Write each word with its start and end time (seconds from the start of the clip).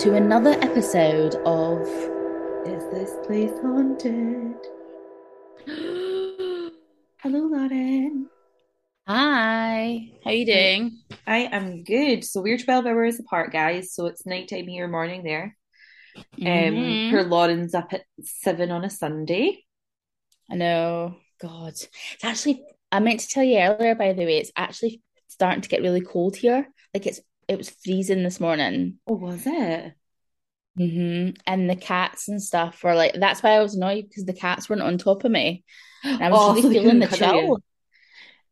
To 0.00 0.14
another 0.14 0.52
episode 0.62 1.34
of 1.44 1.82
Is 2.66 2.82
This 2.90 3.12
Place 3.26 3.50
Haunted? 3.60 4.56
Hello, 7.22 7.40
Lauren. 7.46 8.30
Hi, 9.06 10.08
how 10.24 10.30
you 10.30 10.46
doing? 10.46 11.00
I 11.26 11.40
am 11.52 11.84
good. 11.84 12.24
So 12.24 12.40
we're 12.40 12.56
12 12.56 12.86
hours 12.86 13.20
apart, 13.20 13.52
guys. 13.52 13.92
So 13.92 14.06
it's 14.06 14.24
nighttime 14.24 14.68
here, 14.68 14.88
morning 14.88 15.22
there. 15.22 15.54
Um, 16.16 16.46
Mhm. 16.46 17.10
her 17.10 17.22
Lauren's 17.24 17.74
up 17.74 17.92
at 17.92 18.04
seven 18.22 18.70
on 18.70 18.84
a 18.84 18.90
Sunday. 18.90 19.64
I 20.50 20.54
know. 20.56 21.16
God, 21.40 21.68
it's 21.74 21.88
actually. 22.22 22.64
I 22.90 23.00
meant 23.00 23.20
to 23.20 23.28
tell 23.28 23.44
you 23.44 23.58
earlier, 23.58 23.94
by 23.94 24.14
the 24.14 24.24
way, 24.24 24.38
it's 24.38 24.50
actually 24.56 25.02
starting 25.28 25.60
to 25.60 25.68
get 25.68 25.82
really 25.82 26.00
cold 26.00 26.36
here. 26.36 26.72
Like 26.94 27.06
it's 27.06 27.20
it 27.48 27.58
was 27.58 27.68
freezing 27.68 28.22
this 28.22 28.38
morning. 28.38 28.98
Oh, 29.08 29.14
was 29.14 29.42
it? 29.44 29.94
Hmm 30.76 31.30
And 31.46 31.68
the 31.68 31.76
cats 31.76 32.28
and 32.28 32.42
stuff 32.42 32.82
were 32.84 32.94
like. 32.94 33.14
That's 33.14 33.42
why 33.42 33.50
I 33.52 33.60
was 33.62 33.74
annoyed 33.74 34.08
because 34.08 34.24
the 34.24 34.32
cats 34.32 34.68
weren't 34.68 34.82
on 34.82 34.98
top 34.98 35.24
of 35.24 35.30
me. 35.32 35.64
And 36.18 36.28
I 36.28 36.30
was 36.30 36.42
Oh, 36.48 36.54
really 36.54 36.62
so 36.62 36.70
feeling 36.70 36.98
the 37.00 37.06
chill. 37.08 37.58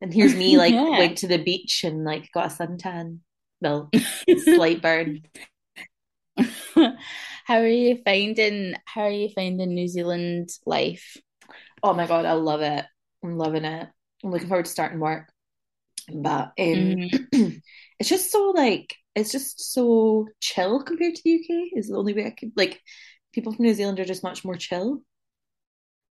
And 0.01 0.12
here's 0.15 0.34
me, 0.34 0.57
like, 0.59 0.75
Yeah. 0.75 0.99
went 0.99 1.19
to 1.19 1.28
the 1.28 1.39
beach 1.39 1.84
and 1.84 2.05
like 2.05 2.31
got 2.33 2.53
a 2.53 2.55
suntan. 2.55 3.21
Well, 3.61 3.93
slight 4.37 4.83
burn. 4.83 5.23
How 7.45 7.57
are 7.59 7.67
you 7.67 8.01
finding? 8.05 8.75
How 8.84 9.03
are 9.03 9.11
you 9.11 9.28
finding 9.31 9.75
New 9.75 9.89
Zealand 9.89 10.51
life? 10.67 11.17
Oh 11.83 11.93
my 11.95 12.07
God, 12.07 12.25
I 12.25 12.33
love 12.33 12.61
it. 12.62 12.84
I'm 13.23 13.37
loving 13.37 13.65
it. 13.65 13.89
I'm 14.25 14.31
looking 14.31 14.49
forward 14.49 14.67
to 14.67 14.71
starting 14.71 15.01
work. 15.01 15.28
But 16.12 16.53
um, 16.59 17.11
it's 17.98 18.09
just 18.09 18.31
so 18.31 18.50
like 18.56 18.94
it's 19.14 19.32
just 19.32 19.72
so 19.72 20.28
chill 20.41 20.82
compared 20.82 21.14
to 21.16 21.22
the 21.25 21.31
UK 21.31 21.70
is 21.76 21.88
the 21.88 21.97
only 21.97 22.14
way 22.14 22.26
I 22.26 22.31
could 22.31 22.53
like 22.56 22.81
people 23.32 23.53
from 23.53 23.64
New 23.64 23.75
Zealand 23.75 24.00
are 24.00 24.04
just 24.04 24.22
much 24.25 24.44
more 24.44 24.56
chill. 24.56 25.03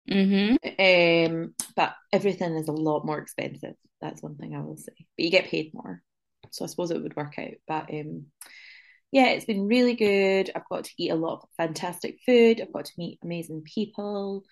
hmm 0.07 0.55
Um, 0.63 1.53
but 1.75 1.95
everything 2.11 2.55
is 2.55 2.67
a 2.67 2.73
lot 2.73 3.05
more 3.05 3.19
expensive. 3.19 3.75
That's 4.01 4.21
one 4.21 4.35
thing 4.35 4.55
I 4.55 4.61
will 4.61 4.77
say. 4.77 4.93
But 4.97 5.23
you 5.25 5.31
get 5.31 5.45
paid 5.47 5.73
more. 5.73 6.01
So 6.51 6.65
I 6.65 6.67
suppose 6.67 6.91
it 6.91 7.01
would 7.01 7.15
work 7.15 7.37
out. 7.39 7.53
But 7.67 7.93
um 7.93 8.25
yeah, 9.11 9.27
it's 9.29 9.45
been 9.45 9.67
really 9.67 9.95
good. 9.95 10.51
I've 10.55 10.69
got 10.69 10.85
to 10.85 10.91
eat 10.97 11.11
a 11.11 11.15
lot 11.15 11.41
of 11.43 11.49
fantastic 11.57 12.19
food. 12.25 12.61
I've 12.61 12.73
got 12.73 12.85
to 12.85 12.93
meet 12.97 13.19
amazing 13.23 13.63
people. 13.63 14.43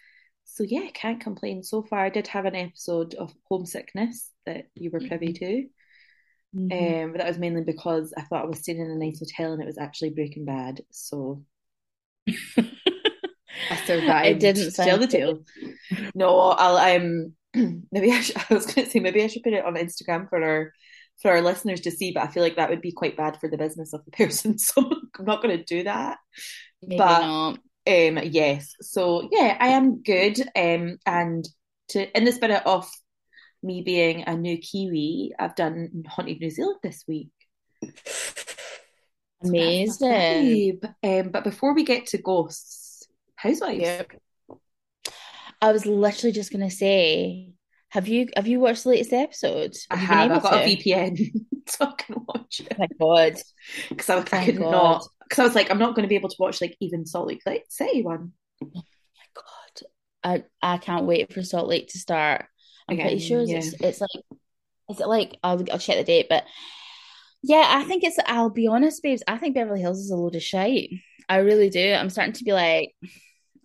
So 0.45 0.63
yeah, 0.63 0.81
I 0.81 0.91
can't 0.91 1.21
complain 1.21 1.63
so 1.63 1.83
far. 1.83 1.99
I 2.05 2.09
did 2.09 2.27
have 2.27 2.45
an 2.45 2.55
episode 2.55 3.15
of 3.15 3.33
homesickness 3.49 4.31
that 4.45 4.67
you 4.75 4.91
were 4.91 5.01
privy 5.01 5.33
to. 5.33 5.67
Mhm. 6.55 7.03
Um, 7.05 7.11
but 7.11 7.19
that 7.19 7.27
was 7.27 7.37
mainly 7.37 7.63
because 7.63 8.13
I 8.17 8.21
thought 8.21 8.43
I 8.43 8.47
was 8.47 8.59
staying 8.59 8.79
in 8.79 8.89
a 8.89 8.95
nice 8.95 9.19
hotel 9.19 9.53
and 9.53 9.61
it 9.61 9.65
was 9.67 9.77
actually 9.77 10.11
Breaking 10.11 10.45
Bad. 10.45 10.81
So 10.91 11.43
I 13.69 13.75
survived. 13.85 14.09
I 14.09 14.33
didn't 14.33 14.75
tell 14.75 14.97
the 14.97 15.07
tale. 15.07 15.43
No, 16.13 16.37
I'll 16.39 16.77
um 16.77 17.33
maybe 17.91 18.11
I, 18.11 18.21
should, 18.21 18.37
I 18.49 18.53
was 18.53 18.65
going 18.65 18.85
to 18.85 18.91
say 18.91 18.99
maybe 18.99 19.23
I 19.23 19.27
should 19.27 19.43
put 19.43 19.53
it 19.53 19.65
on 19.65 19.75
Instagram 19.75 20.29
for 20.29 20.43
our 20.43 20.73
for 21.21 21.31
our 21.31 21.41
listeners 21.41 21.81
to 21.81 21.91
see, 21.91 22.11
but 22.11 22.23
I 22.23 22.27
feel 22.27 22.43
like 22.43 22.57
that 22.57 22.69
would 22.69 22.81
be 22.81 22.91
quite 22.91 23.17
bad 23.17 23.39
for 23.39 23.49
the 23.49 23.57
business 23.57 23.93
of 23.93 24.05
the 24.05 24.11
person, 24.11 24.57
so 24.59 24.81
I'm 25.17 25.25
not 25.25 25.41
going 25.41 25.57
to 25.57 25.63
do 25.63 25.83
that. 25.83 26.17
Maybe 26.81 26.97
but 26.97 27.21
not. 27.21 27.59
um, 27.87 28.19
yes, 28.23 28.73
so 28.81 29.27
yeah, 29.31 29.57
I 29.59 29.69
am 29.69 30.03
good. 30.03 30.39
Um, 30.55 30.97
and 31.05 31.47
to 31.89 32.17
in 32.17 32.25
the 32.25 32.31
spirit 32.31 32.61
of 32.65 32.87
me 33.63 33.81
being 33.81 34.23
a 34.23 34.35
new 34.35 34.57
Kiwi, 34.57 35.33
I've 35.37 35.55
done 35.55 36.03
Haunted 36.07 36.39
New 36.39 36.49
Zealand 36.49 36.79
this 36.83 37.03
week. 37.07 37.29
My 37.81 37.89
Amazing. 39.49 40.81
Um, 41.03 41.29
but 41.29 41.43
before 41.43 41.73
we 41.75 41.83
get 41.83 42.07
to 42.07 42.17
ghosts, 42.17 43.07
housewives. 43.35 43.81
Yep. 43.81 44.11
I 45.61 45.71
was 45.71 45.85
literally 45.85 46.31
just 46.31 46.51
gonna 46.51 46.71
say, 46.71 47.53
have 47.89 48.07
you 48.07 48.27
have 48.35 48.47
you 48.47 48.59
watched 48.59 48.83
the 48.83 48.89
latest 48.89 49.13
episode? 49.13 49.75
I 49.89 49.95
have. 49.95 50.31
I've 50.31 50.43
got 50.43 50.51
to? 50.51 50.63
a 50.63 50.75
VPN, 50.75 51.31
so 51.67 51.85
I 51.85 51.93
can 51.97 52.15
watch 52.27 52.61
it. 52.61 52.67
Oh 52.73 52.75
my 52.79 52.87
God. 52.99 53.39
Because 53.89 54.09
I, 54.09 54.19
I 54.19 54.45
could 54.45 54.57
God. 54.57 54.71
not. 54.71 55.07
Because 55.23 55.39
I 55.39 55.43
was 55.43 55.55
like, 55.55 55.71
I'm 55.71 55.79
not 55.79 55.95
going 55.95 56.03
to 56.03 56.09
be 56.09 56.15
able 56.15 56.29
to 56.29 56.35
watch 56.39 56.61
like 56.61 56.77
even 56.79 57.05
Salt 57.05 57.27
Lake 57.27 57.41
City- 57.69 58.03
one. 58.03 58.33
God. 58.61 59.87
I 60.23 60.43
I 60.61 60.77
can't 60.77 61.05
wait 61.05 61.33
for 61.33 61.43
Salt 61.43 61.67
Lake 61.67 61.89
to 61.89 61.99
start. 61.99 62.45
I'm 62.89 62.97
pretty 62.97 63.19
sure 63.19 63.41
yeah. 63.41 63.57
it's 63.57 63.73
it's 63.79 64.01
like 64.01 64.39
is 64.89 64.99
it 64.99 65.07
like 65.07 65.37
I'll 65.43 65.63
I'll 65.71 65.79
check 65.79 65.97
the 65.97 66.03
date, 66.03 66.27
but 66.29 66.45
yeah, 67.43 67.65
I 67.67 67.83
think 67.83 68.03
it's 68.03 68.17
I'll 68.25 68.49
be 68.49 68.67
honest, 68.67 69.03
babes. 69.03 69.23
I 69.27 69.37
think 69.37 69.55
Beverly 69.55 69.81
Hills 69.81 69.99
is 69.99 70.11
a 70.11 70.15
load 70.15 70.35
of 70.35 70.43
shite. 70.43 70.89
I 71.29 71.37
really 71.37 71.69
do. 71.69 71.93
I'm 71.93 72.09
starting 72.09 72.33
to 72.33 72.43
be 72.43 72.53
like, 72.53 72.93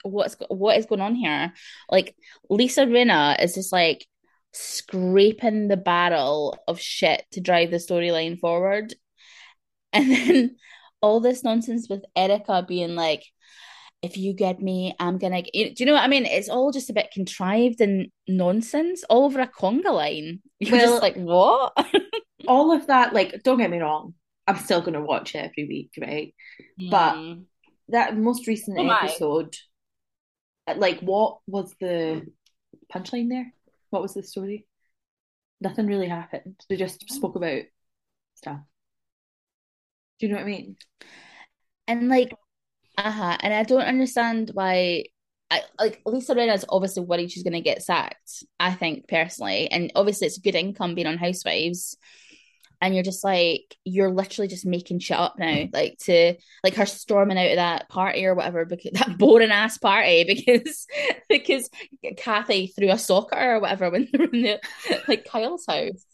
what's 0.03 0.37
what 0.49 0.77
is 0.77 0.87
going 0.87 1.01
on 1.01 1.15
here? 1.15 1.53
Like 1.91 2.15
Lisa 2.51 2.83
Rinna 2.83 3.43
is 3.43 3.55
just 3.55 3.73
like 3.73 4.07
scraping 4.53 5.69
the 5.69 5.77
barrel 5.77 6.59
of 6.69 6.81
shit 6.81 7.25
to 7.33 7.41
drive 7.41 7.71
the 7.71 7.79
storyline 7.79 8.39
forward. 8.39 8.95
And 9.93 10.11
then 10.11 10.57
all 11.01 11.21
this 11.21 11.45
nonsense 11.45 11.89
with 11.89 12.05
Erika 12.17 12.65
being 12.67 12.95
like, 12.95 13.25
if 14.03 14.17
you 14.17 14.35
get 14.35 14.61
me, 14.61 14.95
I'm 14.99 15.19
gonna. 15.19 15.43
Do 15.43 15.51
you 15.55 15.87
know 15.87 15.93
what 15.95 16.03
I 16.03 16.09
mean? 16.09 16.27
It's 16.27 16.49
all 16.49 16.73
just 16.73 16.91
a 16.91 16.93
bit 16.93 17.11
contrived 17.13 17.81
and 17.81 18.09
nonsense, 18.29 19.05
all 19.09 19.25
over 19.27 19.41
a 19.41 19.47
conga 19.49 19.93
line. 19.93 20.41
You're 20.61 20.73
Well- 20.79 20.91
just 20.91 21.03
like, 21.03 21.17
what? 21.17 21.73
All 22.49 22.73
of 22.73 22.89
that, 22.89 23.15
like, 23.15 23.41
don't 23.45 23.59
get 23.59 23.71
me 23.71 23.79
wrong, 23.79 24.15
I'm 24.49 24.57
still 24.57 24.83
to 24.83 25.01
watch 25.01 25.37
it 25.37 25.39
every 25.39 25.65
week, 25.69 25.93
right? 26.01 26.35
But 26.91 27.15
Mm. 27.15 27.45
that 27.91 28.17
most 28.17 28.49
recent 28.49 28.77
Oh 28.81 28.91
episode, 28.91 29.55
like, 30.77 30.99
what 30.99 31.39
was 31.47 31.73
the 31.81 32.27
punchline 32.93 33.29
there? 33.29 33.53
What 33.91 34.03
was 34.03 34.15
the 34.15 34.25
story? 34.25 34.67
Nothing 35.61 35.87
really 35.87 36.09
happened. 36.09 36.61
They 36.69 36.75
just 36.75 37.09
spoke 37.09 37.37
about 37.37 37.63
stuff. 38.35 38.59
Do 40.19 40.27
you 40.27 40.33
know 40.33 40.39
what 40.39 40.47
I 40.47 40.51
mean? 40.51 40.77
And 41.87 42.09
like, 42.09 42.33
uh-huh. 43.03 43.37
And 43.41 43.53
I 43.53 43.65
don't 43.65 43.81
understand 43.81 44.51
why 44.55 45.05
I 45.51 45.63
like 45.79 46.01
Lisa 46.07 46.35
Rinna's 46.35 46.65
obviously 46.69 47.05
worried 47.05 47.31
she's 47.31 47.43
gonna 47.43 47.61
get 47.61 47.83
sacked, 47.83 48.45
I 48.59 48.73
think 48.73 49.09
personally. 49.09 49.71
And 49.71 49.93
obviously 49.95 50.29
it's 50.29 50.39
good 50.39 50.55
income 50.55 50.95
being 50.95 51.07
on 51.07 51.19
Housewives. 51.19 51.97
And 52.81 52.95
you're 52.95 53.05
just 53.05 53.23
like, 53.23 53.77
you're 53.85 54.11
literally 54.11 54.49
just 54.49 54.67
making 54.67 54.99
shit 54.99 55.17
up 55.17 55.39
now. 55.39 55.67
Like 55.73 55.99
to 56.05 56.35
like 56.65 56.75
her 56.75 56.87
storming 56.87 57.39
out 57.39 57.51
of 57.51 57.57
that 57.57 57.89
party 57.89 58.25
or 58.25 58.35
whatever, 58.35 58.65
because 58.65 58.93
that 58.95 59.19
boring 59.19 59.51
ass 59.51 59.79
party 59.79 60.25
because 60.27 60.87
because 61.29 61.69
Kathy 62.17 62.69
threw 62.69 62.91
a 62.91 62.99
sock 62.99 63.33
at 63.33 63.39
her 63.39 63.57
or 63.57 63.61
whatever 63.61 63.91
when 63.91 64.09
they 64.11 64.19
were 64.19 64.31
in 64.33 64.43
the 64.43 64.61
like 65.09 65.25
Kyle's 65.25 65.65
house. 65.69 66.05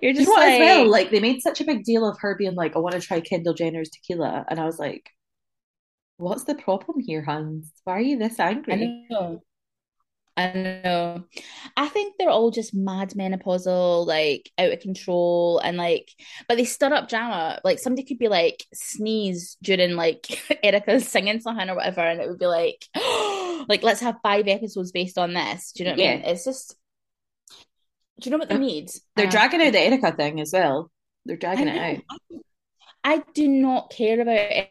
You're 0.00 0.12
just 0.12 0.28
you 0.28 0.34
know 0.34 0.40
like, 0.40 0.52
as 0.52 0.60
well? 0.60 0.90
Like 0.90 1.10
they 1.10 1.20
made 1.20 1.40
such 1.40 1.60
a 1.60 1.64
big 1.64 1.84
deal 1.84 2.06
of 2.06 2.18
her 2.20 2.36
being 2.36 2.56
like, 2.56 2.76
I 2.76 2.80
want 2.80 2.94
to 2.94 3.00
try 3.00 3.20
Kendall 3.20 3.54
Jenner's 3.54 3.90
tequila. 3.90 4.44
And 4.48 4.60
I 4.60 4.66
was 4.66 4.78
like, 4.78 5.08
What's 6.16 6.44
the 6.44 6.54
problem 6.54 7.00
here, 7.00 7.22
Hans? 7.22 7.70
Why 7.84 7.94
are 7.94 8.00
you 8.00 8.18
this 8.18 8.38
angry? 8.38 8.72
I 8.74 9.06
know. 9.10 9.42
I 10.36 10.52
know. 10.52 11.24
I 11.76 11.88
think 11.88 12.14
they're 12.18 12.30
all 12.30 12.50
just 12.50 12.74
mad 12.74 13.10
menopausal, 13.10 14.06
like 14.06 14.50
out 14.56 14.72
of 14.72 14.80
control, 14.80 15.58
and 15.58 15.76
like, 15.76 16.08
but 16.48 16.56
they 16.56 16.64
stir 16.64 16.94
up 16.94 17.08
drama. 17.08 17.60
Like 17.64 17.78
somebody 17.78 18.04
could 18.04 18.18
be 18.18 18.28
like 18.28 18.64
sneeze 18.72 19.56
during 19.62 19.94
like 19.96 20.40
Erika's 20.62 21.06
singing 21.06 21.40
something 21.40 21.68
or 21.68 21.74
whatever, 21.74 22.00
and 22.00 22.20
it 22.20 22.28
would 22.28 22.38
be 22.38 22.46
like, 22.46 22.86
like 23.68 23.82
let's 23.82 24.00
have 24.00 24.16
five 24.22 24.48
episodes 24.48 24.92
based 24.92 25.18
on 25.18 25.34
this. 25.34 25.72
Do 25.72 25.82
you 25.84 25.90
know 25.90 25.96
what 25.96 26.00
I 26.04 26.16
mean? 26.16 26.24
It's 26.24 26.44
just, 26.44 26.76
do 28.20 28.30
you 28.30 28.30
know 28.30 28.38
what 28.38 28.48
they 28.48 28.58
need? 28.58 28.90
They're 29.16 29.26
Uh, 29.26 29.30
dragging 29.30 29.60
out 29.60 29.72
the 29.72 29.80
Erika 29.80 30.12
thing 30.12 30.40
as 30.40 30.52
well. 30.54 30.90
They're 31.26 31.36
dragging 31.36 31.68
it 31.68 31.76
out. 31.78 32.40
I 33.04 33.22
do 33.34 33.48
not 33.48 33.90
care 33.90 34.20
about 34.20 34.66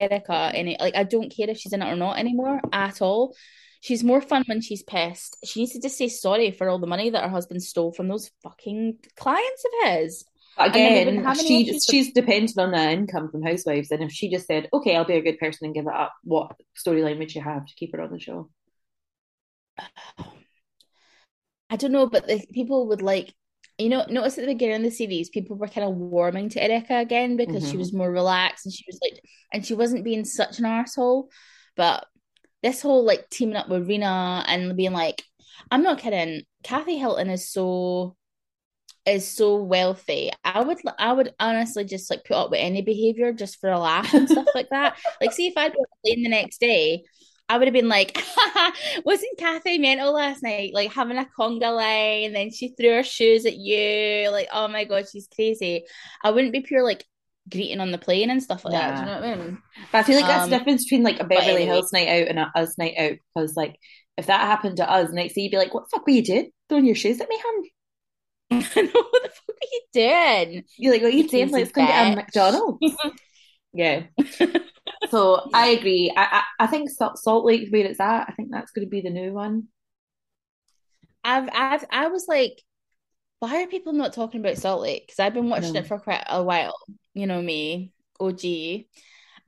Erika 0.00 0.32
mm-hmm. 0.32 0.56
any 0.56 0.76
like 0.80 0.96
I 0.96 1.04
don't 1.04 1.34
care 1.34 1.50
if 1.50 1.58
she's 1.58 1.72
in 1.72 1.82
it 1.82 1.92
or 1.92 1.96
not 1.96 2.18
anymore 2.18 2.60
at 2.72 3.02
all. 3.02 3.34
She's 3.82 4.04
more 4.04 4.20
fun 4.20 4.44
when 4.46 4.60
she's 4.60 4.82
pissed. 4.82 5.38
She 5.44 5.60
needs 5.60 5.72
to 5.72 5.80
just 5.80 5.96
say 5.96 6.08
sorry 6.08 6.50
for 6.50 6.68
all 6.68 6.78
the 6.78 6.86
money 6.86 7.10
that 7.10 7.22
her 7.22 7.30
husband 7.30 7.62
stole 7.62 7.92
from 7.92 8.08
those 8.08 8.30
fucking 8.42 8.98
clients 9.16 9.64
of 9.64 9.88
his. 9.88 10.24
But 10.56 10.66
And 10.66 10.74
then 10.74 10.92
we 10.92 11.00
again, 11.00 11.06
wouldn't 11.06 11.24
have 11.26 11.38
any 11.38 11.48
she 11.48 11.68
issues 11.68 11.86
she's 11.88 12.12
dependent 12.12 12.58
on 12.58 12.72
the 12.72 12.90
income 12.90 13.30
from 13.30 13.42
Housewives, 13.42 13.90
and 13.90 14.02
if 14.02 14.12
she 14.12 14.30
just 14.30 14.46
said, 14.46 14.68
"Okay, 14.72 14.96
I'll 14.96 15.04
be 15.04 15.14
a 15.14 15.22
good 15.22 15.38
person 15.38 15.66
and 15.66 15.74
give 15.74 15.86
it 15.86 15.94
up," 15.94 16.12
what 16.24 16.56
storyline 16.76 17.18
would 17.18 17.34
you 17.34 17.40
have 17.42 17.66
to 17.66 17.74
keep 17.74 17.92
her 17.94 18.02
on 18.02 18.12
the 18.12 18.20
show? 18.20 18.50
I 21.70 21.76
don't 21.76 21.92
know, 21.92 22.08
but 22.08 22.26
the 22.26 22.44
people 22.52 22.88
would 22.88 23.00
like 23.02 23.32
you 23.80 23.88
know, 23.88 24.04
notice 24.08 24.38
at 24.38 24.42
the 24.42 24.52
beginning 24.54 24.76
of 24.76 24.82
the 24.82 24.90
series, 24.90 25.28
people 25.30 25.56
were 25.56 25.68
kind 25.68 25.86
of 25.88 25.96
warming 25.96 26.48
to 26.50 26.62
Erika 26.62 26.98
again 26.98 27.36
because 27.36 27.66
she 27.68 27.76
Mhm. 27.76 27.78
was 27.78 27.92
more 27.92 28.10
relaxed 28.10 28.66
and 28.66 28.72
she 28.74 28.84
was 28.86 28.98
like, 29.02 29.20
and 29.52 29.64
she 29.64 29.74
wasn't 29.74 30.04
being 30.04 30.24
such 30.24 30.58
an 30.58 30.64
arsehole. 30.64 31.28
But 31.76 32.06
this 32.62 32.82
whole 32.82 33.04
like 33.04 33.30
teaming 33.30 33.56
up 33.56 33.68
with 33.68 33.88
Rinna 33.88 34.44
and 34.48 34.76
being 34.76 34.92
like, 34.92 35.22
I'm 35.70 35.82
not 35.82 35.98
kidding. 35.98 36.42
Kathy 36.64 36.98
Hilton 36.98 37.30
is 37.30 37.50
so 37.50 38.16
is 39.06 39.26
so 39.26 39.56
wealthy. 39.56 40.30
I 40.44 40.62
would 40.62 40.78
I 40.98 41.12
would 41.12 41.34
honestly 41.40 41.84
just 41.84 42.10
like 42.10 42.24
put 42.24 42.36
up 42.36 42.50
with 42.50 42.60
any 42.60 42.82
behavior 42.82 43.32
just 43.32 43.60
for 43.60 43.70
a 43.70 43.78
laugh 43.78 44.14
and 44.14 44.28
stuff 44.28 44.48
like 44.54 44.68
that. 44.70 44.98
Like, 45.20 45.32
see 45.32 45.46
if 45.46 45.54
I'd 45.56 45.72
been 45.72 45.84
playing 46.04 46.22
the 46.22 46.28
next 46.30 46.60
day, 46.60 47.04
I 47.50 47.58
would 47.58 47.66
have 47.68 47.74
been 47.74 47.88
like, 47.88 48.16
wasn't 49.04 49.38
Kathy 49.38 49.78
mental 49.78 50.12
last 50.14 50.42
night? 50.42 50.72
Like 50.74 50.92
having 50.92 51.18
a 51.18 51.26
conga 51.38 51.74
line, 51.74 52.24
and 52.26 52.34
then 52.34 52.50
she 52.50 52.68
threw 52.68 52.90
her 52.94 53.02
shoes 53.02 53.46
at 53.46 53.56
you. 53.56 54.30
Like, 54.30 54.48
oh 54.52 54.68
my 54.68 54.84
god, 54.84 55.06
she's 55.10 55.28
crazy. 55.34 55.84
I 56.22 56.30
wouldn't 56.30 56.52
be 56.52 56.60
pure 56.62 56.84
like 56.84 57.04
greeting 57.50 57.80
on 57.80 57.90
the 57.92 57.98
plane 57.98 58.30
and 58.30 58.42
stuff 58.42 58.64
like 58.64 58.74
that. 58.74 58.94
Do 58.94 59.00
you 59.00 59.06
know 59.06 59.14
what 59.14 59.24
I 59.24 59.36
mean? 59.36 59.58
But 59.92 59.98
I 59.98 60.02
feel 60.04 60.16
like 60.16 60.26
that's 60.26 60.44
Um, 60.44 60.50
the 60.50 60.58
difference 60.58 60.84
between 60.84 61.02
like 61.02 61.20
a 61.20 61.24
Beverly 61.24 61.64
anyway. 61.64 61.64
Hills 61.64 61.92
night 61.92 62.08
out 62.08 62.28
and 62.28 62.38
a 62.38 62.52
us 62.54 62.78
night 62.78 62.94
out. 62.98 63.18
Because 63.34 63.56
like 63.56 63.76
if 64.16 64.26
that 64.26 64.40
happened 64.42 64.76
to 64.78 64.90
us, 64.90 65.10
next 65.12 65.34
day 65.34 65.42
you'd 65.42 65.50
be 65.50 65.56
like, 65.58 65.74
"What 65.74 65.84
the 65.84 65.96
fuck 65.96 66.06
were 66.06 66.12
you 66.12 66.22
doing? 66.24 66.50
Throwing 66.68 66.86
your 66.86 66.94
shoes 66.94 67.20
at 67.20 67.28
me, 67.28 67.38
hun?" 67.42 67.64
I 68.76 68.82
know 68.82 68.90
what 69.10 69.22
the 69.22 69.30
fuck 69.30 69.56
are 69.56 69.72
you 69.72 69.82
doing? 69.92 70.64
You're 70.76 70.92
like, 70.92 71.02
"What 71.02 71.12
are 71.12 71.16
you 71.16 71.24
You 71.24 71.28
doing? 71.28 71.50
Let's 71.50 71.72
go 71.72 71.86
get 71.86 72.12
a. 72.12 72.14
McDonald's." 72.14 72.80
yeah. 73.72 74.04
So 75.08 75.48
I 75.52 75.68
agree. 75.68 76.12
I, 76.16 76.42
I 76.60 76.64
I 76.64 76.66
think 76.66 76.90
Salt, 76.90 77.18
Salt 77.18 77.44
Lake's 77.44 77.70
where 77.70 77.86
it's 77.86 78.00
at. 78.00 78.26
I 78.28 78.32
think 78.32 78.50
that's 78.50 78.72
going 78.72 78.86
to 78.86 78.90
be 78.90 79.00
the 79.00 79.10
new 79.10 79.32
one. 79.32 79.68
I've 81.24 81.48
I've 81.52 81.84
I 81.90 82.08
was 82.08 82.26
like, 82.28 82.62
why 83.40 83.62
are 83.62 83.66
people 83.66 83.92
not 83.92 84.12
talking 84.12 84.40
about 84.40 84.58
Salt 84.58 84.82
Lake? 84.82 85.06
Because 85.06 85.20
I've 85.20 85.34
been 85.34 85.50
watching 85.50 85.76
No. 85.76 85.80
it 85.82 85.86
for 85.88 85.98
quite 85.98 86.24
a 86.28 86.42
while. 86.42 86.76
You 87.14 87.26
know 87.26 87.42
me, 87.42 87.92
OG, 88.20 88.88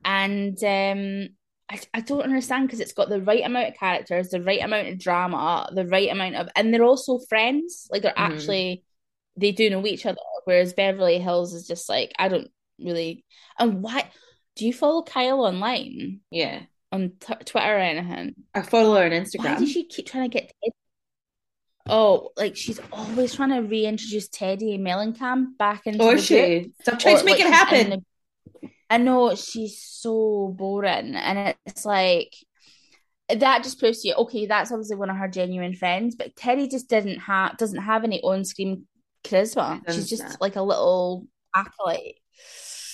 and 0.05 0.57
um, 0.63 1.29
I 1.69 1.81
I 1.93 2.01
don't 2.01 2.21
understand 2.23 2.67
because 2.67 2.79
it's 2.79 2.93
got 2.93 3.09
the 3.09 3.21
right 3.21 3.45
amount 3.45 3.69
of 3.69 3.75
characters, 3.79 4.29
the 4.29 4.41
right 4.41 4.63
amount 4.63 4.89
of 4.89 4.99
drama, 4.99 5.69
the 5.73 5.87
right 5.87 6.09
amount 6.11 6.35
of, 6.35 6.49
and 6.55 6.73
they're 6.73 6.83
also 6.83 7.19
friends. 7.29 7.87
Like 7.91 8.03
they're 8.03 8.13
Mhm. 8.17 8.17
actually 8.17 8.83
they 9.37 9.51
do 9.51 9.69
know 9.69 9.85
each 9.87 10.05
other. 10.05 10.19
Whereas 10.45 10.73
Beverly 10.73 11.19
Hills 11.19 11.53
is 11.53 11.67
just 11.67 11.89
like 11.89 12.11
I 12.19 12.29
don't 12.29 12.49
really. 12.79 13.25
And 13.59 13.83
why 13.83 14.09
do 14.55 14.65
you 14.65 14.73
follow 14.73 15.03
Kyle 15.03 15.41
online 15.41 16.21
Yeah. 16.29 16.63
on 16.91 17.13
t 17.19 17.33
Twitter 17.45 17.75
or 17.75 17.79
anything? 17.79 18.35
I 18.53 18.61
follow 18.61 18.95
her 18.95 19.05
on 19.05 19.11
Instagram. 19.11 19.45
Why 19.45 19.59
does 19.59 19.71
she 19.71 19.85
keep 19.85 20.05
trying 20.07 20.29
to 20.29 20.33
get 20.39 20.51
Ted? 20.63 20.73
Oh, 21.89 22.29
like 22.37 22.55
she's 22.55 22.79
always 22.91 23.35
trying 23.35 23.49
to 23.49 23.59
reintroduce 23.59 24.29
Teddi 24.29 24.75
and 24.75 24.85
Mellencamp 24.87 25.57
back 25.57 25.85
into 25.85 26.01
oh, 26.01 26.07
Or 26.07 26.11
the 26.13 26.17
is 26.19 26.25
she? 26.25 26.59
group. 26.59 26.71
Stop 26.81 26.99
trying 26.99 27.15
Or, 27.15 27.19
to 27.19 27.25
make 27.25 27.39
like, 27.39 27.45
it 27.47 27.53
happen. 27.53 27.89
the- 27.89 28.69
I 28.89 28.97
know 28.97 29.33
she's 29.35 29.81
so 29.81 30.53
boring, 30.57 31.15
and 31.15 31.55
it's 31.65 31.83
like 31.83 32.33
that 33.27 33.63
just 33.63 33.79
proves 33.79 34.01
to 34.01 34.09
you, 34.09 34.13
okay, 34.15 34.45
that's 34.45 34.71
obviously 34.71 34.97
one 34.97 35.09
of 35.09 35.15
her 35.17 35.27
genuine 35.27 35.73
friends, 35.73 36.13
but 36.15 36.35
Teddi 36.35 36.69
just 36.69 36.89
didn't 36.89 37.17
have 37.19 37.57
doesn't 37.57 37.81
have 37.81 38.03
any 38.03 38.21
on-screen 38.21 38.85
charisma. 39.23 39.81
She's 39.91 40.09
just 40.09 40.21
that. 40.21 40.39
like 40.41 40.55
a 40.57 40.61
little 40.61 41.25
acolyte. 41.55 42.17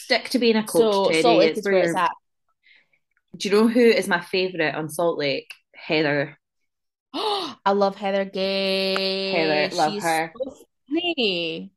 Stick 0.10 0.30
to 0.30 0.40
being 0.40 0.56
a 0.56 0.64
coach, 0.64 0.82
So 0.82 1.12
Teddi. 1.12 1.22
Salt 1.22 1.38
Lake 1.38 1.50
It's 1.52 1.60
is 1.60 1.66
where 1.66 1.84
it's 1.84 1.96
at. 1.96 2.10
Do 3.38 3.48
you 3.48 3.54
know 3.56 3.68
who 3.68 3.80
is 3.80 4.08
my 4.08 4.20
favourite 4.20 4.74
on 4.74 4.90
Salt 4.90 5.20
Lake? 5.20 5.54
Heather. 5.76 6.36
I 7.14 7.74
love 7.74 7.96
Heather 7.96 8.26
Gay. 8.26 9.32
Heather, 9.34 9.76
love 9.76 9.94
She's 9.94 10.04
her. 10.04 10.34
so 10.36 10.66
funny. 10.90 11.72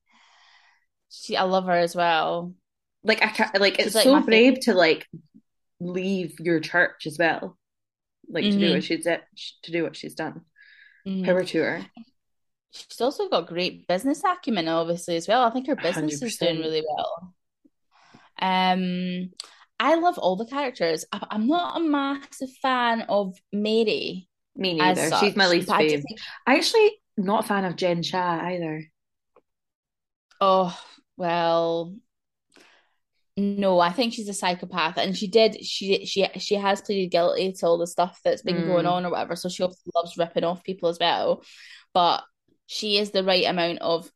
She, 1.10 1.36
I 1.36 1.42
love 1.42 1.66
her 1.66 1.72
as 1.72 1.94
well. 1.94 2.54
Like 3.04 3.22
I 3.22 3.28
can't 3.28 3.60
like 3.60 3.76
She's, 3.76 3.88
it's 3.88 3.94
like, 3.96 4.04
so 4.04 4.18
brave 4.20 4.60
to 4.60 4.72
like 4.72 5.06
leave 5.78 6.40
your 6.40 6.60
church 6.60 7.06
as 7.06 7.18
well. 7.18 7.58
Like 8.30 8.44
to 8.44 8.52
do 8.52 8.70
Mhm. 8.70 8.72
what 8.76 8.84
she's 8.84 9.04
to 9.04 9.20
do 9.70 9.82
what 9.82 9.94
she's 9.94 10.14
done. 10.14 10.40
Mhm. 11.06 11.26
Power 11.26 11.44
to 11.44 11.58
her. 11.62 11.86
She's 12.70 12.98
also 13.02 13.28
got 13.28 13.46
great 13.46 13.86
business 13.86 14.22
acumen, 14.24 14.68
obviously, 14.68 15.16
as 15.16 15.28
well. 15.28 15.42
I 15.42 15.50
think 15.50 15.66
her 15.66 15.76
business 15.76 16.22
is 16.22 16.38
doing 16.38 16.60
really 16.60 16.82
well. 16.88 17.34
Um, 18.42 19.30
I 19.80 19.96
love 19.96 20.18
all 20.18 20.36
the 20.36 20.46
characters. 20.46 21.04
I, 21.12 21.26
I'm 21.30 21.48
not 21.48 21.78
a 21.78 21.84
massive 21.84 22.50
fan 22.62 23.02
of 23.08 23.36
Mary 23.52 24.28
Me 24.56 24.74
neither. 24.74 25.08
such, 25.08 25.28
She's 25.28 25.36
my 25.36 25.48
least 25.48 25.68
but 25.68 25.74
I 25.76 26.02
I 26.46 26.56
actually 26.56 26.90
not 27.16 27.44
a 27.44 27.48
fan 27.48 27.64
of 27.64 27.76
Jen 27.76 28.02
Shah 28.02 28.40
either. 28.44 28.84
oh 30.40 30.78
well, 31.16 31.94
no, 33.36 33.80
I 33.80 33.92
think 33.92 34.12
she's 34.12 34.28
a 34.28 34.34
psychopath, 34.34 34.98
and 34.98 35.16
she 35.16 35.26
did 35.26 35.64
she 35.64 36.04
she 36.04 36.28
she 36.38 36.54
has 36.56 36.82
pleaded 36.82 37.10
guilty 37.10 37.52
to 37.52 37.66
all 37.66 37.78
the 37.78 37.86
stuff 37.86 38.20
that's 38.24 38.42
been 38.42 38.62
going 38.62 38.84
Mm. 38.84 38.92
on 38.94 39.06
or 39.06 39.10
whatever. 39.10 39.36
So 39.36 39.48
she 39.48 39.62
obviously 39.62 39.90
loves 39.94 40.18
ripping 40.18 40.44
off 40.44 40.64
people 40.64 40.90
as 40.90 40.98
well, 41.00 41.42
but 41.94 42.24
she 42.66 42.98
is 42.98 43.10
the 43.10 43.24
right 43.24 43.46
amount 43.46 43.78
of 43.80 44.10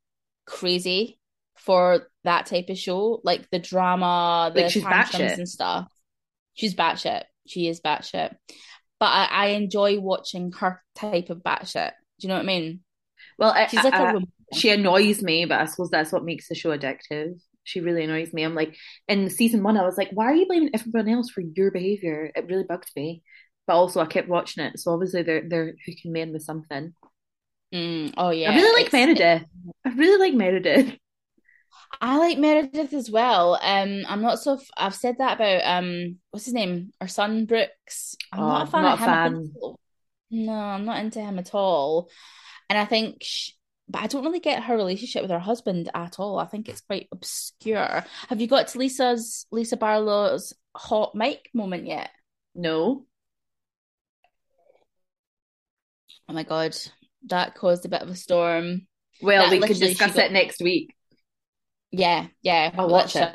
crazy 0.47 1.19
for 1.67 2.09
that 2.25 2.47
type 2.47 2.71
of 2.71 2.79
show, 2.79 3.21
like 3.25 3.51
the 3.51 3.59
drama, 3.59 4.53
the 4.55 4.63
Like, 4.63 4.71
she's 4.71 4.85
tantrums 4.85 5.33
and 5.33 5.49
stuff. 5.49 5.89
She's 6.55 6.75
batshit. 6.75 7.25
She 7.47 7.69
is 7.69 7.81
batshit. 7.81 8.35
But 8.99 9.07
I, 9.07 9.25
I 9.31 9.47
enjoy 9.49 10.01
watching 10.01 10.53
her 10.53 10.83
type 10.95 11.29
of 11.29 11.39
batshit. 11.39 11.91
Do 12.19 12.27
you 12.27 12.29
know 12.29 12.37
what 12.37 12.45
I 12.45 12.47
mean? 12.47 12.81
Well, 13.39 13.53
I, 13.53 13.67
She's 13.67 13.85
like 13.85 13.93
I- 13.93 14.13
a 14.13 14.21
she 14.55 14.71
annoys 14.71 15.23
me, 15.23 15.45
but 15.45 15.61
I 15.61 15.65
suppose 15.67 15.91
that's 15.91 16.13
what 16.13 16.25
makes 16.25 16.49
the 16.49 16.55
show 16.55 16.77
addictive. 16.77 17.39
She 17.65 17.81
really 17.81 18.05
annoys 18.05 18.33
me. 18.33 18.45
I'm 18.45 18.55
like, 18.55 18.77
in 19.09 19.29
season 19.29 19.65
one, 19.65 19.77
I 19.77 19.83
was 19.83 19.99
like, 19.99 20.11
why 20.13 20.27
are 20.27 20.35
you 20.35 20.47
blaming 20.47 20.71
everyone 20.73 21.09
else 21.09 21.31
for 21.31 21.41
your 21.41 21.73
behavior? 21.73 22.31
It 22.35 22.47
really 22.47 22.63
bugged 22.63 22.91
me. 22.95 23.25
But 23.67 23.75
also, 23.75 24.01
I 24.01 24.07
kept 24.07 24.29
watching 24.29 24.65
it, 24.65 24.79
so 24.79 24.93
obviously 24.93 25.23
they're 25.23 25.43
they're 25.49 25.75
hooking 25.85 26.13
me 26.13 26.21
in 26.21 26.33
with 26.33 26.43
something. 26.43 26.95
Mm, 27.75 28.15
oh 28.17 28.31
yeah. 28.31 28.53
I 28.53 28.55
really 28.55 28.83
like 28.83 28.93
Meredith. 28.93 29.43
I 29.85 29.89
really 29.91 30.19
like 30.19 30.35
Meredith. 30.35 30.97
I 32.01 32.19
like 32.19 32.39
Meredith 32.39 32.93
as 32.93 33.11
well. 33.11 33.59
Um, 33.63 34.05
I'm 34.09 34.23
not 34.23 34.39
so. 34.41 34.55
F- 34.55 34.71
I've 34.77 34.95
said 34.95 35.17
that 35.19 35.37
about 35.37 35.63
um, 35.65 36.17
what's 36.31 36.45
his 36.47 36.55
name? 36.55 36.91
Our 37.01 37.09
son 37.09 37.47
Brooks. 37.47 38.17
I'm 38.33 38.41
Oh, 38.41 38.49
not 38.49 38.69
a 38.69 38.71
fan 38.71 38.83
not 38.83 38.93
of 38.95 38.99
him. 39.01 39.07
Fan. 39.07 39.75
No, 40.31 40.53
I'm 40.53 40.85
not 40.85 40.99
into 40.99 41.21
him 41.21 41.39
at 41.39 41.55
all. 41.55 42.11
And 42.69 42.79
I 42.79 42.85
think 42.85 43.19
sh 43.23 43.51
but 43.89 44.03
I 44.03 44.09
don't 44.09 44.25
really 44.25 44.41
get 44.41 44.65
her 44.65 44.77
relationship 44.77 45.23
with 45.23 45.31
her 45.31 45.39
husband 45.39 45.89
at 45.95 46.19
all. 46.19 46.41
I 46.41 46.47
think 46.47 46.69
it's 46.69 46.81
quite 46.81 47.07
obscure. 47.13 48.05
Have 48.29 48.41
you 48.41 48.49
got 48.49 48.67
to 48.69 48.79
Lisa's 48.79 49.47
Lisa 49.53 49.77
Barlow's 49.77 50.53
hot 50.75 51.15
mic 51.15 51.49
moment 51.55 51.87
yet? 51.87 52.11
No. 52.57 53.07
Oh 56.29 56.33
my 56.33 56.43
god, 56.43 56.77
that 57.29 57.55
caused 57.55 57.87
a 57.87 57.89
bit 57.89 58.03
of 58.03 58.09
a 58.09 58.17
storm. 58.17 58.89
Well, 59.23 59.45
That 59.49 59.53
we 59.61 59.67
could 59.67 59.79
discuss 59.79 60.15
got- 60.15 60.25
it 60.27 60.33
next 60.33 60.61
week. 60.61 60.96
Yeah, 61.91 62.27
yeah. 62.43 62.73
I'll 62.77 62.89
watch 62.89 63.17
it. 63.17 63.31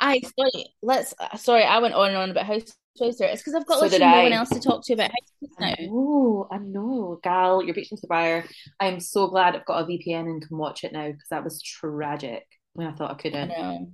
I 0.00 0.20
sorry, 0.38 0.74
let's. 0.82 1.14
Sorry, 1.36 1.62
I 1.64 1.78
went 1.78 1.94
on 1.94 2.08
and 2.08 2.16
on 2.16 2.30
about 2.30 2.46
Housewives 2.46 3.18
there. 3.18 3.28
It's 3.28 3.42
because 3.42 3.54
I've 3.54 3.66
got 3.66 3.78
So 3.78 3.86
literally 3.86 4.10
no 4.10 4.20
I. 4.20 4.22
one 4.22 4.32
else 4.32 4.50
to 4.50 4.60
talk 4.60 4.84
to 4.86 4.94
about 4.94 5.10
Housewives 5.10 5.56
now. 5.60 5.68
I 5.68 5.76
know, 5.78 6.48
I 6.50 6.58
know. 6.58 7.20
Gal, 7.22 7.62
you're 7.62 7.74
preaching 7.74 7.96
to 7.98 8.02
the 8.02 8.06
choir. 8.08 8.44
I'm 8.80 9.00
so 9.00 9.28
glad 9.28 9.54
I've 9.56 9.64
got 9.66 9.82
a 9.82 9.86
VPN 9.86 10.22
and 10.28 10.46
can 10.46 10.58
watch 10.58 10.84
it 10.84 10.92
now 10.92 11.06
because 11.10 11.28
that 11.30 11.44
was 11.44 11.62
tragic 11.62 12.46
when 12.74 12.86
I 12.86 12.92
thought 12.92 13.10
I 13.12 13.14
I 13.14 13.16
couldn't. 13.16 13.48
know, 13.48 13.92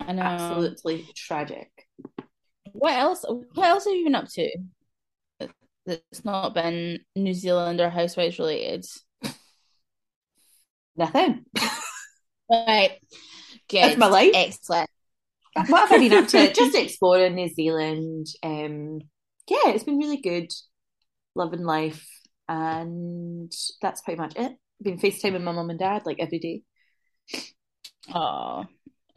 I 0.00 0.12
know. 0.12 0.22
Absolutely 0.22 1.12
tragic. 1.16 1.70
What 2.72 2.92
else? 2.92 3.24
What 3.28 3.66
else 3.68 3.84
have 3.86 3.94
you 3.94 4.04
been 4.04 4.14
up 4.14 4.28
to? 4.32 4.50
That's 5.86 6.24
not 6.24 6.54
been 6.54 7.04
New 7.16 7.34
Zealand 7.34 7.80
or 7.80 7.90
Housewives 7.90 8.38
related. 8.38 8.84
Nothing. 10.96 11.44
Right. 12.50 12.98
Good. 13.68 13.82
That's 13.82 13.96
my 13.96 14.06
life. 14.06 14.32
Excellent. 14.34 14.90
what 15.54 15.88
have 15.88 15.92
I 15.92 15.98
been 15.98 16.12
up 16.12 16.28
to? 16.28 16.52
Just 16.54 16.74
exploring 16.76 17.34
New 17.34 17.48
Zealand. 17.48 18.26
Um, 18.42 19.00
yeah, 19.48 19.68
it's 19.70 19.84
been 19.84 19.98
really 19.98 20.18
good. 20.18 20.50
Loving 21.34 21.64
life. 21.64 22.06
And 22.48 23.52
that's 23.80 24.02
pretty 24.02 24.20
much 24.20 24.34
it. 24.36 24.52
Been 24.82 24.98
FaceTiming 24.98 25.42
my 25.42 25.52
mum 25.52 25.70
and 25.70 25.78
dad 25.78 26.02
like 26.04 26.18
every 26.20 26.38
day. 26.38 26.62
Oh, 28.14 28.64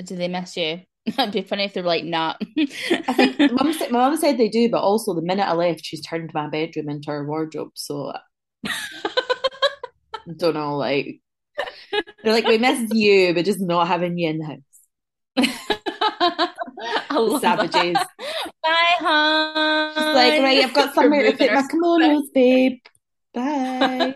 do 0.04 0.16
they 0.16 0.28
miss 0.28 0.56
you? 0.56 0.82
It'd 1.06 1.32
be 1.32 1.42
funny 1.42 1.64
if 1.64 1.74
they 1.74 1.82
were 1.82 1.88
like, 1.88 2.04
not. 2.04 2.42
I 2.58 3.14
think 3.14 3.52
mum 3.52 3.74
said, 3.74 3.92
my 3.92 4.00
mum 4.00 4.18
said 4.18 4.38
they 4.38 4.50
do, 4.50 4.70
but 4.70 4.82
also 4.82 5.14
the 5.14 5.22
minute 5.22 5.48
I 5.48 5.54
left, 5.54 5.86
she's 5.86 6.02
turned 6.02 6.32
my 6.34 6.48
bedroom 6.50 6.90
into 6.90 7.12
her 7.12 7.26
wardrobe. 7.26 7.72
So 7.76 8.14
I 8.66 8.72
don't 10.38 10.54
know, 10.54 10.78
like 10.78 11.22
they're 12.24 12.34
like, 12.34 12.46
we 12.46 12.58
miss 12.58 12.92
you, 12.92 13.34
but 13.34 13.46
just 13.46 13.60
not 13.60 13.88
having 13.88 14.18
you 14.18 14.30
in 14.30 14.40
the 14.40 14.46
house. 14.46 15.38
Savages. 17.42 17.94
that. 17.94 18.08
Bye, 18.64 18.96
hon. 19.00 19.92
It's 19.92 19.98
like, 19.98 20.42
right, 20.42 20.64
I've 20.64 20.74
got 20.74 20.94
somewhere 20.94 21.32
to 21.32 21.38
put 21.38 21.54
my 21.54 21.64
kimonos, 21.64 22.32
babe. 22.34 22.80
Bye. 23.34 24.16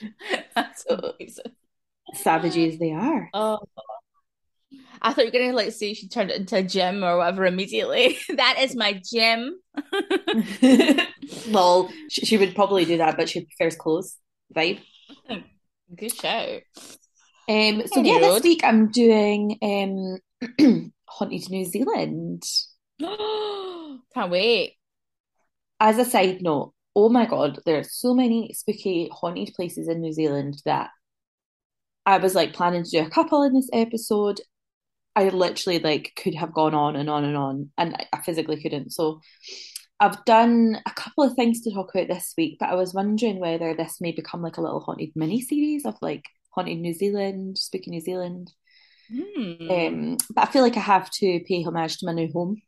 That's 0.54 0.86
amazing. 0.86 1.52
Savages 2.14 2.78
they 2.78 2.92
are. 2.92 3.30
Oh, 3.32 3.60
I 5.00 5.12
thought 5.12 5.24
you 5.24 5.32
were 5.32 5.38
gonna 5.38 5.52
like 5.52 5.72
say 5.72 5.94
she 5.94 6.08
turned 6.08 6.30
it 6.30 6.36
into 6.36 6.56
a 6.56 6.62
gym 6.62 7.02
or 7.02 7.18
whatever 7.18 7.46
immediately. 7.46 8.18
that 8.36 8.58
is 8.60 8.76
my 8.76 9.00
gym. 9.04 9.58
Lol, 11.48 11.90
she, 12.08 12.26
she 12.26 12.36
would 12.36 12.54
probably 12.54 12.84
do 12.84 12.98
that, 12.98 13.16
but 13.16 13.28
she 13.28 13.44
prefers 13.44 13.76
clothes. 13.76 14.16
Vibe. 14.54 14.80
Hmm. 15.26 15.38
Good 15.94 16.14
show. 16.14 16.60
Um, 17.48 17.82
so 17.86 18.00
Any 18.00 18.12
yeah, 18.12 18.18
this 18.20 18.42
week 18.42 18.62
I'm 18.64 18.90
doing 18.90 19.58
um 19.62 20.92
Haunted 21.08 21.50
New 21.50 21.64
Zealand. 21.64 22.42
Can't 23.00 24.30
wait. 24.30 24.76
As 25.80 25.98
a 25.98 26.04
side 26.04 26.40
note, 26.40 26.72
oh 26.94 27.08
my 27.08 27.26
god, 27.26 27.58
there 27.66 27.78
are 27.78 27.84
so 27.84 28.14
many 28.14 28.52
spooky 28.54 29.10
haunted 29.12 29.52
places 29.54 29.88
in 29.88 30.00
New 30.00 30.12
Zealand 30.12 30.62
that 30.64 30.90
I 32.06 32.18
was 32.18 32.34
like 32.34 32.54
planning 32.54 32.84
to 32.84 32.90
do 32.90 33.04
a 33.04 33.10
couple 33.10 33.42
in 33.42 33.52
this 33.52 33.68
episode. 33.72 34.40
I 35.14 35.28
literally 35.28 35.78
like 35.78 36.12
could 36.16 36.34
have 36.36 36.54
gone 36.54 36.74
on 36.74 36.96
and 36.96 37.10
on 37.10 37.24
and 37.24 37.36
on, 37.36 37.70
and 37.76 38.06
I 38.12 38.20
physically 38.22 38.62
couldn't. 38.62 38.92
So 38.92 39.20
I've 40.00 40.24
done 40.24 40.80
a 40.84 40.90
couple 40.90 41.24
of 41.24 41.34
things 41.34 41.60
to 41.62 41.72
talk 41.72 41.94
about 41.94 42.08
this 42.08 42.34
week, 42.36 42.56
but 42.58 42.68
I 42.68 42.74
was 42.74 42.92
wondering 42.92 43.38
whether 43.38 43.74
this 43.74 44.00
may 44.00 44.12
become 44.12 44.42
like 44.42 44.56
a 44.56 44.60
little 44.60 44.80
haunted 44.80 45.10
mini 45.14 45.40
series 45.40 45.84
of 45.86 45.96
like 46.02 46.24
haunted 46.50 46.78
New 46.78 46.92
Zealand, 46.92 47.56
spooky 47.58 47.90
New 47.90 48.00
Zealand. 48.00 48.52
Hmm. 49.08 49.70
Um, 49.70 50.16
but 50.34 50.48
I 50.48 50.50
feel 50.50 50.62
like 50.62 50.76
I 50.76 50.80
have 50.80 51.10
to 51.10 51.40
pay 51.46 51.62
homage 51.62 51.98
to 51.98 52.06
my 52.06 52.12
new 52.12 52.32
home 52.32 52.62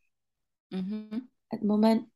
Mhm. 0.73 1.23
at 1.53 1.61
the 1.61 1.67
moment. 1.67 2.09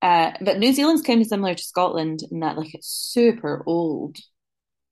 Uh, 0.00 0.32
but 0.40 0.58
New 0.58 0.72
Zealand's 0.72 1.02
kind 1.02 1.20
of 1.20 1.26
similar 1.26 1.54
to 1.54 1.62
Scotland 1.62 2.20
in 2.30 2.40
that 2.40 2.56
like 2.58 2.74
it's 2.74 2.88
super 2.88 3.62
old, 3.66 4.16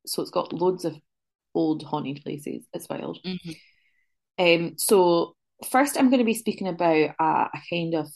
so 0.07 0.23
it's 0.23 0.31
got 0.31 0.53
loads 0.53 0.85
of 0.85 0.97
old 1.55 1.83
haunted 1.83 2.23
places. 2.23 2.65
It's 2.73 2.89
wild. 2.89 3.19
Mhm. 3.25 3.57
Um, 4.39 4.79
so 4.79 5.37
first, 5.71 5.99
I'm 5.99 6.09
going 6.09 6.19
to 6.21 6.25
be 6.25 6.35
speaking 6.35 6.69
about 6.69 7.15
a 7.19 7.51
kind 7.71 7.95
of. 7.95 8.09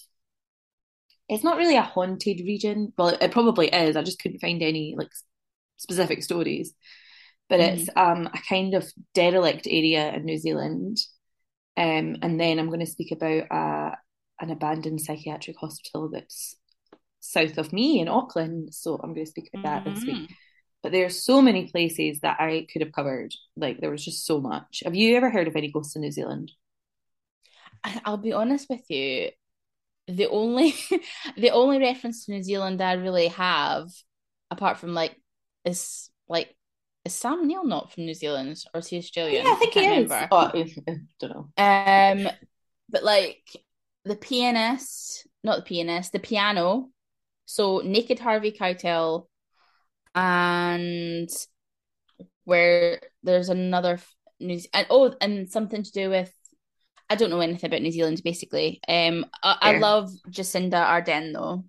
It's 1.28 1.44
not 1.44 1.56
really 1.56 1.76
a 1.76 1.82
haunted 1.82 2.40
region. 2.40 2.92
Well, 2.96 3.08
it, 3.20 3.30
probably 3.32 3.68
is. 3.68 3.96
I 3.96 4.02
just 4.02 4.20
couldn't 4.20 4.40
find 4.40 4.62
any 4.62 4.94
like 4.96 5.10
specific 5.76 6.22
stories. 6.22 6.72
But 7.48 7.60
it's 7.60 7.88
um 7.96 8.26
a 8.26 8.38
kind 8.48 8.74
of 8.74 8.90
derelict 9.14 9.66
area 9.66 10.12
in 10.14 10.24
New 10.24 10.38
Zealand. 10.38 10.98
Um, 11.76 12.16
and 12.22 12.40
then 12.40 12.58
I'm 12.58 12.68
going 12.68 12.80
to 12.80 12.86
speak 12.86 13.12
about 13.12 13.50
uh, 13.50 13.94
an 14.40 14.50
abandoned 14.50 15.00
psychiatric 15.00 15.56
hospital 15.58 16.08
that's 16.10 16.56
south 17.20 17.58
of 17.58 17.72
me 17.72 18.00
in 18.00 18.08
Auckland. 18.08 18.74
So 18.74 18.96
I'm 18.96 19.14
going 19.14 19.26
to 19.26 19.30
speak 19.30 19.50
about 19.54 19.84
that 19.84 19.90
this 19.94 20.06
week. 20.06 20.16
Mhm. 20.16 20.28
But 20.82 20.92
there's 20.92 21.24
so 21.24 21.42
many 21.42 21.68
places 21.70 22.20
that 22.20 22.40
I 22.40 22.66
could 22.72 22.82
have 22.82 22.92
covered. 22.92 23.34
Like 23.56 23.80
there 23.80 23.90
was 23.90 24.04
just 24.04 24.26
so 24.26 24.40
much. 24.40 24.82
Have 24.84 24.94
you 24.94 25.16
ever 25.16 25.30
heard 25.30 25.48
of 25.48 25.56
any 25.56 25.70
ghosts 25.72 25.96
in 25.96 26.02
New 26.02 26.12
Zealand? 26.12 26.52
I'll 28.04 28.16
be 28.16 28.32
honest 28.32 28.68
with 28.68 28.88
you. 28.90 29.30
The 30.08 30.28
only 30.28 30.74
the 31.36 31.50
only 31.50 31.78
reference 31.78 32.26
to 32.26 32.32
New 32.32 32.42
Zealand 32.42 32.80
I 32.80 32.92
really 32.94 33.28
have, 33.28 33.88
apart 34.50 34.78
from 34.78 34.94
like, 34.94 35.16
is 35.64 36.10
like 36.28 36.54
is 37.04 37.14
Sam 37.14 37.46
Neill 37.46 37.64
not 37.64 37.92
from 37.92 38.04
New 38.04 38.14
Zealand 38.14 38.62
or 38.74 38.80
is 38.80 38.88
he 38.88 38.98
Australian? 38.98 39.46
Yeah, 39.46 39.52
I 39.52 39.54
think 39.56 39.74
he 39.74 39.80
can't 39.80 40.04
is. 40.04 40.10
remember. 40.10 40.28
Oh, 40.32 40.50
I 40.88 40.98
don't 41.20 41.30
know. 41.30 41.48
Um, 41.56 42.32
but 42.88 43.04
like 43.04 43.42
the 44.04 44.16
pianist, 44.16 45.26
not 45.44 45.56
the 45.56 45.62
pianist, 45.62 46.12
the 46.12 46.18
piano. 46.18 46.90
So 47.46 47.78
Naked 47.78 48.18
Harvey 48.18 48.50
Keitel, 48.50 49.26
and 50.14 51.30
where 52.44 53.00
there's 53.22 53.48
another 53.48 53.94
f- 53.94 54.14
New 54.40 54.60
and 54.74 54.86
oh, 54.90 55.14
and 55.20 55.48
something 55.48 55.82
to 55.82 55.92
do 55.92 56.10
with 56.10 56.32
I 57.08 57.14
don't 57.14 57.30
know 57.30 57.40
anything 57.40 57.68
about 57.68 57.82
New 57.82 57.92
Zealand 57.92 58.20
basically. 58.24 58.80
Um, 58.88 59.26
I, 59.42 59.56
I 59.60 59.78
love 59.78 60.10
Jacinda 60.28 60.84
Ardern 60.84 61.32
though. 61.32 61.64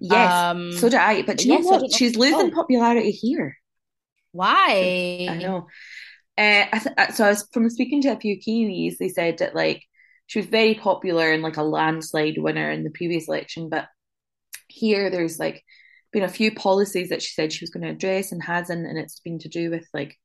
Yes, 0.00 0.32
Um, 0.32 0.72
so 0.72 0.88
do 0.88 0.96
I. 0.96 1.22
But 1.22 1.38
do 1.38 1.48
you 1.48 1.54
yes, 1.54 1.64
know 1.64 1.70
what? 1.78 1.92
She's 1.92 2.16
losing 2.16 2.52
oh. 2.52 2.54
popularity 2.54 3.10
here. 3.10 3.56
Why? 4.32 5.26
I 5.28 5.36
know. 5.36 5.66
Uh, 6.36 6.66
I 6.72 6.78
th- 6.78 6.94
uh, 6.96 7.12
so 7.12 7.24
I 7.24 7.30
was 7.30 7.48
from 7.52 7.68
speaking 7.70 8.02
to 8.02 8.10
a 8.10 8.20
few 8.20 8.38
Kiwis. 8.38 8.98
They 8.98 9.08
said 9.08 9.38
that 9.38 9.54
like 9.54 9.82
she 10.26 10.38
was 10.38 10.46
very 10.46 10.74
popular 10.74 11.32
and 11.32 11.42
like 11.42 11.56
a 11.56 11.62
landslide 11.62 12.38
winner 12.38 12.70
in 12.70 12.84
the 12.84 12.90
previous 12.90 13.28
election, 13.28 13.68
but 13.68 13.88
here 14.68 15.10
there's 15.10 15.38
like 15.38 15.64
been 16.12 16.22
a 16.22 16.28
few 16.28 16.54
policies 16.54 17.08
that 17.08 17.22
she 17.22 17.32
said 17.32 17.52
she 17.52 17.64
was 17.64 17.70
going 17.70 17.82
to 17.82 17.90
address 17.90 18.30
and 18.30 18.42
hasn't, 18.42 18.86
and 18.86 18.98
it's 18.98 19.20
been 19.20 19.38
to 19.40 19.48
do 19.48 19.70
with 19.70 19.86
like 19.92 20.16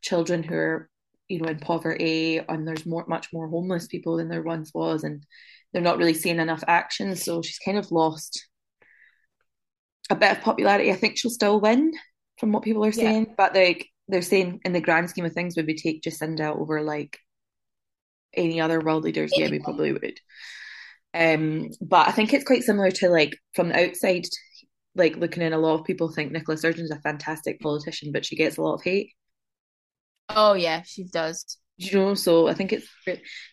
children 0.00 0.42
who 0.42 0.54
are 0.54 0.90
you 1.28 1.40
know 1.40 1.48
in 1.48 1.58
poverty, 1.58 2.38
and 2.38 2.66
there's 2.66 2.86
more 2.86 3.04
much 3.08 3.28
more 3.32 3.48
homeless 3.48 3.86
people 3.86 4.16
than 4.16 4.28
there 4.28 4.42
once 4.42 4.72
was, 4.74 5.04
and 5.04 5.24
they're 5.72 5.82
not 5.82 5.98
really 5.98 6.14
seeing 6.14 6.38
enough 6.40 6.64
action. 6.66 7.14
So 7.16 7.42
she's 7.42 7.58
kind 7.58 7.78
of 7.78 7.92
lost 7.92 8.46
a 10.10 10.16
bit 10.16 10.32
of 10.32 10.40
popularity. 10.40 10.90
I 10.90 10.96
think 10.96 11.18
she'll 11.18 11.30
still 11.30 11.60
win 11.60 11.92
from 12.38 12.52
what 12.52 12.62
people 12.62 12.84
are 12.84 12.92
Yeah. 12.92 13.02
saying, 13.10 13.34
but 13.36 13.54
like 13.54 13.88
they're 14.08 14.22
saying 14.22 14.60
in 14.64 14.72
the 14.72 14.80
grand 14.80 15.10
scheme 15.10 15.24
of 15.24 15.32
things, 15.32 15.56
would 15.56 15.66
we 15.66 15.74
take 15.76 16.02
Jacinda 16.02 16.56
over 16.56 16.82
like 16.82 17.18
any 18.34 18.60
other 18.60 18.80
world 18.80 19.04
leaders? 19.04 19.32
Yeah, 19.36 19.48
we 19.50 19.58
probably 19.58 19.92
would. 19.92 20.20
Um, 21.14 21.70
but 21.80 22.08
I 22.08 22.12
think 22.12 22.32
it's 22.32 22.44
quite 22.44 22.62
similar 22.62 22.90
to 22.92 23.08
like 23.08 23.36
from 23.54 23.68
the 23.68 23.88
outside, 23.88 24.24
like 24.94 25.16
looking 25.16 25.42
in. 25.42 25.52
A 25.52 25.58
lot 25.58 25.80
of 25.80 25.86
people 25.86 26.10
think 26.12 26.32
Nicola 26.32 26.56
Sturgeon's 26.58 26.90
a 26.90 27.00
fantastic 27.00 27.60
politician, 27.60 28.12
but 28.12 28.24
she 28.24 28.36
gets 28.36 28.56
a 28.56 28.62
lot 28.62 28.74
of 28.74 28.82
hate. 28.82 29.12
Oh 30.30 30.54
yeah, 30.54 30.82
she 30.82 31.04
does. 31.04 31.58
You 31.76 31.92
know, 31.98 32.14
so 32.14 32.48
I 32.48 32.54
think 32.54 32.72
it's 32.72 32.88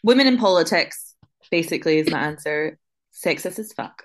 women 0.04 0.28
in 0.28 0.38
politics. 0.38 1.16
Basically, 1.52 2.00
is 2.00 2.10
my 2.10 2.20
answer. 2.20 2.78
Sexist 3.14 3.60
as 3.60 3.72
fuck. 3.74 4.04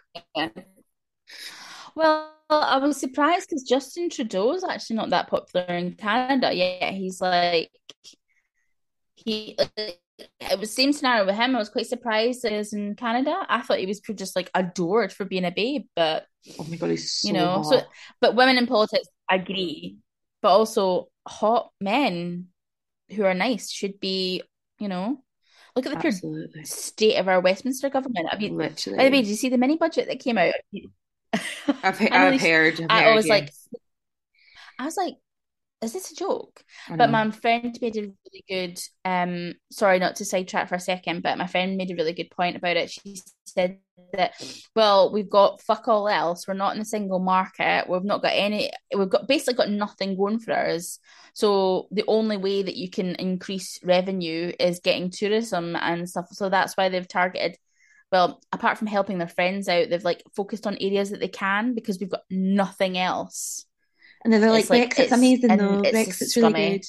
Well, 1.94 2.34
I 2.50 2.78
was 2.78 2.98
surprised 3.00 3.48
because 3.48 3.62
Justin 3.64 4.10
Trudeau's 4.10 4.64
actually 4.64 4.96
not 4.96 5.10
that 5.10 5.28
popular 5.28 5.66
in 5.66 5.94
Canada. 5.94 6.52
Yeah, 6.52 6.90
he's 6.90 7.20
like 7.20 7.70
he. 9.16 9.56
Uh, 9.58 9.66
it 10.40 10.58
was 10.58 10.70
same 10.74 10.92
scenario 10.92 11.24
with 11.24 11.34
him. 11.34 11.56
I 11.56 11.58
was 11.58 11.70
quite 11.70 11.86
surprised 11.86 12.44
was 12.44 12.74
in 12.74 12.94
Canada. 12.94 13.34
I 13.48 13.62
thought 13.62 13.78
he 13.78 13.86
was 13.86 14.00
just 14.00 14.36
like 14.36 14.50
adored 14.54 15.12
for 15.12 15.24
being 15.24 15.46
a 15.46 15.50
babe, 15.50 15.86
but 15.96 16.26
Oh 16.58 16.64
my 16.64 16.76
god, 16.76 16.90
he's 16.90 17.12
so 17.14 17.28
you 17.28 17.32
know, 17.34 17.62
hot. 17.62 17.62
so 17.62 17.82
but 18.20 18.34
women 18.34 18.58
in 18.58 18.66
politics 18.66 19.08
agree. 19.30 19.98
but 20.42 20.50
also 20.50 21.08
hot 21.26 21.70
men 21.80 22.48
who 23.12 23.24
are 23.24 23.34
nice 23.34 23.70
should 23.70 24.00
be, 24.00 24.42
you 24.78 24.88
know, 24.88 25.22
look 25.76 25.86
at 25.86 25.90
the 25.90 25.96
Absolutely. 25.96 26.52
pure 26.52 26.64
state 26.64 27.16
of 27.16 27.28
our 27.28 27.40
Westminster 27.40 27.90
government. 27.90 28.28
I 28.30 28.38
mean, 28.38 28.56
Literally. 28.56 28.98
by 28.98 29.04
the 29.04 29.10
way, 29.10 29.22
did 29.22 29.28
you 29.28 29.36
see 29.36 29.48
the 29.48 29.58
mini 29.58 29.76
budget 29.76 30.08
that 30.08 30.20
came 30.20 30.38
out? 30.38 30.54
I've, 31.82 32.00
I 32.10 32.28
I've 32.28 32.40
heard. 32.40 32.80
I've 32.80 32.86
I 32.88 33.02
heard, 33.04 33.14
was 33.14 33.28
like. 33.28 33.50
I 34.78 34.84
was 34.84 34.96
like, 34.96 35.14
is 35.82 35.92
this 35.92 36.12
a 36.12 36.14
joke? 36.14 36.62
But 36.88 37.10
my 37.10 37.30
friend 37.30 37.76
made 37.80 37.96
a 37.96 38.00
really 38.02 38.44
good 38.48 38.80
um 39.04 39.54
sorry 39.70 39.98
not 39.98 40.16
to 40.16 40.24
sidetrack 40.24 40.68
for 40.68 40.74
a 40.74 40.80
second, 40.80 41.22
but 41.22 41.38
my 41.38 41.46
friend 41.46 41.76
made 41.76 41.90
a 41.90 41.94
really 41.94 42.12
good 42.12 42.30
point 42.30 42.56
about 42.56 42.76
it. 42.76 42.90
She 42.90 43.20
said 43.46 43.78
that 44.12 44.32
well, 44.76 45.12
we've 45.12 45.30
got 45.30 45.62
fuck 45.62 45.88
all 45.88 46.08
else. 46.08 46.46
We're 46.46 46.54
not 46.54 46.74
in 46.74 46.82
a 46.82 46.84
single 46.84 47.18
market. 47.18 47.88
We've 47.88 48.04
not 48.04 48.22
got 48.22 48.32
any 48.34 48.70
we've 48.94 49.08
got 49.08 49.26
basically 49.26 49.54
got 49.54 49.70
nothing 49.70 50.16
going 50.16 50.40
for 50.40 50.52
us. 50.52 50.98
So 51.32 51.88
the 51.90 52.04
only 52.06 52.36
way 52.36 52.62
that 52.62 52.76
you 52.76 52.90
can 52.90 53.14
increase 53.14 53.78
revenue 53.82 54.52
is 54.58 54.80
getting 54.80 55.10
tourism 55.10 55.76
and 55.76 56.08
stuff. 56.08 56.28
So 56.32 56.48
that's 56.48 56.76
why 56.76 56.88
they've 56.88 57.08
targeted 57.08 57.56
well, 58.12 58.40
apart 58.52 58.76
from 58.76 58.88
helping 58.88 59.18
their 59.18 59.28
friends 59.28 59.68
out, 59.68 59.88
they've 59.88 60.04
like 60.04 60.22
focused 60.34 60.66
on 60.66 60.76
areas 60.80 61.10
that 61.10 61.20
they 61.20 61.28
can 61.28 61.74
because 61.74 61.98
we've 62.00 62.10
got 62.10 62.24
nothing 62.28 62.98
else. 62.98 63.66
And 64.24 64.32
then 64.32 64.40
they're 64.40 64.50
like, 64.50 64.60
It's 64.62 64.70
like- 64.70 64.90
Brexit's 64.90 64.98
it's- 65.00 65.18
amazing 65.18 65.56
though. 65.56 65.80
it's 65.84 65.92
Brexit's 65.92 66.36
really 66.36 66.50
scummy. 66.52 66.70
good. 66.78 66.86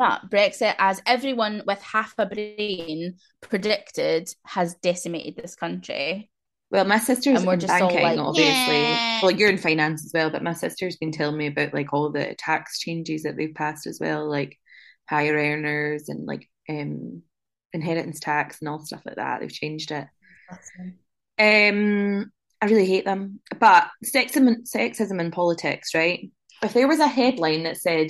Yeah, 0.00 0.18
Brexit, 0.28 0.74
as 0.78 1.02
everyone 1.06 1.62
with 1.66 1.82
half 1.82 2.14
a 2.18 2.26
brain 2.26 3.16
predicted, 3.40 4.32
has 4.46 4.74
decimated 4.76 5.36
this 5.36 5.56
country. 5.56 6.30
Well, 6.70 6.84
my 6.84 6.98
sister's 6.98 7.38
And 7.38 7.46
we're 7.46 7.54
in 7.54 7.60
just 7.60 7.72
banking, 7.72 8.02
like, 8.02 8.18
obviously. 8.18 8.82
"Yeah." 8.82 9.20
Well, 9.22 9.30
you're 9.32 9.48
in 9.50 9.58
finance 9.58 10.04
as 10.04 10.12
well, 10.14 10.30
but 10.30 10.42
my 10.42 10.52
sister's 10.52 10.96
been 10.96 11.10
telling 11.12 11.36
me 11.36 11.46
about 11.48 11.72
like 11.74 11.92
all 11.92 12.10
the 12.12 12.34
tax 12.38 12.78
changes 12.78 13.22
that 13.24 13.36
they've 13.36 13.54
passed 13.54 13.86
as 13.86 13.98
well, 14.00 14.28
like 14.28 14.56
higher 15.08 15.34
earners 15.34 16.08
and 16.08 16.26
like 16.26 16.48
um 16.68 17.22
inheritance 17.72 18.20
tax 18.20 18.60
and 18.60 18.68
all 18.68 18.78
stuff 18.84 19.02
like 19.06 19.16
that. 19.16 19.40
They've 19.40 19.50
changed 19.52 19.90
it. 19.92 20.06
Um, 21.38 22.30
I 22.60 22.66
really 22.66 22.86
hate 22.86 23.04
them. 23.04 23.40
But 23.58 23.88
sexism, 24.04 24.68
sexism 24.68 25.20
in 25.20 25.30
politics, 25.30 25.94
right? 25.94 26.30
If 26.62 26.72
there 26.72 26.88
was 26.88 26.98
a 26.98 27.06
headline 27.06 27.62
that 27.64 27.76
said 27.76 28.08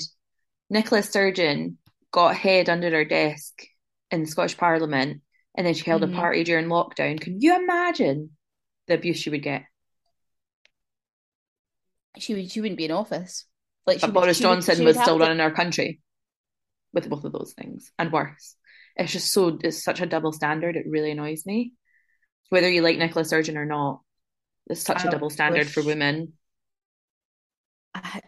Nicola 0.70 1.02
Sturgeon 1.02 1.78
got 2.12 2.34
head 2.36 2.68
under 2.68 2.90
her 2.90 3.04
desk 3.04 3.62
in 4.10 4.22
the 4.22 4.26
Scottish 4.26 4.56
Parliament 4.56 5.20
and 5.54 5.66
then 5.66 5.74
she 5.74 5.84
held 5.84 6.02
Mhm. 6.02 6.12
a 6.12 6.16
party 6.16 6.44
during 6.44 6.66
lockdown, 6.66 7.20
can 7.20 7.40
you 7.40 7.56
imagine 7.56 8.36
the 8.86 8.94
abuse 8.94 9.18
she 9.18 9.28
would 9.30 9.42
get? 9.42 9.64
She 12.18 12.34
would, 12.34 12.50
she 12.50 12.60
wouldn't 12.60 12.78
be 12.78 12.84
in 12.86 12.90
office. 12.90 13.44
Like 13.86 14.00
she 14.00 14.06
would- 14.06 14.14
Boris 14.14 14.38
would- 14.38 14.42
Johnson 14.42 14.76
she 14.76 14.84
was 14.84 14.96
still 14.96 15.18
have 15.18 15.18
to- 15.18 15.24
running 15.24 15.40
our 15.40 15.52
country 15.52 16.00
with 16.92 17.08
both 17.08 17.24
of 17.24 17.32
those 17.32 17.52
things 17.56 17.92
and 17.98 18.10
worse. 18.12 18.56
It's 18.96 19.12
just 19.12 19.30
so 19.32 19.58
it's 19.62 19.82
such 19.84 20.00
a 20.00 20.06
double 20.06 20.32
standard. 20.32 20.76
It 20.76 20.86
really 20.88 21.10
annoys 21.10 21.44
me. 21.46 21.74
Whether 22.48 22.70
you 22.70 22.80
like 22.82 22.96
Nicola 22.98 23.24
Sturgeon 23.24 23.56
or 23.58 23.66
not, 23.66 24.00
it's 24.68 24.82
such 24.82 25.04
a 25.04 25.08
I 25.08 25.10
double 25.10 25.30
standard 25.30 25.68
for 25.68 25.82
women. 25.82 26.34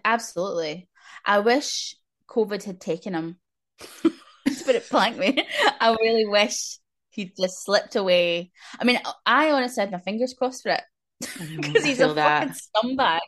Absolutely. 0.04 0.88
I 1.25 1.40
wish 1.40 1.97
COVID 2.28 2.62
had 2.64 2.80
taken 2.80 3.14
him. 3.14 3.37
to 4.02 4.64
put 4.64 4.75
it 4.75 4.88
blankly, 4.90 5.42
I 5.80 5.97
really 6.00 6.26
wish 6.26 6.78
he'd 7.11 7.32
just 7.38 7.64
slipped 7.64 7.97
away. 7.97 8.50
I 8.78 8.85
mean, 8.85 8.99
I 9.25 9.50
honestly 9.50 9.80
had 9.80 9.92
my 9.92 9.99
fingers 9.99 10.35
crossed 10.35 10.62
for 10.62 10.73
it 10.73 10.82
because 11.20 11.85
he's 11.85 12.00
a 12.00 12.12
that. 12.14 12.49
fucking 12.49 12.97
scumbag. 12.97 13.20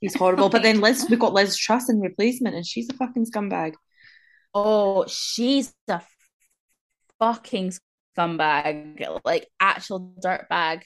He's 0.00 0.14
horrible. 0.14 0.48
But 0.48 0.62
then 0.62 0.80
Liz, 0.80 1.06
we've 1.08 1.18
got 1.18 1.32
Liz 1.32 1.56
Truss 1.56 1.88
in 1.88 2.00
replacement, 2.00 2.54
and 2.54 2.66
she's 2.66 2.88
a 2.90 2.94
fucking 2.94 3.26
scumbag. 3.26 3.74
Oh, 4.54 5.06
she's 5.06 5.72
a 5.88 6.02
fucking 7.18 7.72
scumbag, 8.16 9.20
like 9.24 9.46
actual 9.60 10.14
dirtbag. 10.22 10.82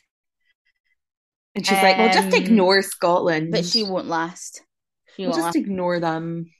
And 1.54 1.66
she's 1.66 1.82
like, 1.82 1.98
well, 1.98 2.12
just 2.12 2.28
Um, 2.28 2.34
ignore 2.34 2.82
Scotland. 2.82 3.50
But 3.50 3.64
she 3.64 3.82
won't 3.82 4.06
last. 4.06 4.62
She 5.16 5.24
won't 5.26 5.34
just 5.36 5.44
last. 5.46 5.56
ignore 5.56 5.98
them. 6.00 6.50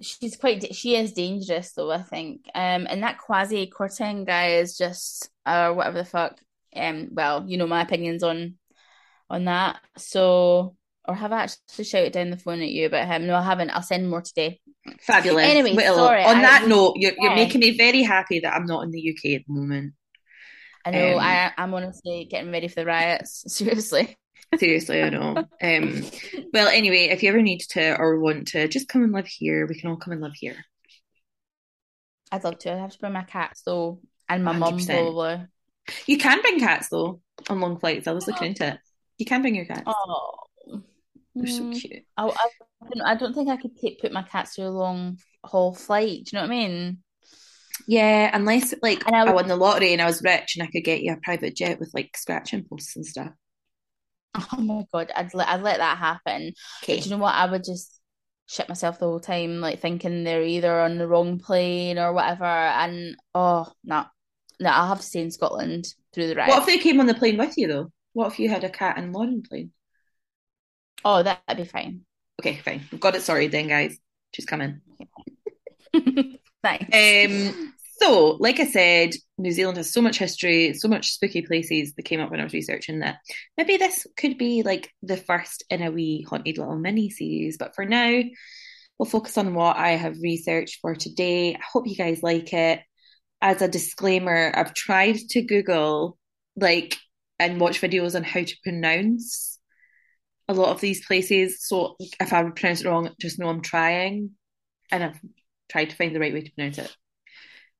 She's 0.00 0.36
quite. 0.36 0.74
She 0.74 0.96
is 0.96 1.12
dangerous, 1.12 1.72
though. 1.72 1.90
I 1.90 2.02
think. 2.02 2.46
Um, 2.54 2.86
and 2.88 3.02
that 3.02 3.18
Kwasi 3.18 3.68
Kwarteng 3.70 4.26
guy 4.26 4.52
is 4.52 4.76
just, 4.78 5.28
or 5.46 5.74
whatever 5.74 5.98
the 5.98 6.04
fuck. 6.06 6.38
Um, 6.74 7.08
well, 7.12 7.44
you 7.46 7.58
know 7.58 7.66
my 7.66 7.82
opinions 7.82 8.22
on, 8.22 8.54
on 9.28 9.44
that. 9.44 9.80
So, 9.98 10.76
or 11.06 11.14
have 11.14 11.32
I 11.32 11.42
actually 11.42 11.84
shouted 11.84 12.12
down 12.12 12.30
the 12.30 12.38
phone 12.38 12.62
at 12.62 12.70
you 12.70 12.86
about 12.86 13.08
him? 13.08 13.26
No, 13.26 13.34
I 13.36 13.42
haven't. 13.42 13.70
I'll 13.70 13.82
send 13.82 14.08
more 14.08 14.22
today. 14.22 14.60
Fabulous. 15.02 15.44
Anyway, 15.44 15.76
sorry, 15.84 16.24
on 16.24 16.36
I 16.38 16.42
that 16.42 16.68
note, 16.68 16.94
you're, 16.96 17.12
you're 17.18 17.34
making 17.34 17.60
me 17.60 17.76
very 17.76 18.02
happy 18.02 18.40
that 18.40 18.54
I'm 18.54 18.64
not 18.64 18.84
in 18.84 18.90
the 18.92 19.10
UK 19.10 19.32
at 19.40 19.46
the 19.46 19.52
moment. 19.52 19.92
I 20.84 20.90
know. 20.90 21.18
Um, 21.18 21.20
I 21.20 21.52
I'm 21.58 21.74
honestly 21.74 22.26
getting 22.30 22.50
ready 22.52 22.68
for 22.68 22.76
the 22.76 22.86
riots. 22.86 23.44
Seriously. 23.54 24.16
Seriously, 24.58 25.02
I 25.02 25.10
know. 25.10 25.44
Um, 25.62 26.02
well, 26.52 26.68
anyway, 26.68 27.04
if 27.10 27.22
you 27.22 27.28
ever 27.28 27.42
need 27.42 27.60
to 27.70 27.96
or 27.98 28.18
want 28.18 28.48
to, 28.48 28.66
just 28.68 28.88
come 28.88 29.02
and 29.04 29.12
live 29.12 29.26
here. 29.26 29.66
We 29.66 29.78
can 29.78 29.90
all 29.90 29.96
come 29.96 30.12
and 30.12 30.22
live 30.22 30.34
here. 30.34 30.56
I'd 32.32 32.44
love 32.44 32.58
to. 32.60 32.72
I'd 32.72 32.78
have 32.78 32.92
to 32.92 32.98
bring 32.98 33.12
my 33.12 33.22
cats 33.24 33.62
though, 33.62 34.00
and 34.28 34.44
my 34.44 34.52
mum 34.52 34.78
100%. 34.78 34.86
probably. 34.86 35.46
You 36.06 36.18
can 36.18 36.40
bring 36.42 36.60
cats 36.60 36.88
though 36.88 37.20
on 37.48 37.60
long 37.60 37.78
flights. 37.78 38.06
I 38.06 38.12
was 38.12 38.26
looking 38.26 38.48
into 38.48 38.66
it. 38.68 38.78
You 39.18 39.26
can 39.26 39.42
bring 39.42 39.54
your 39.54 39.64
cats. 39.66 39.82
Oh, 39.86 40.34
They're 41.34 41.46
so 41.46 41.64
Mm, 41.64 41.80
cute. 41.80 42.04
I, 42.16 42.26
I, 42.26 42.30
don't- 42.92 43.02
I 43.06 43.14
don't 43.16 43.34
think 43.34 43.48
I 43.48 43.56
could 43.56 43.76
take 43.76 44.00
put 44.00 44.12
my 44.12 44.22
cats 44.22 44.54
through 44.54 44.66
a 44.66 44.70
long 44.70 45.18
haul 45.44 45.74
flight. 45.74 46.24
Do 46.26 46.36
you 46.36 46.42
know 46.42 46.42
what 46.42 46.54
I 46.54 46.68
mean? 46.68 46.98
Yeah, 47.86 48.30
unless 48.32 48.74
like 48.82 49.10
I 49.10 49.26
I, 49.26 49.32
won 49.32 49.48
the 49.48 49.56
lottery 49.56 49.92
and 49.92 50.02
I 50.02 50.06
was 50.06 50.22
rich 50.22 50.56
and 50.56 50.62
I 50.66 50.70
could 50.70 50.84
get 50.84 51.02
you 51.02 51.12
a 51.12 51.20
private 51.22 51.56
jet 51.56 51.80
with 51.80 51.90
like 51.94 52.16
scratching 52.16 52.64
posts 52.64 52.96
and 52.96 53.06
stuff. 53.06 53.30
Oh 54.34 54.60
my 54.60 54.84
God, 54.92 55.10
I'd 55.14 55.34
let 55.34 55.48
I'd 55.48 55.62
let 55.62 55.78
that 55.78 55.98
happen. 55.98 56.52
Okay. 56.82 57.00
do 57.00 57.08
you 57.08 57.10
know 57.10 57.22
what? 57.22 57.34
I 57.34 57.50
would 57.50 57.64
just 57.64 58.00
shit 58.46 58.68
myself 58.68 58.98
the 58.98 59.06
whole 59.06 59.20
time, 59.20 59.60
like 59.60 59.80
thinking 59.80 60.24
they're 60.24 60.42
either 60.42 60.80
on 60.80 60.98
the 60.98 61.08
wrong 61.08 61.38
plane 61.38 61.98
or 61.98 62.12
whatever. 62.12 62.44
And 62.44 63.16
oh 63.34 63.72
no, 63.84 64.04
no, 64.60 64.70
I'll 64.70 64.88
have 64.88 65.00
to 65.00 65.06
stay 65.06 65.22
in 65.22 65.30
Scotland 65.30 65.86
through 66.12 66.28
the 66.28 66.34
ride. 66.34 66.48
What 66.48 66.60
if 66.60 66.66
they 66.66 66.78
came 66.78 67.00
on 67.00 67.06
the 67.06 67.14
plane 67.14 67.38
with 67.38 67.56
you 67.56 67.68
though? 67.68 67.92
What 68.12 68.32
if 68.32 68.38
you 68.38 68.48
had 68.48 68.64
a 68.64 68.70
cat 68.70 68.98
and 68.98 69.12
Lauren 69.12 69.42
plane? 69.42 69.72
Oh, 71.04 71.22
that'd 71.22 71.56
be 71.56 71.64
fine. 71.64 72.02
Okay, 72.40 72.56
fine. 72.56 72.82
We've 72.90 73.00
got 73.00 73.14
it 73.14 73.22
sorted 73.22 73.52
then, 73.52 73.68
guys. 73.68 73.98
She's 74.32 74.46
coming. 74.46 74.80
Thanks. 76.62 76.84
Um, 76.94 77.74
so, 78.00 78.36
like 78.40 78.60
I 78.60 78.66
said, 78.66 79.10
New 79.38 79.52
Zealand 79.52 79.76
has 79.76 79.92
so 79.92 80.00
much 80.00 80.18
history, 80.18 80.72
so 80.74 80.88
much 80.88 81.12
spooky 81.12 81.42
places 81.42 81.94
that 81.94 82.04
came 82.04 82.20
up 82.20 82.30
when 82.30 82.40
I 82.40 82.44
was 82.44 82.52
researching 82.52 83.00
that 83.00 83.18
maybe 83.56 83.76
this 83.76 84.06
could 84.16 84.38
be 84.38 84.62
like 84.62 84.90
the 85.02 85.16
first 85.16 85.64
in 85.70 85.82
a 85.82 85.90
wee 85.90 86.26
haunted 86.28 86.58
little 86.58 86.76
mini 86.76 87.10
series. 87.10 87.58
But 87.58 87.74
for 87.74 87.84
now, 87.84 88.22
we'll 88.98 89.06
focus 89.06 89.36
on 89.38 89.54
what 89.54 89.76
I 89.76 89.90
have 89.90 90.16
researched 90.22 90.78
for 90.80 90.94
today. 90.94 91.54
I 91.54 91.60
hope 91.72 91.86
you 91.86 91.96
guys 91.96 92.22
like 92.22 92.52
it. 92.52 92.80
As 93.42 93.62
a 93.62 93.68
disclaimer, 93.68 94.52
I've 94.54 94.74
tried 94.74 95.16
to 95.30 95.42
Google 95.42 96.18
like 96.56 96.96
and 97.38 97.60
watch 97.60 97.80
videos 97.80 98.14
on 98.14 98.22
how 98.22 98.42
to 98.42 98.56
pronounce 98.62 99.58
a 100.48 100.52
lot 100.52 100.70
of 100.70 100.80
these 100.80 101.06
places. 101.06 101.66
So 101.66 101.96
if 101.98 102.32
I 102.32 102.42
pronounce 102.50 102.82
it 102.82 102.86
wrong, 102.86 103.10
just 103.20 103.38
know 103.38 103.48
I'm 103.48 103.62
trying. 103.62 104.32
And 104.90 105.04
I've 105.04 105.20
tried 105.70 105.90
to 105.90 105.96
find 105.96 106.14
the 106.14 106.20
right 106.20 106.32
way 106.34 106.42
to 106.42 106.52
pronounce 106.52 106.78
it. 106.78 106.96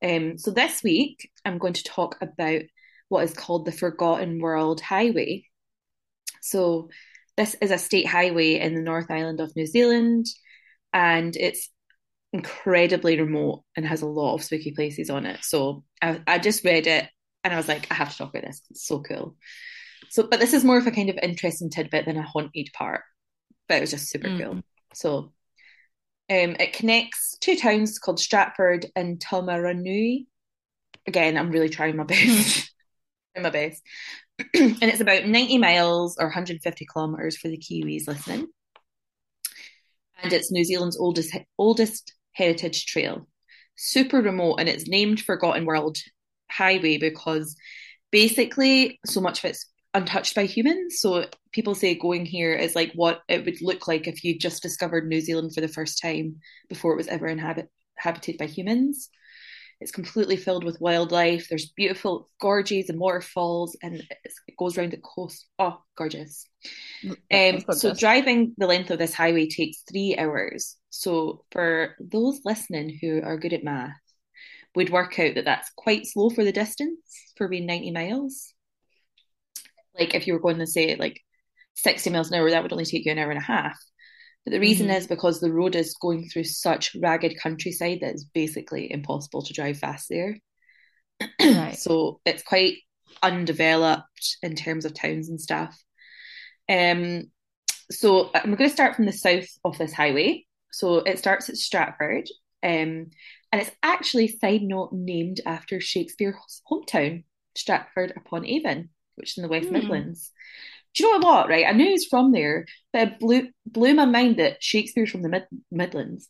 Um, 0.02 0.38
so 0.38 0.50
this 0.50 0.82
week, 0.82 1.30
I'm 1.44 1.58
going 1.58 1.74
to 1.74 1.84
talk 1.84 2.16
about 2.22 2.62
what 3.08 3.24
is 3.24 3.34
called 3.34 3.66
the 3.66 3.72
Forgotten 3.72 4.40
World 4.40 4.80
Highway. 4.80 5.44
So 6.40 6.88
this 7.36 7.56
is 7.60 7.70
a 7.70 7.78
state 7.78 8.06
highway 8.06 8.58
in 8.58 8.74
the 8.74 8.80
North 8.82 9.10
Island 9.10 9.40
of 9.40 9.54
New 9.56 9.66
Zealand, 9.66 10.26
and 10.92 11.36
it's 11.36 11.68
incredibly 12.32 13.20
remote 13.20 13.64
and 13.76 13.84
has 13.84 14.02
a 14.02 14.06
lot 14.06 14.34
of 14.34 14.42
spooky 14.44 14.70
places 14.70 15.10
on 15.10 15.26
it. 15.26 15.44
So 15.44 15.84
I, 16.00 16.20
I 16.26 16.38
just 16.38 16.64
read 16.64 16.86
it 16.86 17.08
and 17.42 17.52
I 17.52 17.56
was 17.56 17.68
like, 17.68 17.88
I 17.90 17.94
have 17.94 18.12
to 18.12 18.16
talk 18.18 18.30
about 18.30 18.44
this. 18.44 18.62
It's 18.70 18.86
so 18.86 19.00
cool. 19.00 19.36
So, 20.10 20.26
but 20.28 20.40
this 20.40 20.52
is 20.52 20.64
more 20.64 20.78
of 20.78 20.86
a 20.86 20.92
kind 20.92 21.10
of 21.10 21.18
interesting 21.22 21.70
tidbit 21.70 22.06
than 22.06 22.16
a 22.16 22.22
haunted 22.22 22.68
part. 22.72 23.02
But 23.68 23.78
it 23.78 23.80
was 23.80 23.90
just 23.90 24.08
super 24.08 24.28
Mm. 24.28 24.38
cool. 24.44 24.60
So 24.94 25.32
um, 26.30 26.56
it 26.60 26.72
connects 26.72 27.36
two 27.38 27.56
towns 27.56 27.98
called 27.98 28.20
Stratford 28.20 28.86
and 28.94 29.18
Taumarunui. 29.18 30.26
Again, 31.06 31.36
I'm 31.36 31.50
really 31.50 31.68
trying 31.68 31.96
my 31.96 32.04
best. 32.04 32.72
my 33.40 33.50
best. 33.50 33.82
and 34.54 34.82
it's 34.82 35.00
about 35.00 35.26
90 35.26 35.58
miles 35.58 36.16
or 36.18 36.26
150 36.26 36.86
kilometers 36.86 37.36
for 37.36 37.48
the 37.48 37.58
Kiwis 37.58 38.06
listening. 38.06 38.46
And 40.22 40.32
it's 40.32 40.52
New 40.52 40.64
Zealand's 40.64 40.98
oldest 40.98 41.36
oldest 41.58 42.14
heritage 42.32 42.86
trail. 42.86 43.26
Super 43.76 44.20
remote, 44.20 44.56
and 44.60 44.68
it's 44.68 44.86
named 44.86 45.20
Forgotten 45.20 45.64
World 45.64 45.98
Highway 46.50 46.98
because 46.98 47.56
basically 48.12 49.00
so 49.04 49.20
much 49.20 49.42
of 49.42 49.50
it's 49.50 49.66
untouched 49.94 50.34
by 50.34 50.44
humans. 50.44 51.00
So 51.00 51.26
people 51.52 51.74
say 51.74 51.94
going 51.94 52.26
here 52.26 52.54
is 52.54 52.74
like 52.74 52.92
what 52.94 53.22
it 53.28 53.44
would 53.44 53.60
look 53.60 53.88
like 53.88 54.06
if 54.06 54.24
you 54.24 54.38
just 54.38 54.62
discovered 54.62 55.06
New 55.06 55.20
Zealand 55.20 55.54
for 55.54 55.60
the 55.60 55.68
first 55.68 56.00
time 56.00 56.36
before 56.68 56.92
it 56.92 56.96
was 56.96 57.08
ever 57.08 57.26
inhabit- 57.26 57.70
inhabited 57.98 58.38
by 58.38 58.46
humans. 58.46 59.10
It's 59.80 59.92
completely 59.92 60.36
filled 60.36 60.62
with 60.62 60.80
wildlife. 60.80 61.48
There's 61.48 61.72
beautiful 61.74 62.28
gorges 62.38 62.90
and 62.90 63.00
waterfalls, 63.00 63.78
and 63.82 64.02
it 64.46 64.56
goes 64.58 64.76
around 64.76 64.92
the 64.92 64.98
coast. 64.98 65.46
Oh, 65.58 65.80
gorgeous. 65.96 66.46
Um, 67.02 67.16
gorgeous. 67.30 67.80
So 67.80 67.94
driving 67.94 68.54
the 68.58 68.66
length 68.66 68.90
of 68.90 68.98
this 68.98 69.14
highway 69.14 69.48
takes 69.48 69.82
three 69.90 70.16
hours. 70.18 70.76
So 70.90 71.44
for 71.50 71.96
those 71.98 72.42
listening 72.44 72.98
who 73.00 73.22
are 73.22 73.38
good 73.38 73.54
at 73.54 73.64
math, 73.64 73.96
we'd 74.74 74.90
work 74.90 75.18
out 75.18 75.36
that 75.36 75.46
that's 75.46 75.70
quite 75.76 76.06
slow 76.06 76.28
for 76.28 76.44
the 76.44 76.52
distance 76.52 77.32
for 77.36 77.48
being 77.48 77.64
90 77.64 77.90
miles. 77.92 78.52
Like 79.98 80.14
if 80.14 80.26
you 80.26 80.32
were 80.32 80.40
going 80.40 80.58
to 80.58 80.66
say 80.66 80.96
like 80.96 81.20
60 81.74 82.10
miles 82.10 82.30
an 82.30 82.38
hour, 82.38 82.50
that 82.50 82.62
would 82.62 82.72
only 82.72 82.84
take 82.84 83.04
you 83.04 83.12
an 83.12 83.18
hour 83.18 83.30
and 83.30 83.40
a 83.40 83.44
half. 83.44 83.78
But 84.44 84.52
the 84.52 84.60
reason 84.60 84.86
mm-hmm. 84.86 84.96
is 84.96 85.06
because 85.06 85.40
the 85.40 85.52
road 85.52 85.76
is 85.76 85.96
going 86.00 86.28
through 86.28 86.44
such 86.44 86.94
ragged 86.94 87.38
countryside 87.40 87.98
that 88.00 88.12
it's 88.12 88.24
basically 88.24 88.90
impossible 88.90 89.42
to 89.42 89.52
drive 89.52 89.78
fast 89.78 90.08
there. 90.08 90.38
Right. 91.40 91.74
so 91.78 92.20
it's 92.24 92.42
quite 92.42 92.78
undeveloped 93.22 94.38
in 94.42 94.54
terms 94.54 94.84
of 94.84 94.94
towns 94.94 95.28
and 95.28 95.40
stuff. 95.40 95.78
Um, 96.68 97.24
so 97.90 98.30
I'm 98.34 98.54
going 98.54 98.70
to 98.70 98.74
start 98.74 98.96
from 98.96 99.06
the 99.06 99.12
south 99.12 99.48
of 99.64 99.76
this 99.76 99.92
highway. 99.92 100.46
So 100.72 100.98
it 100.98 101.18
starts 101.18 101.48
at 101.48 101.56
Stratford, 101.56 102.28
um, 102.62 103.10
and 103.52 103.60
it's 103.60 103.72
actually 103.82 104.28
side 104.28 104.62
note 104.62 104.90
named 104.92 105.40
after 105.44 105.80
Shakespeare's 105.80 106.62
hometown, 106.70 107.24
Stratford 107.56 108.12
upon 108.16 108.46
Avon, 108.46 108.90
which 109.20 109.32
is 109.32 109.38
in 109.38 109.42
the 109.42 109.48
West 109.48 109.68
mm. 109.68 109.72
Midlands 109.72 110.32
do 110.94 111.04
you 111.04 111.20
know 111.20 111.26
what? 111.26 111.48
Right, 111.48 111.66
I 111.66 111.72
knew 111.72 111.86
he's 111.86 112.06
from 112.06 112.32
there, 112.32 112.66
but 112.92 113.02
it 113.02 113.18
blew 113.18 113.48
blew 113.66 113.94
my 113.94 114.06
mind 114.06 114.38
that 114.38 114.62
Shakespeare's 114.62 115.10
from 115.10 115.22
the 115.22 115.28
Mid- 115.28 115.46
Midlands. 115.70 116.28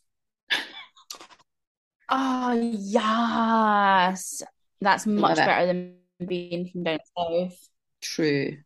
oh 2.09 2.53
yes, 2.53 4.43
that's 4.79 5.05
much 5.05 5.37
better 5.37 5.65
than 5.65 5.95
being 6.25 6.69
from 6.69 6.83
down 6.83 6.99
south. 7.17 7.57
True, 8.01 8.57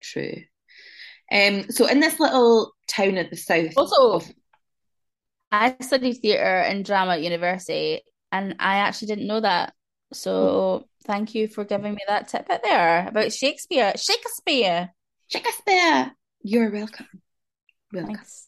true. 0.00 0.42
Um, 1.32 1.70
so 1.70 1.86
in 1.86 2.00
this 2.00 2.18
little 2.18 2.72
town 2.88 3.16
at 3.16 3.30
the 3.30 3.36
south, 3.36 3.74
also, 3.76 4.12
of... 4.14 4.32
I 5.52 5.76
studied 5.80 6.14
theatre 6.14 6.42
and 6.42 6.84
drama 6.84 7.12
at 7.12 7.22
university, 7.22 8.02
and 8.32 8.56
I 8.58 8.76
actually 8.76 9.08
didn't 9.08 9.26
know 9.26 9.40
that. 9.40 9.74
So 10.12 10.88
thank 11.04 11.34
you 11.34 11.48
for 11.48 11.64
giving 11.64 11.94
me 11.94 12.00
that 12.06 12.28
tip 12.28 12.48
out 12.50 12.62
there 12.62 13.08
about 13.08 13.32
Shakespeare. 13.32 13.92
Shakespeare. 13.96 14.90
Shakespeare. 15.28 16.12
You're 16.42 16.70
welcome. 16.70 17.08
Welcome. 17.92 18.14
Thanks. 18.14 18.46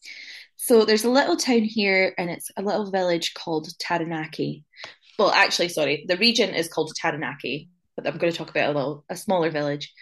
So 0.56 0.84
there's 0.84 1.04
a 1.04 1.10
little 1.10 1.36
town 1.36 1.62
here, 1.62 2.14
and 2.16 2.30
it's 2.30 2.50
a 2.56 2.62
little 2.62 2.90
village 2.90 3.34
called 3.34 3.68
Taranaki. 3.78 4.64
Well, 5.18 5.30
actually, 5.30 5.68
sorry, 5.68 6.04
the 6.06 6.16
region 6.16 6.54
is 6.54 6.68
called 6.68 6.92
Taranaki, 6.96 7.68
but 7.96 8.06
I'm 8.06 8.16
going 8.18 8.32
to 8.32 8.38
talk 8.38 8.50
about 8.50 8.70
a 8.70 8.76
little 8.78 9.04
a 9.08 9.16
smaller 9.16 9.50
village. 9.50 9.92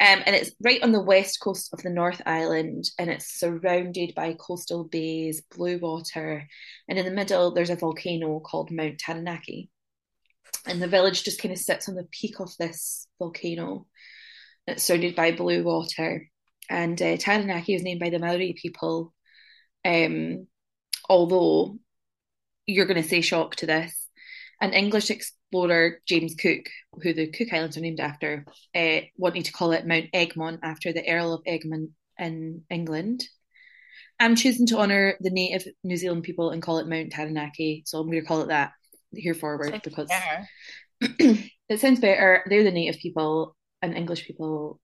Um, 0.00 0.22
and 0.26 0.34
it's 0.34 0.50
right 0.60 0.82
on 0.82 0.92
the 0.92 1.00
west 1.00 1.40
coast 1.40 1.72
of 1.72 1.82
the 1.82 1.90
North 1.90 2.20
Island, 2.26 2.84
and 2.98 3.10
it's 3.10 3.38
surrounded 3.38 4.14
by 4.14 4.34
coastal 4.34 4.84
bays, 4.84 5.42
blue 5.56 5.78
water, 5.78 6.48
and 6.88 6.98
in 6.98 7.04
the 7.04 7.10
middle 7.12 7.52
there's 7.52 7.70
a 7.70 7.76
volcano 7.76 8.40
called 8.40 8.70
Mount 8.70 8.98
Taranaki. 8.98 9.70
And 10.66 10.80
the 10.80 10.88
village 10.88 11.24
just 11.24 11.40
kind 11.40 11.52
of 11.52 11.58
sits 11.58 11.88
on 11.88 11.94
the 11.94 12.08
peak 12.10 12.40
of 12.40 12.56
this 12.58 13.06
volcano, 13.18 13.86
it's 14.66 14.82
surrounded 14.82 15.14
by 15.14 15.32
blue 15.32 15.62
water. 15.62 16.30
And 16.70 17.00
uh, 17.00 17.16
Taranaki 17.18 17.74
was 17.74 17.82
named 17.82 18.00
by 18.00 18.10
the 18.10 18.18
Maori 18.18 18.54
people. 18.60 19.12
Um, 19.84 20.46
although 21.08 21.78
you're 22.66 22.86
going 22.86 23.02
to 23.02 23.08
say 23.08 23.20
shock 23.20 23.56
to 23.56 23.66
this, 23.66 24.08
an 24.60 24.72
English 24.72 25.10
explorer, 25.10 26.00
James 26.06 26.34
Cook, 26.34 26.66
who 27.02 27.12
the 27.12 27.26
Cook 27.26 27.52
Islands 27.52 27.76
are 27.76 27.80
named 27.80 28.00
after, 28.00 28.46
uh, 28.74 29.00
wanted 29.16 29.44
to 29.44 29.52
call 29.52 29.72
it 29.72 29.86
Mount 29.86 30.06
Egmont 30.14 30.60
after 30.62 30.92
the 30.92 31.06
Earl 31.06 31.34
of 31.34 31.42
Egmont 31.46 31.90
in 32.18 32.62
England. 32.70 33.24
I'm 34.18 34.36
choosing 34.36 34.66
to 34.68 34.78
honour 34.78 35.16
the 35.20 35.30
native 35.30 35.66
New 35.82 35.96
Zealand 35.96 36.22
people 36.22 36.50
and 36.50 36.62
call 36.62 36.78
it 36.78 36.86
Mount 36.86 37.12
Taranaki, 37.12 37.82
so 37.84 37.98
I'm 37.98 38.06
going 38.06 38.22
to 38.22 38.26
call 38.26 38.42
it 38.42 38.48
that 38.48 38.72
here 39.16 39.34
forward 39.34 39.80
because 39.82 40.08
it 41.00 41.80
sounds 41.80 42.00
better. 42.00 42.44
They're 42.48 42.64
the 42.64 42.70
native 42.70 43.00
people, 43.00 43.56
and 43.82 43.96
English 43.96 44.26
people 44.26 44.80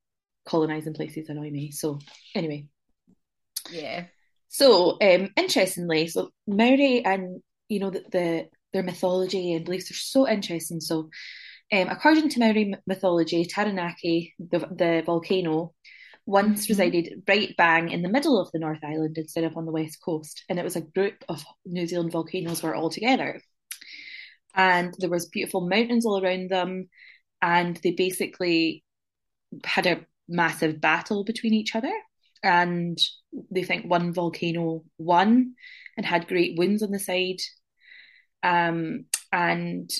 colonizing 0.47 0.95
places 0.95 1.29
annoy 1.29 1.51
me. 1.51 1.71
So 1.71 1.99
anyway. 2.35 2.66
Yeah. 3.71 4.07
So 4.49 4.99
um 5.01 5.31
interestingly, 5.37 6.09
so 6.09 6.31
Maori 6.47 7.05
and 7.05 7.43
you 7.69 7.81
know 7.81 7.90
the, 7.90 8.05
the 8.11 8.49
their 8.73 8.83
mythology 8.83 9.55
and 9.55 9.64
beliefs 9.64 9.90
are 9.90 9.95
so 9.95 10.29
interesting. 10.29 10.81
So 10.81 11.11
um 11.73 11.88
according 11.88 12.31
to 12.31 12.40
Maori 12.40 12.75
mythology, 12.87 13.45
Taranaki, 13.45 14.35
the 14.38 14.59
the 14.59 15.03
volcano, 15.07 15.75
once 16.27 16.64
mm-hmm. 16.64 16.73
resided 16.73 17.23
right 17.29 17.55
bang 17.57 17.90
in 17.90 18.03
the 18.03 18.09
middle 18.09 18.40
of 18.40 18.51
the 18.53 18.59
North 18.59 18.83
Island 18.83 19.19
instead 19.19 19.45
of 19.45 19.57
on 19.57 19.66
the 19.66 19.73
west 19.73 19.99
coast, 20.05 20.45
and 20.49 20.59
it 20.59 20.64
was 20.64 20.77
a 20.77 20.81
group 20.81 21.25
of 21.29 21.45
New 21.64 21.87
Zealand 21.87 22.12
volcanoes 22.12 22.62
were 22.62 22.75
all 22.75 22.90
together. 22.90 23.40
And 24.55 24.95
there 24.99 25.11
was 25.11 25.27
beautiful 25.27 25.69
mountains 25.69 26.05
all 26.05 26.23
around 26.23 26.51
them, 26.51 26.89
and 27.41 27.77
they 27.83 27.93
basically 27.93 28.85
had 29.65 29.87
a 29.87 30.05
massive 30.29 30.81
battle 30.81 31.25
between 31.25 31.55
each 31.55 31.75
other. 31.75 31.93
And 32.43 32.99
they 33.51 33.63
think 33.63 33.85
one 33.85 34.13
volcano 34.13 34.83
won 34.99 35.55
and 35.97 36.07
had 36.07 36.29
great 36.29 36.59
wounds 36.59 36.83
on 36.83 36.91
the 36.91 36.99
side. 36.99 37.41
Um, 38.43 39.05
and 39.33 39.91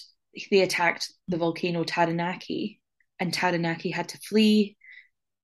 they 0.51 0.61
attacked 0.61 1.13
the 1.29 1.37
volcano 1.37 1.85
Taranaki, 1.85 2.81
and 3.19 3.33
Taranaki 3.33 3.91
had 3.91 4.09
to 4.11 4.19
flee. 4.19 4.77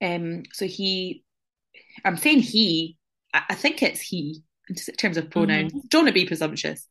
Um, 0.03 0.45
so 0.53 0.67
he, 0.67 1.25
I'm 2.05 2.17
saying 2.17 2.41
he, 2.41 2.97
I, 3.33 3.55
think 3.55 3.83
it's 3.83 4.01
he 4.01 4.43
in 4.69 4.77
terms 4.97 5.17
of 5.17 5.31
pronouns. 5.31 5.73
Mm-hmm. 5.73 5.89
Don't 5.89 6.15
be 6.15 6.27
presumptuous. 6.27 6.87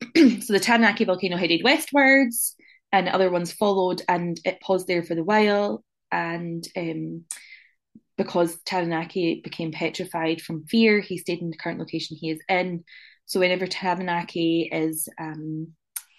so 0.16 0.52
the 0.52 0.60
Taranaki 0.60 1.04
volcano 1.04 1.36
headed 1.36 1.62
westwards, 1.64 2.56
and 2.92 3.08
other 3.08 3.30
ones 3.30 3.52
followed, 3.52 4.02
and 4.08 4.40
it 4.44 4.60
paused 4.60 4.86
there 4.86 5.02
for 5.02 5.14
the 5.14 5.24
while 5.24 5.84
and 6.12 6.66
um, 6.76 7.24
because 8.16 8.58
Taranaki 8.64 9.40
became 9.42 9.72
petrified 9.72 10.42
from 10.42 10.66
fear, 10.66 11.00
he 11.00 11.18
stayed 11.18 11.40
in 11.40 11.50
the 11.50 11.56
current 11.56 11.78
location 11.78 12.16
he 12.20 12.30
is 12.30 12.40
in. 12.48 12.84
So 13.26 13.40
whenever 13.40 13.66
Taranaki 13.66 14.68
is 14.70 15.08
um, 15.18 15.68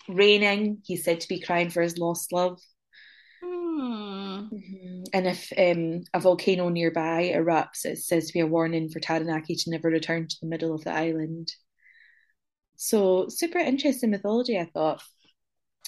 raining, 0.08 0.82
he's 0.86 1.04
said 1.04 1.22
to 1.22 1.28
be 1.28 1.41
crying 1.41 1.70
for 1.70 1.82
his 1.82 1.98
lost 1.98 2.32
love. 2.32 2.60
Hmm. 3.44 4.48
Mm-hmm. 4.52 5.04
And 5.13 5.28
if 5.28 5.52
um, 5.58 6.04
a 6.13 6.20
volcano 6.20 6.70
nearby 6.70 7.32
erupts, 7.36 7.86
it 7.86 8.00
says 8.00 8.28
to 8.28 8.34
be 8.34 8.39
a 8.39 8.48
warning 8.48 8.89
for 8.89 9.00
Taranaki 9.00 9.56
to 9.56 9.70
never 9.70 9.89
return 9.89 10.28
to 10.28 10.36
the 10.41 10.48
middle 10.48 10.74
of 10.74 10.84
the 10.84 10.94
island. 10.94 11.52
So 12.84 13.28
super 13.30 13.60
interesting 13.60 14.10
mythology, 14.10 14.58
I 14.58 14.65
thought. 14.65 15.04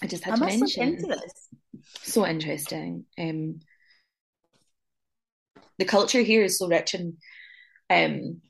I 0.03 0.05
just 0.05 0.23
had 0.23 0.35
I 0.35 0.37
to 0.51 0.57
mention. 0.59 1.03
So 2.03 2.23
interesting. 2.27 3.05
Um, 3.17 3.61
the 5.79 5.85
culture 5.85 6.21
here 6.21 6.43
is 6.43 6.59
so 6.59 6.67
rich 6.67 6.93
and 6.93 7.15
um 7.89 8.41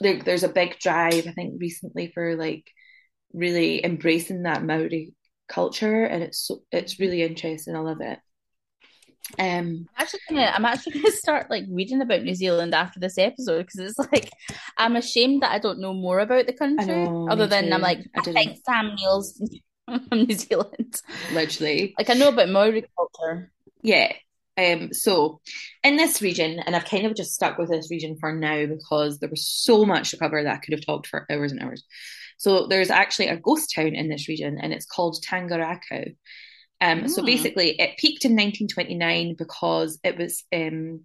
there, 0.00 0.22
there's 0.22 0.44
a 0.44 0.50
big 0.50 0.78
drive 0.78 1.26
I 1.26 1.32
think 1.32 1.54
recently 1.58 2.12
for 2.12 2.36
like 2.36 2.70
really 3.32 3.82
embracing 3.82 4.42
that 4.42 4.62
Maori 4.62 5.14
culture 5.48 6.04
and 6.04 6.22
it's 6.22 6.46
so, 6.46 6.60
it's 6.70 7.00
really 7.00 7.22
interesting 7.22 7.74
I 7.74 7.78
love 7.78 8.02
it 8.02 8.18
um 9.38 9.86
I'm 9.96 10.02
actually 10.02 10.20
gonna 10.28 10.52
I'm 10.54 10.64
actually 10.64 10.92
gonna 11.00 11.14
start 11.14 11.50
like 11.50 11.64
reading 11.70 12.00
about 12.00 12.22
New 12.22 12.34
Zealand 12.34 12.74
after 12.74 12.98
this 12.98 13.18
episode 13.18 13.66
because 13.66 13.80
it's 13.80 13.98
like 14.12 14.30
I'm 14.76 14.96
ashamed 14.96 15.42
that 15.42 15.52
I 15.52 15.58
don't 15.58 15.80
know 15.80 15.92
more 15.92 16.20
about 16.20 16.46
the 16.46 16.52
country 16.52 16.86
know, 16.86 17.28
other 17.30 17.46
than 17.46 17.66
too. 17.66 17.72
I'm 17.72 17.82
like 17.82 17.98
I, 18.16 18.20
I 18.20 18.32
think 18.32 18.58
Sam 18.64 18.94
Neill's 18.96 19.40
from 19.86 20.22
New 20.24 20.34
Zealand 20.34 21.00
literally 21.32 21.94
like 21.98 22.10
I 22.10 22.14
know 22.14 22.28
about 22.28 22.48
Maori 22.48 22.84
culture 22.96 23.52
yeah 23.82 24.12
um, 24.58 24.92
so 24.92 25.40
in 25.84 25.96
this 25.96 26.20
region, 26.20 26.58
and 26.58 26.74
I've 26.74 26.84
kind 26.84 27.06
of 27.06 27.14
just 27.14 27.32
stuck 27.32 27.58
with 27.58 27.70
this 27.70 27.90
region 27.90 28.16
for 28.18 28.32
now 28.34 28.66
because 28.66 29.18
there 29.18 29.30
was 29.30 29.46
so 29.46 29.84
much 29.84 30.10
to 30.10 30.16
cover 30.16 30.42
that 30.42 30.52
I 30.52 30.58
could 30.58 30.74
have 30.74 30.84
talked 30.84 31.06
for 31.06 31.26
hours 31.30 31.52
and 31.52 31.62
hours. 31.62 31.84
So 32.38 32.66
there's 32.66 32.90
actually 32.90 33.28
a 33.28 33.36
ghost 33.36 33.72
town 33.74 33.94
in 33.94 34.08
this 34.08 34.28
region, 34.28 34.58
and 34.60 34.72
it's 34.72 34.84
called 34.84 35.22
Tangarakau. 35.24 36.16
Um, 36.80 37.02
mm. 37.02 37.10
So 37.10 37.22
hmm. 37.22 37.26
basically, 37.26 37.70
it 37.80 37.98
peaked 37.98 38.24
in 38.24 38.32
1929 38.32 39.34
because 39.36 39.98
it 40.04 40.16
was 40.16 40.44
um, 40.52 41.02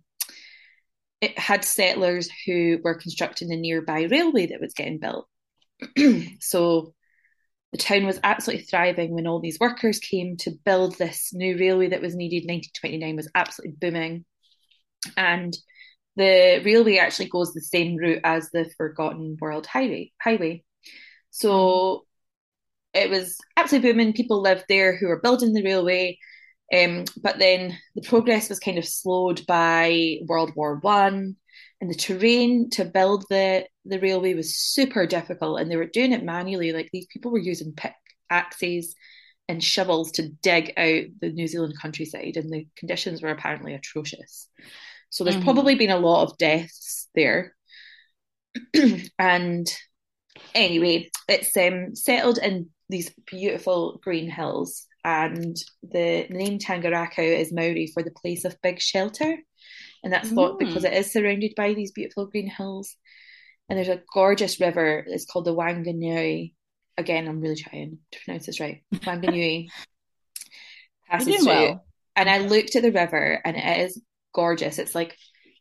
it 1.21 1.37
had 1.39 1.63
settlers 1.63 2.29
who 2.45 2.79
were 2.83 2.95
constructing 2.95 3.47
the 3.47 3.55
nearby 3.55 4.03
railway 4.03 4.47
that 4.47 4.61
was 4.61 4.73
getting 4.73 4.99
built. 4.99 5.27
so 6.39 6.93
the 7.71 7.77
town 7.77 8.05
was 8.05 8.19
absolutely 8.23 8.65
thriving 8.65 9.11
when 9.11 9.25
all 9.25 9.39
these 9.39 9.59
workers 9.59 9.99
came 9.99 10.37
to 10.37 10.51
build 10.63 10.97
this 10.97 11.31
new 11.33 11.57
railway 11.57 11.87
that 11.89 12.01
was 12.01 12.15
needed. 12.15 12.43
1929 12.43 13.15
was 13.15 13.31
absolutely 13.33 13.77
booming. 13.79 14.25
and 15.17 15.57
the 16.15 16.61
railway 16.63 16.97
actually 16.97 17.29
goes 17.29 17.53
the 17.53 17.61
same 17.61 17.95
route 17.95 18.21
as 18.23 18.49
the 18.51 18.69
Forgotten 18.77 19.37
World 19.41 19.65
Highway. 19.65 20.11
Highway, 20.21 20.63
so 21.31 22.05
it 22.93 23.09
was 23.09 23.37
absolutely 23.57 23.91
booming. 23.91 24.13
People 24.13 24.41
lived 24.41 24.65
there 24.67 24.95
who 24.95 25.07
were 25.07 25.19
building 25.21 25.53
the 25.53 25.63
railway. 25.63 26.17
Um, 26.73 27.05
but 27.21 27.39
then 27.39 27.77
the 27.95 28.01
progress 28.01 28.49
was 28.49 28.59
kind 28.59 28.77
of 28.77 28.85
slowed 28.85 29.45
by 29.45 30.17
World 30.25 30.53
War 30.55 30.77
One, 30.77 31.35
and 31.79 31.89
the 31.89 31.95
terrain 31.95 32.69
to 32.71 32.85
build 32.85 33.25
the 33.29 33.67
the 33.85 33.99
railway 33.99 34.33
was 34.33 34.55
super 34.55 35.05
difficult, 35.05 35.59
and 35.59 35.69
they 35.69 35.75
were 35.75 35.85
doing 35.85 36.13
it 36.13 36.23
manually. 36.23 36.71
Like 36.71 36.89
these 36.91 37.07
people 37.07 37.31
were 37.31 37.39
using 37.39 37.73
pickaxes 37.73 38.95
and 39.47 39.63
shovels 39.63 40.13
to 40.13 40.29
dig 40.29 40.73
out 40.77 41.03
the 41.19 41.31
New 41.31 41.47
Zealand 41.47 41.75
countryside, 41.79 42.37
and 42.37 42.51
the 42.51 42.67
conditions 42.75 43.21
were 43.21 43.29
apparently 43.29 43.73
atrocious. 43.73 44.47
So 45.09 45.23
there's 45.23 45.35
mm-hmm. 45.35 45.45
probably 45.45 45.75
been 45.75 45.91
a 45.91 45.99
lot 45.99 46.23
of 46.23 46.37
deaths 46.37 47.07
there. 47.13 47.53
and 49.19 49.67
anyway, 50.55 51.11
it's 51.27 51.55
um, 51.57 51.95
settled 51.95 52.39
in 52.39 52.69
these 52.89 53.11
beautiful 53.25 53.99
green 54.03 54.29
hills, 54.29 54.85
and 55.03 55.57
the 55.81 56.27
name 56.29 56.59
Tangarakau 56.59 57.39
is 57.39 57.51
Maori 57.51 57.87
for 57.87 58.03
the 58.03 58.11
place 58.11 58.45
of 58.45 58.61
big 58.61 58.79
shelter, 58.79 59.37
and 60.03 60.13
that's 60.13 60.29
mm. 60.29 60.35
thought 60.35 60.59
because 60.59 60.83
it 60.83 60.93
is 60.93 61.11
surrounded 61.11 61.53
by 61.55 61.73
these 61.73 61.91
beautiful 61.91 62.25
green 62.25 62.47
hills. 62.47 62.95
And 63.69 63.77
there's 63.77 63.89
a 63.89 64.01
gorgeous 64.13 64.59
river. 64.59 65.05
It's 65.07 65.25
called 65.25 65.45
the 65.45 65.55
Wanganui. 65.55 66.53
Again, 66.97 67.27
I'm 67.27 67.39
really 67.39 67.55
trying 67.55 67.99
to 68.11 68.19
pronounce 68.23 68.45
this 68.45 68.59
right. 68.59 68.83
Wanganui 68.93 69.69
passes 71.09 71.37
through. 71.37 71.45
Well. 71.45 71.85
And 72.15 72.29
I 72.29 72.39
looked 72.39 72.75
at 72.75 72.83
the 72.83 72.91
river, 72.91 73.41
and 73.43 73.57
it 73.57 73.79
is 73.81 74.01
gorgeous. 74.33 74.77
It's 74.77 74.93
like 74.93 75.17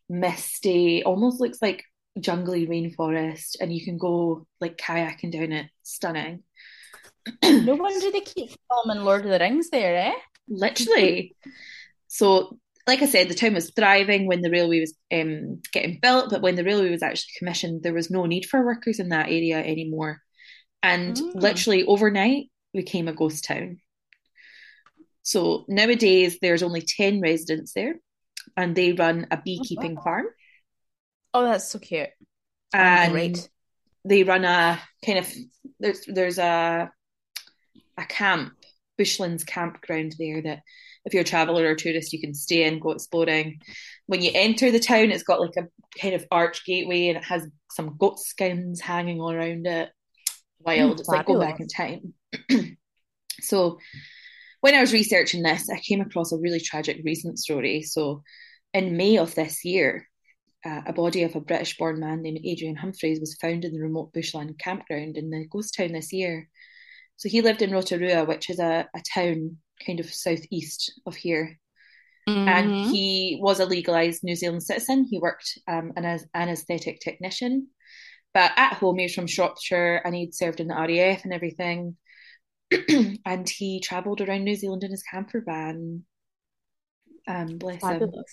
misty, 0.09 1.03
almost 1.03 1.39
looks 1.39 1.61
like 1.61 1.83
jungly 2.19 2.67
rainforest, 2.67 3.55
and 3.59 3.73
you 3.73 3.83
can 3.83 3.97
go 3.97 4.45
like 4.61 4.77
kayaking 4.77 5.31
down 5.31 5.51
it. 5.51 5.67
Stunning 5.81 6.43
no 7.43 7.75
wonder 7.75 8.11
they 8.11 8.21
keep 8.21 8.51
filming 8.69 9.03
Lord 9.03 9.25
of 9.25 9.31
the 9.31 9.39
Rings 9.39 9.69
there, 9.69 9.95
eh? 9.95 10.13
Literally. 10.47 11.35
so, 12.07 12.57
like 12.85 13.01
I 13.01 13.05
said, 13.05 13.29
the 13.29 13.35
town 13.35 13.53
was 13.53 13.71
thriving 13.71 14.27
when 14.27 14.41
the 14.41 14.49
railway 14.49 14.81
was 14.81 14.93
um, 15.13 15.61
getting 15.71 15.99
built, 16.01 16.29
but 16.29 16.41
when 16.41 16.55
the 16.55 16.63
railway 16.63 16.91
was 16.91 17.03
actually 17.03 17.33
commissioned, 17.37 17.83
there 17.83 17.93
was 17.93 18.11
no 18.11 18.25
need 18.25 18.45
for 18.45 18.65
workers 18.65 18.99
in 18.99 19.09
that 19.09 19.27
area 19.27 19.57
anymore. 19.57 20.21
And 20.81 21.15
mm. 21.15 21.35
literally 21.35 21.85
overnight 21.85 22.51
we 22.73 22.81
became 22.81 23.07
a 23.07 23.13
ghost 23.13 23.45
town. 23.45 23.77
So 25.21 25.63
nowadays, 25.69 26.39
there's 26.41 26.63
only 26.63 26.81
10 26.81 27.21
residents 27.21 27.73
there, 27.73 27.95
and 28.57 28.75
they 28.75 28.91
run 28.91 29.27
a 29.31 29.37
beekeeping 29.37 29.97
oh, 29.97 30.03
farm. 30.03 30.25
Oh, 31.33 31.43
that's 31.43 31.69
so 31.69 31.79
cute. 31.79 32.09
And 32.73 33.13
Great. 33.13 33.49
they 34.03 34.23
run 34.23 34.43
a 34.43 34.81
kind 35.05 35.19
of 35.19 35.33
there's 35.79 36.05
there's 36.07 36.37
a 36.39 36.91
a 37.97 38.05
camp, 38.05 38.53
Bushlands 38.99 39.45
campground 39.45 40.15
there 40.19 40.41
that 40.41 40.59
if 41.05 41.13
you're 41.13 41.21
a 41.21 41.25
traveller 41.25 41.65
or 41.65 41.75
tourist, 41.75 42.13
you 42.13 42.21
can 42.21 42.33
stay 42.33 42.63
and 42.63 42.81
go 42.81 42.91
exploring. 42.91 43.59
When 44.05 44.21
you 44.21 44.31
enter 44.33 44.71
the 44.71 44.79
town, 44.79 45.11
it's 45.11 45.23
got 45.23 45.41
like 45.41 45.55
a 45.57 45.67
kind 45.99 46.15
of 46.15 46.25
arch 46.31 46.65
gateway 46.65 47.07
and 47.07 47.17
it 47.17 47.23
has 47.23 47.47
some 47.71 47.97
goat 47.97 48.19
skins 48.19 48.79
hanging 48.79 49.19
all 49.19 49.31
around 49.31 49.67
it. 49.67 49.89
Wild. 50.59 50.97
Mm, 50.97 50.99
it's 50.99 51.09
like 51.09 51.25
go 51.25 51.39
back 51.39 51.59
in 51.59 51.67
time. 51.67 52.13
so 53.41 53.79
when 54.61 54.75
I 54.75 54.81
was 54.81 54.93
researching 54.93 55.43
this, 55.43 55.69
I 55.69 55.79
came 55.79 55.99
across 55.99 56.31
a 56.31 56.37
really 56.37 56.61
tragic 56.61 57.01
recent 57.03 57.37
story. 57.37 57.81
So 57.81 58.23
in 58.73 58.95
May 58.95 59.17
of 59.17 59.35
this 59.35 59.65
year, 59.65 60.07
uh, 60.65 60.81
a 60.85 60.93
body 60.93 61.23
of 61.23 61.35
a 61.35 61.41
British 61.41 61.77
born 61.77 61.99
man 61.99 62.21
named 62.21 62.39
Adrian 62.45 62.77
Humphreys 62.77 63.19
was 63.19 63.35
found 63.41 63.65
in 63.65 63.73
the 63.73 63.81
remote 63.81 64.13
bushland 64.13 64.57
campground 64.57 65.17
in 65.17 65.29
the 65.29 65.45
ghost 65.51 65.75
town 65.75 65.91
this 65.91 66.13
year. 66.13 66.47
So 67.17 67.29
he 67.29 67.41
lived 67.41 67.61
in 67.61 67.71
Rotorua, 67.71 68.25
which 68.25 68.49
is 68.49 68.59
a, 68.59 68.87
a 68.95 69.01
town 69.13 69.57
kind 69.85 69.99
of 69.99 70.13
southeast 70.13 70.99
of 71.05 71.15
here. 71.15 71.59
Mm-hmm. 72.27 72.47
And 72.47 72.89
he 72.89 73.39
was 73.41 73.59
a 73.59 73.65
legalized 73.65 74.23
New 74.23 74.35
Zealand 74.35 74.63
citizen. 74.63 75.05
He 75.09 75.19
worked 75.19 75.57
um, 75.67 75.91
as 75.97 76.23
an 76.23 76.29
anesthetic 76.33 76.99
technician. 76.99 77.67
But 78.33 78.51
at 78.55 78.73
home, 78.73 78.97
he 78.97 79.05
was 79.05 79.13
from 79.13 79.27
Shropshire 79.27 80.01
and 80.03 80.15
he'd 80.15 80.33
served 80.33 80.59
in 80.59 80.67
the 80.67 80.75
RAF 80.75 81.23
and 81.23 81.33
everything. 81.33 81.97
and 83.25 83.47
he 83.47 83.79
travelled 83.79 84.21
around 84.21 84.43
New 84.43 84.55
Zealand 84.55 84.83
in 84.83 84.91
his 84.91 85.03
camper 85.03 85.43
van. 85.45 86.03
Um, 87.27 87.57
bless 87.57 87.81
Fabulous. 87.81 88.15
him. 88.15 88.23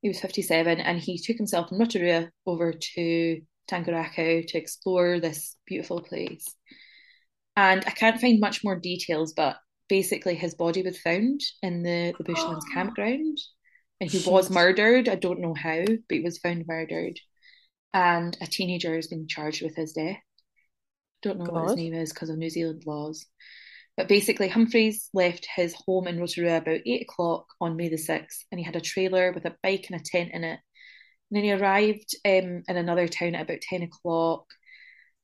He 0.00 0.08
was 0.08 0.20
57 0.20 0.80
and 0.80 0.98
he 0.98 1.18
took 1.18 1.36
himself 1.36 1.68
from 1.68 1.78
Rotorua 1.78 2.30
over 2.46 2.72
to 2.72 3.40
Tangarakau 3.68 4.46
to 4.48 4.58
explore 4.58 5.20
this 5.20 5.56
beautiful 5.66 6.00
place. 6.00 6.44
And 7.56 7.84
I 7.86 7.90
can't 7.90 8.20
find 8.20 8.40
much 8.40 8.64
more 8.64 8.76
details, 8.76 9.34
but 9.34 9.56
basically 9.88 10.34
his 10.34 10.54
body 10.54 10.82
was 10.82 10.98
found 10.98 11.40
in 11.62 11.82
the, 11.82 12.14
the 12.18 12.24
Bushlands 12.24 12.64
campground 12.74 13.38
and 14.00 14.10
he 14.10 14.28
was 14.28 14.50
murdered. 14.50 15.08
I 15.08 15.14
don't 15.14 15.40
know 15.40 15.54
how, 15.54 15.84
but 15.84 16.16
he 16.16 16.20
was 16.20 16.38
found 16.38 16.66
murdered. 16.66 17.20
And 17.94 18.36
a 18.40 18.46
teenager 18.46 18.96
has 18.96 19.06
been 19.06 19.28
charged 19.28 19.62
with 19.62 19.76
his 19.76 19.92
death. 19.92 20.16
Don't 21.22 21.38
know 21.38 21.46
God. 21.46 21.54
what 21.54 21.68
his 21.68 21.76
name 21.76 21.94
is 21.94 22.12
because 22.12 22.30
of 22.30 22.38
New 22.38 22.50
Zealand 22.50 22.82
laws. 22.84 23.26
But 23.96 24.08
basically, 24.08 24.48
Humphreys 24.48 25.08
left 25.12 25.46
his 25.54 25.74
home 25.86 26.08
in 26.08 26.18
Rotorua 26.18 26.56
about 26.56 26.80
eight 26.86 27.02
o'clock 27.02 27.46
on 27.60 27.76
May 27.76 27.90
the 27.90 27.96
6th, 27.96 28.44
and 28.50 28.58
he 28.58 28.64
had 28.64 28.74
a 28.74 28.80
trailer 28.80 29.32
with 29.32 29.44
a 29.44 29.54
bike 29.62 29.86
and 29.90 30.00
a 30.00 30.04
tent 30.04 30.30
in 30.32 30.42
it. 30.42 30.58
And 31.30 31.36
then 31.36 31.44
he 31.44 31.52
arrived 31.52 32.16
um, 32.24 32.62
in 32.66 32.76
another 32.76 33.06
town 33.06 33.34
at 33.34 33.42
about 33.42 33.60
10 33.60 33.82
o'clock 33.82 34.46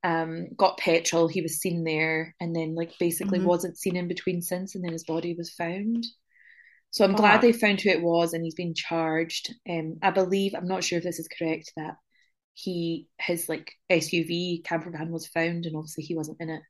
um, 0.04 0.48
got 0.56 0.78
petrol. 0.78 1.28
He 1.28 1.42
was 1.42 1.60
seen 1.60 1.84
there, 1.84 2.34
and 2.40 2.54
then 2.54 2.74
like 2.74 2.92
basically 2.98 3.38
mm-hmm. 3.38 3.48
wasn't 3.48 3.78
seen 3.78 3.96
in 3.96 4.08
between 4.08 4.42
since. 4.42 4.74
And 4.74 4.84
then 4.84 4.92
his 4.92 5.04
body 5.04 5.34
was 5.36 5.50
found. 5.50 6.06
So 6.90 7.04
I'm 7.04 7.14
oh. 7.14 7.18
glad 7.18 7.40
they 7.40 7.52
found 7.52 7.80
who 7.80 7.90
it 7.90 8.02
was, 8.02 8.32
and 8.32 8.44
he's 8.44 8.54
been 8.54 8.74
charged. 8.74 9.54
Um, 9.68 9.96
I 10.02 10.10
believe 10.10 10.54
I'm 10.54 10.68
not 10.68 10.84
sure 10.84 10.98
if 10.98 11.04
this 11.04 11.18
is 11.18 11.28
correct 11.28 11.72
that 11.76 11.96
he 12.54 13.06
his 13.20 13.48
like 13.48 13.72
SUV 13.90 14.64
camper 14.64 14.90
van 14.90 15.10
was 15.10 15.26
found, 15.28 15.66
and 15.66 15.76
obviously 15.76 16.04
he 16.04 16.16
wasn't 16.16 16.40
in 16.40 16.50
it. 16.50 16.62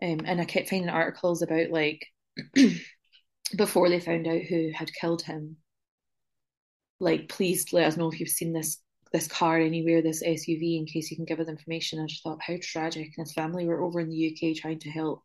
Um, 0.00 0.20
and 0.24 0.40
I 0.40 0.44
kept 0.44 0.68
finding 0.70 0.88
articles 0.88 1.42
about 1.42 1.70
like 1.70 2.06
before 3.56 3.88
they 3.88 4.00
found 4.00 4.26
out 4.26 4.42
who 4.42 4.70
had 4.74 4.92
killed 4.92 5.22
him. 5.22 5.56
Like, 7.00 7.28
please 7.28 7.72
let 7.72 7.86
us 7.86 7.96
know 7.96 8.10
if 8.10 8.18
you've 8.18 8.28
seen 8.28 8.52
this 8.52 8.78
this 9.12 9.28
car 9.28 9.58
anywhere, 9.58 10.02
this 10.02 10.22
SUV, 10.22 10.78
in 10.78 10.86
case 10.86 11.10
you 11.10 11.16
can 11.16 11.24
give 11.24 11.40
us 11.40 11.48
information. 11.48 12.00
I 12.00 12.06
just 12.06 12.22
thought, 12.22 12.42
how 12.42 12.56
tragic. 12.60 13.12
And 13.16 13.26
his 13.26 13.32
family 13.32 13.66
were 13.66 13.82
over 13.82 14.00
in 14.00 14.08
the 14.08 14.16
UK 14.16 14.56
trying 14.56 14.78
to 14.80 14.90
help. 14.90 15.22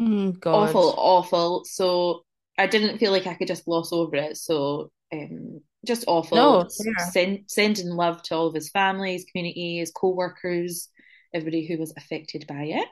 Mm, 0.00 0.44
awful, 0.46 0.94
awful. 0.96 1.64
So 1.64 2.24
I 2.58 2.66
didn't 2.66 2.98
feel 2.98 3.12
like 3.12 3.26
I 3.26 3.34
could 3.34 3.48
just 3.48 3.64
gloss 3.64 3.92
over 3.92 4.16
it. 4.16 4.36
So 4.36 4.90
um, 5.12 5.60
just 5.86 6.04
awful. 6.06 6.36
No, 6.36 6.68
Send, 7.10 7.44
sending 7.46 7.90
love 7.90 8.22
to 8.24 8.34
all 8.34 8.46
of 8.48 8.54
his 8.54 8.70
family, 8.70 9.12
his 9.12 9.26
community, 9.30 9.78
his 9.78 9.90
co-workers, 9.90 10.88
everybody 11.32 11.66
who 11.66 11.78
was 11.78 11.92
affected 11.96 12.46
by 12.48 12.64
it. 12.64 12.88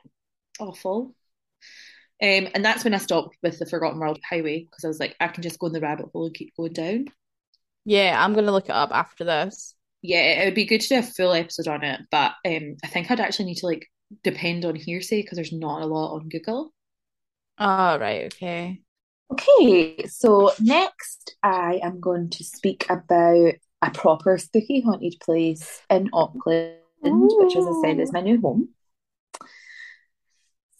Awful. 0.61 1.14
Um, 2.22 2.48
and 2.55 2.64
that's 2.64 2.85
when 2.85 2.94
I 2.94 2.98
stopped 2.98 3.37
with 3.42 3.59
the 3.59 3.66
Forgotten 3.66 3.98
World 3.98 4.20
Highway 4.29 4.61
because 4.61 4.85
I 4.85 4.88
was 4.88 5.01
like, 5.01 5.16
I 5.18 5.27
can 5.27 5.42
just 5.42 5.59
go 5.59 5.66
in 5.66 5.72
the 5.72 5.81
rabbit 5.81 6.07
hole 6.12 6.27
and 6.27 6.35
keep 6.35 6.55
going 6.57 6.72
down. 6.72 7.07
Yeah, 7.85 8.16
I'm 8.16 8.33
gonna 8.33 8.53
look 8.53 8.66
it 8.66 8.72
up 8.72 8.90
after 8.92 9.25
this 9.25 9.75
yeah, 10.03 10.43
it 10.43 10.45
would 10.47 10.55
be 10.55 10.65
good 10.65 10.81
to 10.81 10.88
do 10.88 10.99
a 10.99 11.03
full 11.03 11.33
episode 11.33 11.69
on 11.69 11.85
it, 11.85 12.01
but 12.11 12.33
um, 12.45 12.77
I 12.83 12.88
think 12.88 13.11
I'd 13.11 13.21
actually 13.21 13.47
need 13.47 13.59
to 13.59 13.67
like 13.67 13.87
depend 14.25 14.65
on 14.65 14.75
hearsay 14.75 15.23
because 15.23 15.37
there's 15.37 15.53
not 15.53 15.83
a 15.83 15.87
lot 15.87 16.15
on 16.15 16.29
Google. 16.29 16.73
Oh, 17.59 17.99
right, 17.99 18.25
okay. 18.27 18.81
Okay, 19.31 20.05
so 20.07 20.51
next 20.61 21.37
I 21.43 21.81
am 21.83 22.01
going 22.01 22.31
to 22.31 22.45
speak 22.45 22.85
about 22.91 23.55
a 23.81 23.91
proper 23.95 24.37
spooky 24.38 24.81
haunted 24.81 25.15
place 25.23 25.81
in 25.88 26.11
Auckland, 26.12 26.77
Ooh. 27.07 27.38
which, 27.41 27.57
as 27.57 27.65
I 27.65 27.81
said, 27.83 28.01
is 28.01 28.12
my 28.12 28.21
new 28.21 28.41
home. 28.41 28.69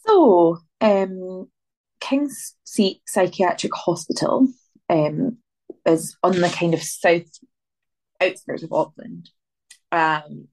So, 0.07 0.59
um, 0.81 1.49
Kingseat 2.01 3.01
Psychiatric 3.07 3.73
Hospital 3.75 4.49
um, 4.91 5.39
is 5.87 6.17
on 6.23 6.41
the 6.41 6.49
kind 6.49 6.75
of 6.75 6.83
south 6.83 7.39
outskirts 8.23 8.63
of 8.63 8.73
Auckland. 8.73 9.31
Um, 9.91 10.49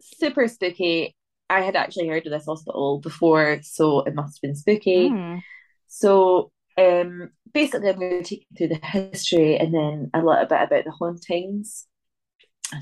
super 0.00 0.48
spooky. 0.48 1.14
I 1.50 1.60
had 1.60 1.76
actually 1.76 2.08
heard 2.08 2.26
of 2.26 2.32
this 2.32 2.46
hospital 2.46 3.00
before, 3.00 3.60
so 3.62 4.00
it 4.00 4.14
must 4.14 4.38
have 4.38 4.42
been 4.42 4.56
spooky. 4.56 5.10
Mm. 5.10 5.42
So 5.88 6.50
um, 6.76 7.30
basically, 7.52 7.88
I'm 7.88 7.98
going 7.98 8.22
to 8.22 8.28
take 8.28 8.46
you 8.50 8.56
through 8.56 8.76
the 8.76 8.86
history 8.86 9.56
and 9.56 9.72
then 9.72 10.10
a 10.14 10.18
little 10.18 10.46
bit 10.46 10.62
about 10.62 10.84
the 10.84 10.90
hauntings. 10.90 11.86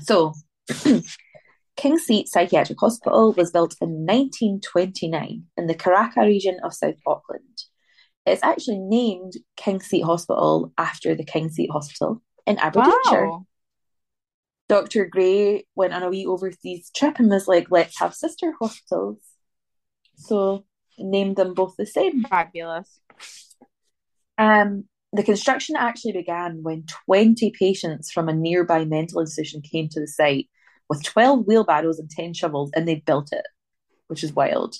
So, 0.01 0.33
Kingseat 1.77 2.27
Psychiatric 2.27 2.79
Hospital 2.79 3.33
was 3.33 3.51
built 3.51 3.75
in 3.81 4.05
1929 4.05 5.43
in 5.57 5.67
the 5.67 5.75
Karaka 5.75 6.21
region 6.21 6.57
of 6.63 6.73
South 6.73 6.95
Auckland. 7.05 7.63
It's 8.25 8.43
actually 8.43 8.79
named 8.79 9.33
Kingseat 9.57 10.03
Hospital 10.03 10.71
after 10.77 11.13
the 11.13 11.25
Kingseat 11.25 11.69
Hospital 11.71 12.21
in 12.47 12.57
Aberdeenshire. 12.57 13.29
Wow. 13.29 13.45
Dr. 14.69 15.05
Gray 15.05 15.65
went 15.75 15.93
on 15.93 16.03
a 16.03 16.09
wee 16.09 16.25
overseas 16.25 16.89
trip 16.95 17.19
and 17.19 17.29
was 17.29 17.47
like, 17.47 17.67
let's 17.69 17.99
have 17.99 18.13
sister 18.13 18.53
hospitals. 18.59 19.19
So 20.15 20.65
named 20.97 21.35
them 21.35 21.53
both 21.53 21.75
the 21.77 21.85
same. 21.85 22.23
Fabulous. 22.23 22.99
Um, 24.37 24.85
the 25.11 25.23
construction 25.23 25.75
actually 25.75 26.13
began 26.13 26.63
when 26.63 26.85
20 27.05 27.51
patients 27.51 28.11
from 28.11 28.29
a 28.29 28.33
nearby 28.33 28.85
mental 28.85 29.21
institution 29.21 29.61
came 29.61 29.89
to 29.89 29.99
the 29.99 30.07
site 30.07 30.49
with 30.89 31.03
12 31.03 31.45
wheelbarrows 31.45 31.99
and 31.99 32.09
10 32.09 32.33
shovels, 32.33 32.71
and 32.75 32.87
they 32.87 32.95
built 32.95 33.31
it, 33.31 33.45
which 34.07 34.23
is 34.23 34.33
wild. 34.33 34.75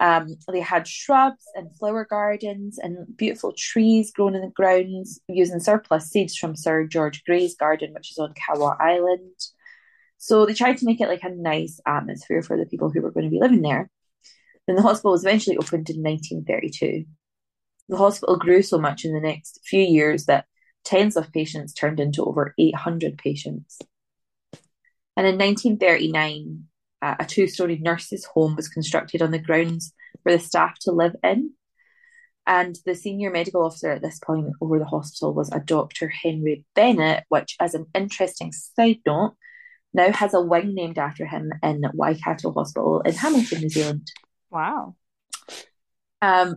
Um, 0.00 0.36
they 0.50 0.60
had 0.60 0.88
shrubs 0.88 1.44
and 1.54 1.76
flower 1.76 2.06
gardens 2.08 2.78
and 2.78 3.06
beautiful 3.18 3.52
trees 3.56 4.10
grown 4.10 4.34
in 4.34 4.40
the 4.40 4.48
grounds 4.48 5.20
using 5.28 5.60
surplus 5.60 6.06
seeds 6.06 6.34
from 6.36 6.56
Sir 6.56 6.86
George 6.86 7.22
Grey's 7.24 7.54
garden, 7.54 7.92
which 7.92 8.10
is 8.10 8.18
on 8.18 8.32
Kawau 8.32 8.80
Island. 8.80 9.34
So 10.16 10.46
they 10.46 10.54
tried 10.54 10.78
to 10.78 10.86
make 10.86 11.02
it 11.02 11.08
like 11.08 11.22
a 11.22 11.28
nice 11.28 11.80
atmosphere 11.86 12.42
for 12.42 12.56
the 12.56 12.64
people 12.64 12.90
who 12.90 13.02
were 13.02 13.10
going 13.10 13.24
to 13.24 13.30
be 13.30 13.40
living 13.40 13.60
there. 13.60 13.90
Then 14.66 14.76
the 14.76 14.82
hospital 14.82 15.12
was 15.12 15.24
eventually 15.24 15.58
opened 15.58 15.90
in 15.90 16.02
1932. 16.02 17.04
The 17.90 17.96
hospital 17.96 18.36
grew 18.36 18.62
so 18.62 18.78
much 18.78 19.04
in 19.04 19.12
the 19.12 19.20
next 19.20 19.60
few 19.66 19.82
years 19.82 20.26
that 20.26 20.46
tens 20.84 21.16
of 21.16 21.32
patients 21.32 21.74
turned 21.74 22.00
into 22.00 22.24
over 22.24 22.54
800 22.58 23.18
patients. 23.18 23.78
And 25.16 25.26
in 25.26 25.36
1939, 25.36 26.64
uh, 27.02 27.16
a 27.18 27.24
two 27.24 27.46
story 27.46 27.78
nurses' 27.78 28.24
home 28.24 28.56
was 28.56 28.68
constructed 28.68 29.22
on 29.22 29.30
the 29.30 29.38
grounds 29.38 29.92
for 30.22 30.32
the 30.32 30.38
staff 30.38 30.78
to 30.80 30.92
live 30.92 31.16
in. 31.22 31.52
And 32.46 32.76
the 32.84 32.94
senior 32.94 33.30
medical 33.30 33.64
officer 33.64 33.90
at 33.90 34.02
this 34.02 34.18
point 34.18 34.48
over 34.60 34.78
the 34.78 34.84
hospital 34.84 35.32
was 35.32 35.50
a 35.52 35.60
Dr. 35.60 36.08
Henry 36.08 36.64
Bennett, 36.74 37.24
which, 37.28 37.56
as 37.60 37.74
an 37.74 37.86
interesting 37.94 38.52
side 38.52 38.98
note, 39.06 39.36
now 39.92 40.10
has 40.12 40.34
a 40.34 40.40
wing 40.40 40.74
named 40.74 40.98
after 40.98 41.26
him 41.26 41.52
in 41.62 41.82
Waikato 41.94 42.52
Hospital 42.52 43.00
in 43.00 43.14
Hamilton, 43.14 43.60
New 43.60 43.68
Zealand. 43.68 44.10
Wow. 44.50 44.96
Um, 46.22 46.56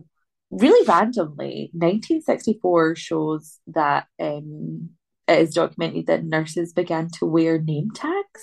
really 0.50 0.86
randomly, 0.86 1.70
1964 1.72 2.96
shows 2.96 3.58
that 3.68 4.06
um, 4.20 4.90
it 5.26 5.38
is 5.38 5.54
documented 5.54 6.06
that 6.06 6.24
nurses 6.24 6.72
began 6.72 7.08
to 7.18 7.26
wear 7.26 7.58
name 7.58 7.90
tags. 7.90 8.42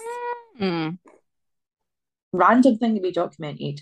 Mm. 0.60 0.98
Random 2.34 2.78
thing 2.78 2.96
to 2.96 3.02
be 3.02 3.12
documented. 3.12 3.82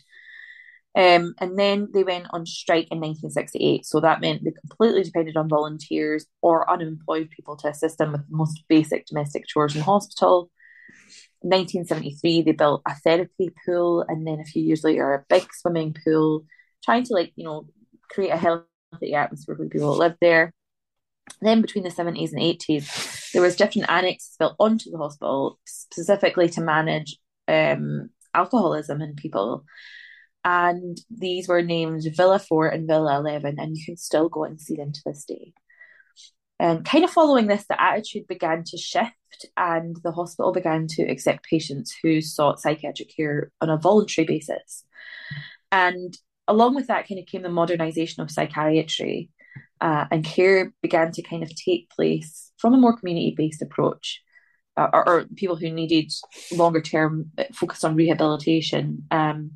Um, 0.95 1.35
and 1.37 1.57
then 1.57 1.89
they 1.93 2.03
went 2.03 2.27
on 2.31 2.45
strike 2.45 2.87
in 2.91 2.99
1968. 2.99 3.85
So 3.85 3.99
that 3.99 4.21
meant 4.21 4.43
they 4.43 4.51
completely 4.51 5.03
depended 5.03 5.37
on 5.37 5.47
volunteers 5.47 6.25
or 6.41 6.69
unemployed 6.69 7.29
people 7.29 7.55
to 7.57 7.67
assist 7.67 7.99
them 7.99 8.11
with 8.11 8.27
the 8.27 8.35
most 8.35 8.63
basic 8.67 9.05
domestic 9.05 9.45
chores 9.47 9.75
in 9.75 9.81
hospital. 9.81 10.51
In 11.41 11.49
1973, 11.51 12.41
they 12.41 12.51
built 12.51 12.81
a 12.85 12.95
therapy 12.95 13.51
pool, 13.65 14.03
and 14.07 14.27
then 14.27 14.39
a 14.39 14.45
few 14.45 14.61
years 14.61 14.83
later, 14.83 15.13
a 15.13 15.25
big 15.29 15.47
swimming 15.53 15.95
pool, 16.03 16.45
trying 16.83 17.03
to 17.03 17.13
like 17.13 17.31
you 17.35 17.45
know 17.45 17.65
create 18.11 18.31
a 18.31 18.37
healthy 18.37 19.13
atmosphere 19.13 19.55
for 19.55 19.69
people 19.69 19.93
that 19.93 19.99
lived 19.99 20.17
there. 20.19 20.53
Then 21.41 21.61
between 21.61 21.83
the 21.83 21.91
70s 21.91 22.33
and 22.33 22.41
80s, 22.41 23.31
there 23.31 23.41
was 23.41 23.55
different 23.55 23.89
annexes 23.89 24.35
built 24.37 24.55
onto 24.59 24.91
the 24.91 24.97
hospital 24.97 25.59
specifically 25.65 26.49
to 26.49 26.61
manage 26.61 27.17
um, 27.47 28.09
alcoholism 28.33 29.01
in 29.01 29.15
people. 29.15 29.65
And 30.43 30.97
these 31.09 31.47
were 31.47 31.61
named 31.61 32.03
Villa 32.15 32.39
4 32.39 32.67
and 32.67 32.87
Villa 32.87 33.17
11, 33.17 33.59
and 33.59 33.77
you 33.77 33.85
can 33.85 33.97
still 33.97 34.29
go 34.29 34.45
and 34.45 34.59
see 34.59 34.75
them 34.75 34.91
to 34.93 35.01
this 35.05 35.25
day. 35.25 35.53
And 36.59 36.83
kind 36.83 37.03
of 37.03 37.09
following 37.09 37.47
this, 37.47 37.65
the 37.67 37.81
attitude 37.81 38.27
began 38.27 38.63
to 38.65 38.77
shift, 38.77 39.13
and 39.55 39.95
the 40.03 40.11
hospital 40.11 40.51
began 40.51 40.87
to 40.87 41.03
accept 41.03 41.45
patients 41.45 41.95
who 42.01 42.21
sought 42.21 42.59
psychiatric 42.59 43.15
care 43.15 43.51
on 43.61 43.69
a 43.69 43.77
voluntary 43.77 44.25
basis. 44.25 44.83
And 45.71 46.17
along 46.47 46.75
with 46.75 46.87
that, 46.87 47.07
kind 47.07 47.19
of 47.19 47.27
came 47.27 47.43
the 47.43 47.49
modernization 47.49 48.23
of 48.23 48.31
psychiatry, 48.31 49.29
uh, 49.81 50.05
and 50.11 50.25
care 50.25 50.73
began 50.81 51.11
to 51.13 51.21
kind 51.21 51.43
of 51.43 51.55
take 51.55 51.89
place 51.89 52.51
from 52.57 52.73
a 52.73 52.77
more 52.77 52.97
community 52.97 53.33
based 53.37 53.61
approach. 53.61 54.21
Uh, 54.79 54.89
or, 54.93 55.09
or, 55.09 55.25
people 55.35 55.57
who 55.57 55.69
needed 55.69 56.09
longer 56.53 56.79
term 56.79 57.31
focus 57.53 57.83
on 57.83 57.97
rehabilitation. 57.97 59.03
Um, 59.11 59.51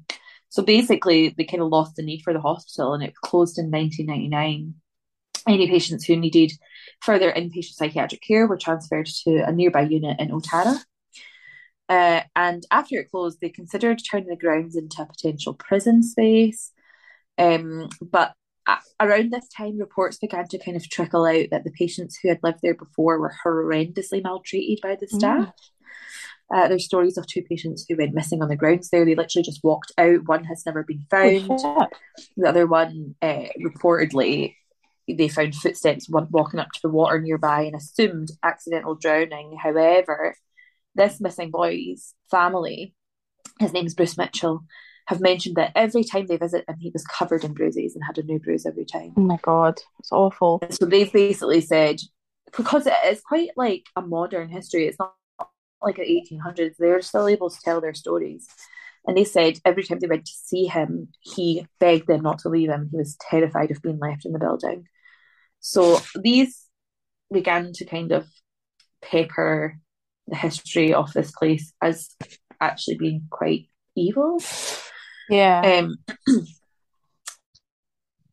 so 0.49 0.61
basically, 0.61 1.29
they 1.29 1.45
kind 1.45 1.63
of 1.63 1.69
lost 1.69 1.95
the 1.95 2.03
need 2.03 2.23
for 2.23 2.33
the 2.33 2.41
hospital 2.41 2.93
and 2.93 3.01
it 3.01 3.15
closed 3.15 3.57
in 3.57 3.71
1999. 3.71 4.73
Any 5.47 5.67
patients 5.69 6.03
who 6.03 6.17
needed 6.17 6.51
further 7.01 7.31
inpatient 7.31 7.75
psychiatric 7.75 8.21
care 8.21 8.47
were 8.47 8.57
transferred 8.57 9.05
to 9.23 9.37
a 9.47 9.53
nearby 9.53 9.83
unit 9.83 10.19
in 10.19 10.29
Otara. 10.29 10.77
Uh, 11.87 12.21
and 12.35 12.65
after 12.69 12.99
it 12.99 13.09
closed, 13.09 13.39
they 13.39 13.49
considered 13.49 14.01
turning 14.03 14.27
the 14.27 14.35
grounds 14.35 14.75
into 14.75 15.01
a 15.01 15.05
potential 15.05 15.53
prison 15.53 16.03
space. 16.03 16.73
Um, 17.37 17.87
but 18.01 18.33
around 18.99 19.31
this 19.31 19.47
time, 19.49 19.77
reports 19.77 20.17
began 20.17 20.47
to 20.47 20.57
kind 20.57 20.77
of 20.77 20.89
trickle 20.89 21.25
out 21.25 21.47
that 21.51 21.63
the 21.63 21.71
patients 21.71 22.17
who 22.21 22.29
had 22.29 22.39
lived 22.43 22.59
there 22.61 22.75
before 22.75 23.19
were 23.19 23.35
horrendously 23.45 24.23
maltreated 24.23 24.79
by 24.81 24.95
the 24.95 25.07
staff. 25.07 25.47
Mm. 25.47 25.53
Uh, 26.53 26.67
there's 26.67 26.85
stories 26.85 27.17
of 27.17 27.25
two 27.25 27.41
patients 27.41 27.85
who 27.87 27.97
went 27.97 28.13
missing 28.13 28.41
on 28.41 28.49
the 28.49 28.55
grounds 28.55 28.89
there. 28.89 29.05
They 29.05 29.15
literally 29.15 29.43
just 29.43 29.63
walked 29.63 29.91
out. 29.97 30.27
One 30.27 30.43
has 30.43 30.65
never 30.65 30.83
been 30.83 31.05
found. 31.09 31.49
Oh, 31.49 31.87
the 32.37 32.47
other 32.47 32.67
one, 32.67 33.15
uh, 33.21 33.45
reportedly, 33.59 34.55
they 35.07 35.27
found 35.29 35.55
footsteps 35.55 36.07
walking 36.09 36.59
up 36.59 36.71
to 36.73 36.79
the 36.83 36.89
water 36.89 37.19
nearby 37.19 37.63
and 37.63 37.75
assumed 37.75 38.29
accidental 38.43 38.95
drowning. 38.95 39.57
However, 39.61 40.35
this 40.95 41.19
missing 41.19 41.49
boy's 41.49 42.13
family, 42.29 42.93
his 43.59 43.73
name 43.73 43.85
is 43.85 43.95
Bruce 43.95 44.17
Mitchell, 44.17 44.63
have 45.07 45.21
mentioned 45.21 45.55
that 45.55 45.71
every 45.75 46.03
time 46.03 46.25
they 46.27 46.37
visit 46.37 46.65
him, 46.67 46.77
he 46.79 46.91
was 46.91 47.05
covered 47.05 47.43
in 47.43 47.53
bruises 47.53 47.95
and 47.95 48.03
had 48.03 48.17
a 48.17 48.23
new 48.23 48.39
bruise 48.39 48.65
every 48.65 48.85
time. 48.85 49.13
Oh 49.17 49.21
my 49.21 49.37
god, 49.41 49.79
it's 49.99 50.11
awful. 50.11 50.61
So 50.69 50.85
they've 50.85 51.11
basically 51.11 51.61
said 51.61 51.99
because 52.55 52.87
it 52.87 52.93
is 53.05 53.21
quite 53.21 53.49
like 53.57 53.85
a 53.95 54.01
modern 54.01 54.49
history. 54.49 54.87
It's 54.87 54.99
not 54.99 55.15
like 55.81 55.97
the 55.97 56.03
1800s. 56.03 56.75
They're 56.77 57.01
still 57.01 57.27
able 57.27 57.49
to 57.49 57.61
tell 57.63 57.81
their 57.81 57.93
stories. 57.93 58.47
And 59.05 59.17
they 59.17 59.25
said 59.25 59.59
every 59.65 59.83
time 59.83 59.99
they 59.99 60.07
went 60.07 60.25
to 60.25 60.31
see 60.31 60.65
him, 60.65 61.09
he 61.19 61.67
begged 61.79 62.07
them 62.07 62.21
not 62.21 62.39
to 62.39 62.49
leave 62.49 62.69
him. 62.69 62.87
He 62.89 62.97
was 62.97 63.17
terrified 63.29 63.71
of 63.71 63.81
being 63.81 63.99
left 63.99 64.25
in 64.25 64.31
the 64.31 64.39
building. 64.39 64.87
So 65.59 65.99
these 66.15 66.65
began 67.31 67.73
to 67.73 67.85
kind 67.85 68.11
of 68.11 68.27
pepper 69.01 69.79
the 70.27 70.35
history 70.35 70.93
of 70.93 71.11
this 71.11 71.31
place 71.31 71.73
as 71.81 72.15
actually 72.61 72.97
being 72.97 73.27
quite 73.29 73.67
evil. 73.95 74.39
Yeah. 75.29 75.85
Um, 75.85 75.97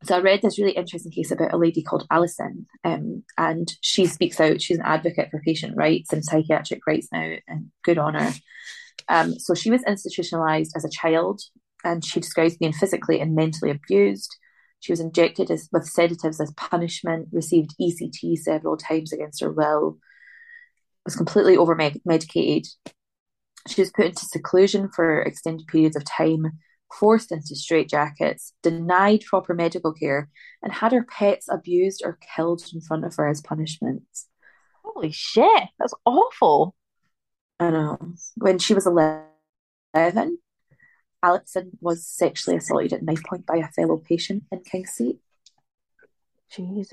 so 0.05 0.16
I 0.16 0.20
read 0.20 0.42
this 0.42 0.59
really 0.59 0.72
interesting 0.72 1.12
case 1.12 1.31
about 1.31 1.53
a 1.53 1.59
lady 1.59 1.83
called 1.83 2.07
Alison, 2.11 2.66
um, 2.85 3.22
and 3.37 3.72
she 3.81 4.07
speaks 4.07 4.40
out. 4.40 4.62
She's 4.62 4.79
an 4.79 4.85
advocate 4.85 5.31
for 5.31 5.40
patient 5.40 5.76
rights 5.76 6.12
and 6.12 6.24
psychiatric 6.24 6.87
rights 6.87 7.09
now, 7.12 7.35
and 7.46 7.70
good 7.85 7.98
on 7.98 8.14
her. 8.14 8.33
Um, 9.09 9.38
so 9.38 9.55
she 9.55 9.70
was 9.70 9.83
institutionalized 9.85 10.72
as 10.76 10.85
a 10.85 10.90
child, 10.90 11.42
and 11.85 12.05
she 12.05 12.20
describes 12.20 12.57
being 12.57 12.72
physically 12.72 13.20
and 13.20 13.35
mentally 13.35 13.70
abused. 13.70 14.37
She 14.81 14.92
was 14.92 15.00
injected 15.00 15.50
as, 15.50 15.68
with 15.72 15.87
sedatives 15.87 16.40
as 16.40 16.53
punishment, 16.53 17.29
received 17.33 17.74
ECT 17.81 18.38
several 18.38 18.79
times 18.79 19.12
against 19.12 19.40
her 19.42 19.53
will, 19.53 19.98
was 21.05 21.16
completely 21.16 21.57
over 21.57 21.76
medicated. 22.05 22.66
She 23.68 23.83
was 23.83 23.90
put 23.90 24.07
into 24.07 24.24
seclusion 24.24 24.88
for 24.88 25.20
extended 25.20 25.66
periods 25.66 25.96
of 25.96 26.05
time 26.05 26.59
forced 26.98 27.33
into 27.33 27.55
straitjackets, 27.55 28.53
denied 28.62 29.22
proper 29.26 29.55
medical 29.55 29.92
care, 29.92 30.29
and 30.62 30.72
had 30.72 30.92
her 30.92 31.05
pets 31.05 31.46
abused 31.50 32.03
or 32.05 32.18
killed 32.35 32.62
in 32.72 32.81
front 32.81 33.05
of 33.05 33.14
her 33.16 33.29
as 33.29 33.40
punishment. 33.40 34.03
Holy 34.85 35.12
shit, 35.12 35.68
that's 35.79 35.94
awful. 36.05 36.74
I 37.59 37.70
know. 37.70 37.98
When 38.37 38.59
she 38.59 38.74
was 38.74 38.87
11, 38.87 40.38
Alison 41.22 41.72
was 41.81 42.07
sexually 42.07 42.57
assaulted 42.57 42.95
at 42.95 43.03
knife 43.03 43.22
point 43.22 43.47
by 43.47 43.57
a 43.57 43.68
fellow 43.68 43.99
patient 43.99 44.45
in 44.51 44.61
Kingseat. 44.61 45.18
Jesus. 46.51 46.93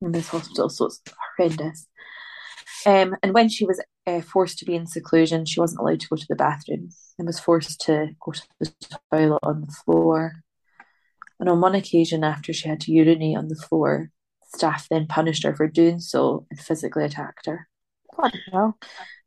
In 0.00 0.12
this 0.12 0.28
hospital, 0.28 0.68
so 0.68 0.86
it's 0.86 1.02
horrendous. 1.36 1.86
Um, 2.86 3.16
and 3.22 3.34
when 3.34 3.48
she 3.48 3.66
was 3.66 3.82
uh, 4.08 4.20
forced 4.22 4.58
to 4.58 4.64
be 4.64 4.74
in 4.74 4.86
seclusion, 4.86 5.44
she 5.44 5.60
wasn't 5.60 5.80
allowed 5.80 6.00
to 6.00 6.08
go 6.08 6.16
to 6.16 6.26
the 6.28 6.36
bathroom 6.36 6.88
and 7.18 7.26
was 7.26 7.38
forced 7.38 7.80
to 7.82 8.08
go 8.20 8.32
to 8.32 8.42
the 8.60 8.72
toilet 9.12 9.40
on 9.42 9.60
the 9.60 9.72
floor. 9.84 10.42
And 11.38 11.48
on 11.48 11.60
one 11.60 11.74
occasion, 11.74 12.24
after 12.24 12.52
she 12.52 12.68
had 12.68 12.80
to 12.82 12.92
urinate 12.92 13.36
on 13.36 13.48
the 13.48 13.54
floor, 13.54 14.10
staff 14.54 14.88
then 14.88 15.06
punished 15.06 15.44
her 15.44 15.54
for 15.54 15.68
doing 15.68 16.00
so 16.00 16.46
and 16.50 16.58
physically 16.58 17.04
attacked 17.04 17.46
her. 17.46 17.68
What 18.16 18.34
hell? 18.50 18.78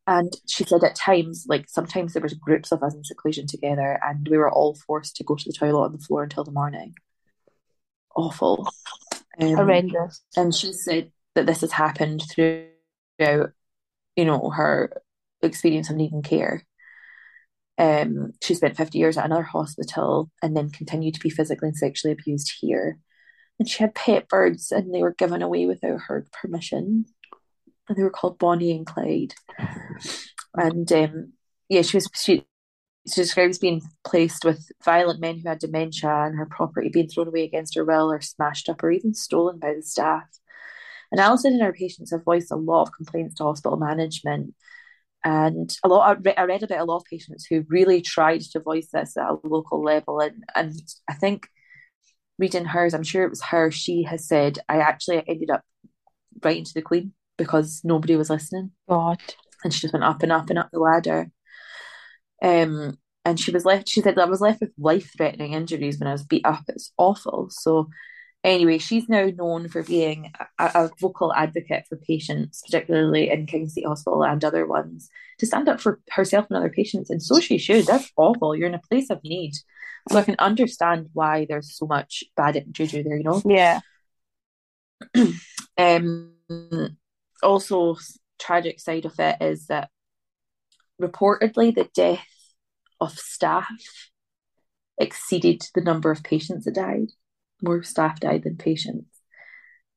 And 0.07 0.33
she 0.47 0.63
said 0.63 0.83
at 0.83 0.95
times, 0.95 1.45
like 1.47 1.69
sometimes 1.69 2.13
there 2.13 2.21
was 2.21 2.33
groups 2.33 2.71
of 2.71 2.83
us 2.83 2.95
in 2.95 3.03
seclusion 3.03 3.47
together, 3.47 3.99
and 4.03 4.27
we 4.27 4.37
were 4.37 4.51
all 4.51 4.75
forced 4.75 5.15
to 5.17 5.23
go 5.23 5.35
to 5.35 5.43
the 5.45 5.53
toilet 5.53 5.85
on 5.85 5.91
the 5.91 5.99
floor 5.99 6.23
until 6.23 6.43
the 6.43 6.51
morning. 6.51 6.95
Awful, 8.15 8.67
um, 9.39 9.55
horrendous. 9.55 10.21
And 10.35 10.53
she 10.53 10.73
said 10.73 11.11
that 11.35 11.45
this 11.45 11.61
has 11.61 11.71
happened 11.71 12.23
throughout, 12.29 13.51
you 14.15 14.25
know, 14.25 14.49
her 14.49 15.01
experience 15.41 15.89
of 15.89 15.95
needing 15.95 16.21
care. 16.21 16.63
Um, 17.77 18.33
she 18.43 18.53
spent 18.53 18.77
50 18.77 18.97
years 18.97 19.17
at 19.17 19.25
another 19.25 19.43
hospital 19.43 20.29
and 20.41 20.55
then 20.55 20.69
continued 20.69 21.15
to 21.15 21.19
be 21.19 21.29
physically 21.29 21.69
and 21.69 21.77
sexually 21.77 22.11
abused 22.11 22.53
here. 22.59 22.99
And 23.59 23.67
she 23.67 23.79
had 23.79 23.95
pet 23.95 24.27
birds 24.27 24.71
and 24.71 24.93
they 24.93 25.01
were 25.01 25.13
given 25.13 25.41
away 25.41 25.65
without 25.65 26.01
her 26.07 26.27
permission. 26.31 27.05
And 27.87 27.97
they 27.97 28.03
were 28.03 28.09
called 28.09 28.37
Bonnie 28.37 28.71
and 28.71 28.85
Clyde. 28.85 29.33
And 30.55 30.91
um, 30.91 31.33
yeah, 31.69 31.81
she 31.81 31.97
was 31.97 32.09
she 32.15 32.45
she 33.07 33.21
describes 33.21 33.57
being 33.57 33.81
placed 34.05 34.45
with 34.45 34.69
violent 34.83 35.19
men 35.19 35.39
who 35.39 35.49
had 35.49 35.59
dementia 35.59 36.25
and 36.25 36.37
her 36.37 36.45
property 36.45 36.89
being 36.89 37.07
thrown 37.07 37.27
away 37.27 37.43
against 37.43 37.75
her 37.75 37.83
will 37.83 38.11
or 38.11 38.21
smashed 38.21 38.69
up 38.69 38.83
or 38.83 38.91
even 38.91 39.13
stolen 39.13 39.57
by 39.57 39.73
the 39.73 39.81
staff. 39.81 40.23
And 41.11 41.19
Alison 41.19 41.53
and 41.53 41.61
her 41.61 41.73
patients 41.73 42.11
have 42.11 42.23
voiced 42.23 42.51
a 42.51 42.55
lot 42.55 42.83
of 42.83 42.93
complaints 42.93 43.35
to 43.35 43.43
hospital 43.43 43.77
management. 43.77 44.53
And 45.23 45.75
a 45.83 45.87
lot, 45.87 46.09
I 46.09 46.19
read, 46.19 46.35
I 46.37 46.43
read 46.43 46.63
about 46.63 46.79
a 46.79 46.85
lot 46.85 46.97
of 46.97 47.05
patients 47.05 47.45
who 47.45 47.65
really 47.67 48.01
tried 48.01 48.41
to 48.41 48.59
voice 48.59 48.87
this 48.91 49.17
at 49.17 49.29
a 49.29 49.37
local 49.43 49.83
level. 49.83 50.19
And, 50.19 50.43
and 50.55 50.73
I 51.09 51.13
think 51.13 51.47
reading 52.39 52.65
hers, 52.65 52.93
I'm 52.93 53.03
sure 53.03 53.23
it 53.23 53.29
was 53.29 53.43
her, 53.43 53.69
she 53.71 54.03
has 54.03 54.27
said, 54.27 54.59
I 54.67 54.77
actually 54.77 55.23
ended 55.27 55.51
up 55.51 55.61
writing 56.43 56.63
to 56.63 56.73
the 56.73 56.81
Queen 56.81 57.13
because 57.37 57.81
nobody 57.83 58.15
was 58.15 58.29
listening. 58.29 58.71
God. 58.89 59.21
And 59.63 59.73
she 59.73 59.81
just 59.81 59.93
went 59.93 60.05
up 60.05 60.23
and 60.23 60.31
up 60.31 60.49
and 60.49 60.57
up 60.57 60.69
the 60.71 60.79
ladder. 60.79 61.29
Um, 62.41 62.97
and 63.23 63.39
she 63.39 63.51
was 63.51 63.65
left. 63.65 63.89
She 63.89 64.01
said 64.01 64.17
I 64.17 64.25
was 64.25 64.41
left 64.41 64.61
with 64.61 64.71
life-threatening 64.79 65.53
injuries 65.53 65.99
when 65.99 66.07
I 66.07 66.13
was 66.13 66.23
beat 66.23 66.45
up. 66.45 66.63
It's 66.67 66.93
awful. 66.97 67.49
So, 67.51 67.89
anyway, 68.43 68.77
she's 68.77 69.07
now 69.07 69.25
known 69.25 69.67
for 69.67 69.83
being 69.83 70.31
a, 70.59 70.65
a 70.75 70.89
vocal 70.99 71.33
advocate 71.33 71.85
for 71.87 71.97
patients, 71.97 72.61
particularly 72.65 73.29
in 73.29 73.45
Kingseat 73.45 73.85
Hospital 73.85 74.23
and 74.23 74.43
other 74.43 74.65
ones, 74.65 75.09
to 75.39 75.45
stand 75.45 75.69
up 75.69 75.79
for 75.79 75.99
herself 76.11 76.47
and 76.49 76.57
other 76.57 76.69
patients. 76.69 77.09
And 77.09 77.21
so 77.21 77.39
she 77.39 77.57
should. 77.57 77.85
That's 77.85 78.11
awful. 78.17 78.55
You're 78.55 78.67
in 78.67 78.73
a 78.73 78.81
place 78.89 79.09
of 79.09 79.23
need. 79.23 79.53
So 80.09 80.17
I 80.17 80.23
can 80.23 80.35
understand 80.39 81.09
why 81.13 81.45
there's 81.47 81.77
so 81.77 81.85
much 81.85 82.23
bad 82.35 82.63
juju 82.71 83.03
there. 83.03 83.17
You 83.17 83.23
know. 83.23 83.41
Yeah. 83.45 83.79
um. 85.77 86.33
Also, 87.43 87.97
tragic 88.39 88.79
side 88.79 89.05
of 89.05 89.19
it 89.19 89.37
is 89.41 89.67
that 89.67 89.89
reportedly 91.01 91.73
the 91.73 91.89
death 91.95 92.25
of 92.99 93.17
staff 93.17 94.11
exceeded 94.99 95.63
the 95.73 95.81
number 95.81 96.11
of 96.11 96.23
patients 96.23 96.65
that 96.65 96.75
died. 96.75 97.07
More 97.61 97.83
staff 97.83 98.19
died 98.19 98.43
than 98.43 98.57
patients. 98.57 99.07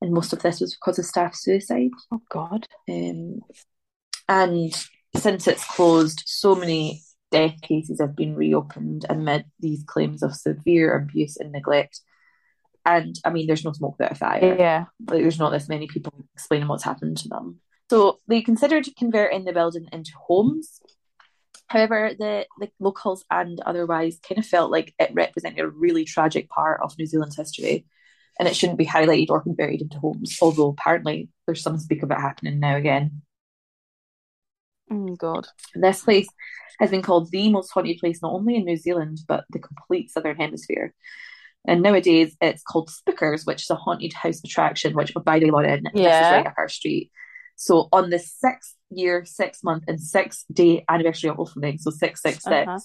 And 0.01 0.13
most 0.13 0.33
of 0.33 0.43
this 0.43 0.61
was 0.61 0.75
because 0.75 0.99
of 0.99 1.07
staff 1.07 1.35
suicide. 1.35 1.91
Oh, 2.13 2.21
God. 2.31 2.67
Um, 2.91 3.41
and 4.29 4.87
since 5.17 5.47
it's 5.47 5.65
closed, 5.65 6.23
so 6.27 6.55
many 6.55 7.03
death 7.31 7.61
cases 7.63 8.01
have 8.01 8.15
been 8.15 8.35
reopened 8.35 9.07
amid 9.09 9.45
these 9.61 9.83
claims 9.85 10.23
of 10.23 10.35
severe 10.35 10.95
abuse 10.97 11.37
and 11.37 11.53
neglect. 11.53 12.01
And 12.85 13.19
I 13.25 13.31
mean, 13.31 13.47
there's 13.47 13.65
no 13.65 13.73
smoke 13.73 13.97
without 13.99 14.13
a 14.13 14.17
fire. 14.17 14.57
Yeah. 14.59 14.85
Like, 15.09 15.23
there's 15.23 15.39
not 15.39 15.51
this 15.51 15.69
many 15.69 15.87
people 15.87 16.13
explaining 16.35 16.69
what's 16.69 16.85
happened 16.85 17.17
to 17.19 17.29
them. 17.29 17.61
So 17.91 18.21
they 18.29 18.43
considered 18.43 18.87
converting 18.99 19.45
the 19.45 19.53
building 19.53 19.89
into 19.93 20.13
homes 20.17 20.81
However, 21.69 22.13
the, 22.19 22.47
the 22.61 22.71
locals 22.79 23.25
and 23.31 23.61
otherwise 23.61 24.19
kind 24.27 24.39
of 24.39 24.47
felt 24.47 24.71
like 24.71 24.95
it 24.99 25.13
represented 25.15 25.61
a 25.61 25.69
really 25.69 26.05
tragic 26.05 26.49
part 26.49 26.81
of 26.83 26.97
New 26.99 27.07
Zealand's 27.07 27.37
history 27.37 27.87
and 28.39 28.49
it 28.49 28.57
shouldn't 28.57 28.79
be 28.79 28.87
highlighted 28.87 29.31
or 29.31 29.41
converted 29.41 29.83
into 29.83 29.99
homes, 29.99 30.39
although 30.43 30.69
apparently 30.69 31.29
there's 31.47 31.63
some 31.63 31.79
speak 31.79 32.03
of 32.03 32.11
it 32.11 32.19
happening 32.19 32.59
now 32.61 32.77
again. 32.77 33.23
Oh, 34.91 35.15
God. 35.17 35.47
This 35.75 36.03
place 36.03 36.27
has 36.81 36.91
been 36.91 37.03
called 37.03 37.31
the 37.31 37.51
most 37.51 37.71
haunted 37.71 37.99
place 37.99 38.21
not 38.23 38.33
only 38.33 38.57
in 38.57 38.65
New 38.65 38.77
Zealand, 38.77 39.19
but 39.27 39.45
the 39.51 39.59
complete 39.59 40.11
Southern 40.11 40.37
Hemisphere. 40.37 40.93
And 41.67 41.83
nowadays 41.83 42.37
it's 42.41 42.63
called 42.63 42.91
Spookers, 42.91 43.47
which 43.47 43.63
is 43.63 43.71
a 43.71 43.77
haunted 43.77 44.13
house 44.13 44.41
attraction, 44.45 44.95
which, 44.95 45.13
oh, 45.17 45.21
by 45.21 45.39
the 45.39 45.47
way, 45.47 45.51
Lauren, 45.51 45.85
Yeah. 45.95 46.21
this 46.21 46.27
is 46.27 46.33
right 46.33 46.47
up 46.47 46.55
our 46.59 46.69
street. 46.69 47.11
So 47.57 47.89
on 47.93 48.11
the 48.11 48.19
sixth 48.19 48.74
year, 48.91 49.25
six 49.25 49.63
month, 49.65 49.85
and 49.89 50.01
six 50.01 50.45
day 50.53 50.85
anniversary 50.89 51.31
of 51.31 51.41
opening, 51.41 51.79
so 51.79 51.91
six 51.91 52.23
six 52.23 52.45
six, 52.45 52.69
Uh-huh. 52.69 52.81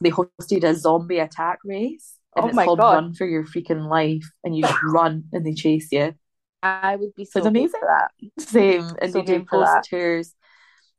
they 0.00 0.10
hosted 0.10 0.64
a 0.64 0.74
zombie 0.74 1.18
attack 1.18 1.58
race. 1.64 2.18
And 2.36 2.44
Oh 2.44 2.48
it's 2.48 2.56
my 2.56 2.64
called 2.64 2.78
God. 2.78 2.94
Run 2.94 3.14
for 3.14 3.26
Your 3.26 3.44
Freaking 3.44 3.88
Life, 3.88 4.24
and 4.42 4.56
you 4.56 4.62
just 4.62 4.82
run 4.84 5.24
and 5.32 5.46
they 5.46 5.54
chase 5.54 5.88
you. 5.92 6.14
I 6.62 6.96
would 6.96 7.14
be 7.14 7.24
so 7.24 7.40
It's 7.40 7.46
amazing. 7.46 7.80
for 7.80 7.88
that. 7.88 8.10
Same, 8.38 8.96
and 9.00 9.12
So 9.12 9.20
they 9.20 9.22
do 9.22 9.36
game 9.36 9.46
for 9.46 9.58
that. 9.58 9.84
tours. 9.88 10.34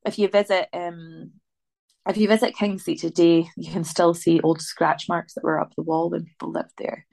If 0.06 0.20
you 0.20 0.28
visit, 0.28 0.70
um, 0.74 1.32
if 2.08 2.18
you 2.18 2.28
visit 2.28 2.56
Kingseat 2.56 3.02
today, 3.02 3.48
you 3.58 3.72
can 3.72 3.84
still 3.84 4.14
see 4.14 4.40
old 4.42 4.62
scratch 4.62 5.10
marks 5.10 5.34
that 5.34 5.44
were 5.44 5.60
up 5.60 5.74
the 5.76 5.82
wall 5.84 6.10
when 6.12 6.26
people 6.26 6.52
lived 6.52 6.74
there. 6.78 7.06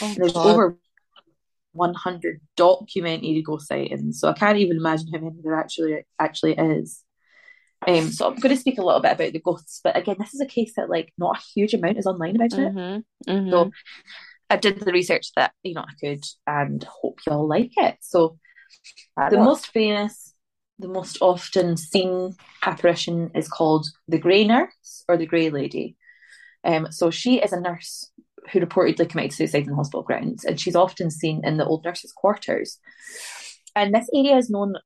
Oh, 0.00 0.14
there's 0.16 0.34
God. 0.34 0.44
over 0.46 0.76
100 1.74 2.40
documented 2.56 3.44
ghost 3.44 3.68
sightings, 3.68 4.20
so 4.20 4.28
I 4.28 4.34
can't 4.34 4.58
even 4.58 4.76
imagine 4.78 5.08
how 5.12 5.20
many 5.20 5.36
there 5.42 5.54
actually 5.54 6.04
actually 6.18 6.54
is. 6.54 7.02
Um, 7.86 8.10
so 8.10 8.26
I'm 8.26 8.36
going 8.36 8.54
to 8.54 8.60
speak 8.60 8.78
a 8.78 8.82
little 8.82 9.00
bit 9.00 9.12
about 9.12 9.32
the 9.32 9.40
ghosts, 9.40 9.80
but 9.84 9.96
again, 9.96 10.16
this 10.18 10.34
is 10.34 10.40
a 10.40 10.46
case 10.46 10.74
that 10.76 10.88
like 10.88 11.12
not 11.18 11.38
a 11.38 11.42
huge 11.54 11.74
amount 11.74 11.98
is 11.98 12.06
online 12.06 12.36
about 12.36 12.52
it. 12.52 12.58
Mhm, 12.58 13.04
mhm. 13.28 13.50
So 13.50 13.70
I 14.50 14.56
did 14.56 14.80
the 14.80 14.92
research 14.92 15.32
that 15.36 15.52
you 15.62 15.74
know 15.74 15.82
I 15.82 15.94
could, 16.00 16.24
and 16.46 16.82
hope 16.84 17.20
y'all 17.26 17.46
like 17.46 17.72
it. 17.76 17.98
So 18.00 18.38
the 19.16 19.38
most 19.38 19.68
famous, 19.68 20.34
the 20.78 20.88
most 20.88 21.18
often 21.20 21.76
seen 21.76 22.36
apparition 22.62 23.30
is 23.34 23.48
called 23.48 23.86
the 24.08 24.18
Grey 24.18 24.44
Nurse 24.44 25.04
or 25.08 25.16
the 25.16 25.26
Grey 25.26 25.50
Lady. 25.50 25.96
Um, 26.64 26.90
so 26.90 27.10
she 27.10 27.40
is 27.40 27.52
a 27.52 27.60
nurse 27.60 28.10
who 28.50 28.60
reportedly 28.60 29.08
committed 29.08 29.32
suicide 29.32 29.66
in 29.66 29.74
hospital 29.74 30.02
grounds, 30.02 30.44
and 30.44 30.60
she's 30.60 30.76
often 30.76 31.10
seen 31.10 31.40
in 31.44 31.56
the 31.56 31.64
old 31.64 31.84
nurses' 31.84 32.12
quarters. 32.12 32.78
And 33.74 33.94
this 33.94 34.08
area 34.14 34.36
is 34.36 34.50
known 34.50 34.76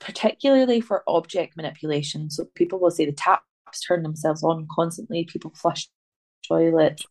particularly 0.00 0.80
for 0.80 1.02
object 1.06 1.56
manipulation. 1.56 2.30
So 2.30 2.46
people 2.54 2.78
will 2.78 2.90
say 2.90 3.04
the 3.04 3.12
taps 3.12 3.42
turn 3.86 4.02
themselves 4.02 4.42
on 4.42 4.66
constantly, 4.70 5.24
people 5.24 5.52
flush 5.54 5.88
toilets, 6.46 7.04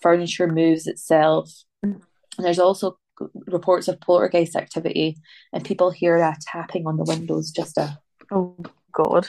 furniture 0.00 0.46
moves 0.46 0.86
itself. 0.86 1.52
And 1.82 2.02
there's 2.38 2.58
also 2.58 2.98
reports 3.46 3.88
of 3.88 4.00
poltergeist 4.00 4.56
activity, 4.56 5.18
and 5.52 5.64
people 5.64 5.90
hear 5.90 6.16
a 6.16 6.36
tapping 6.40 6.86
on 6.86 6.96
the 6.96 7.04
windows, 7.04 7.50
just 7.50 7.76
a 7.76 7.98
Oh, 8.32 8.56
God. 8.92 9.26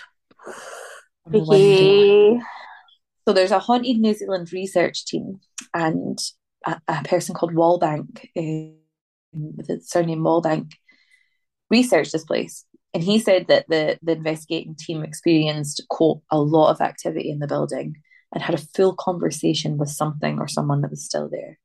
on 1.26 1.32
the 1.32 1.40
window. 1.40 1.56
Hee. 1.56 2.42
So 3.28 3.34
there's 3.34 3.52
a 3.52 3.60
haunted 3.60 3.98
New 3.98 4.14
Zealand 4.14 4.52
research 4.52 5.06
team 5.06 5.40
and 5.74 6.20
a, 6.66 6.80
a 6.88 7.04
person 7.04 7.36
called 7.36 7.54
Wallbank, 7.54 8.28
um, 8.38 8.76
with 9.34 9.68
the 9.68 9.80
surname 9.82 10.22
Wallbank, 10.22 10.72
researched 11.70 12.12
this 12.12 12.26
place. 12.26 12.66
And 12.94 13.04
he 13.04 13.20
said 13.20 13.48
that 13.48 13.66
the, 13.70 13.98
the 14.02 14.14
investigating 14.14 14.76
team 14.76 15.04
experienced, 15.04 15.84
quote, 15.90 16.22
a 16.30 16.40
lot 16.40 16.72
of 16.72 16.82
activity 16.82 17.30
in 17.30 17.40
the 17.40 17.48
building 17.48 17.96
and 18.34 18.44
had 18.44 18.56
a 18.56 18.66
full 18.76 18.96
conversation 18.96 19.78
with 19.78 19.90
something 19.90 20.40
or 20.40 20.48
someone 20.48 20.82
that 20.82 20.92
was 20.92 21.06
still 21.06 21.30
there. 21.30 21.58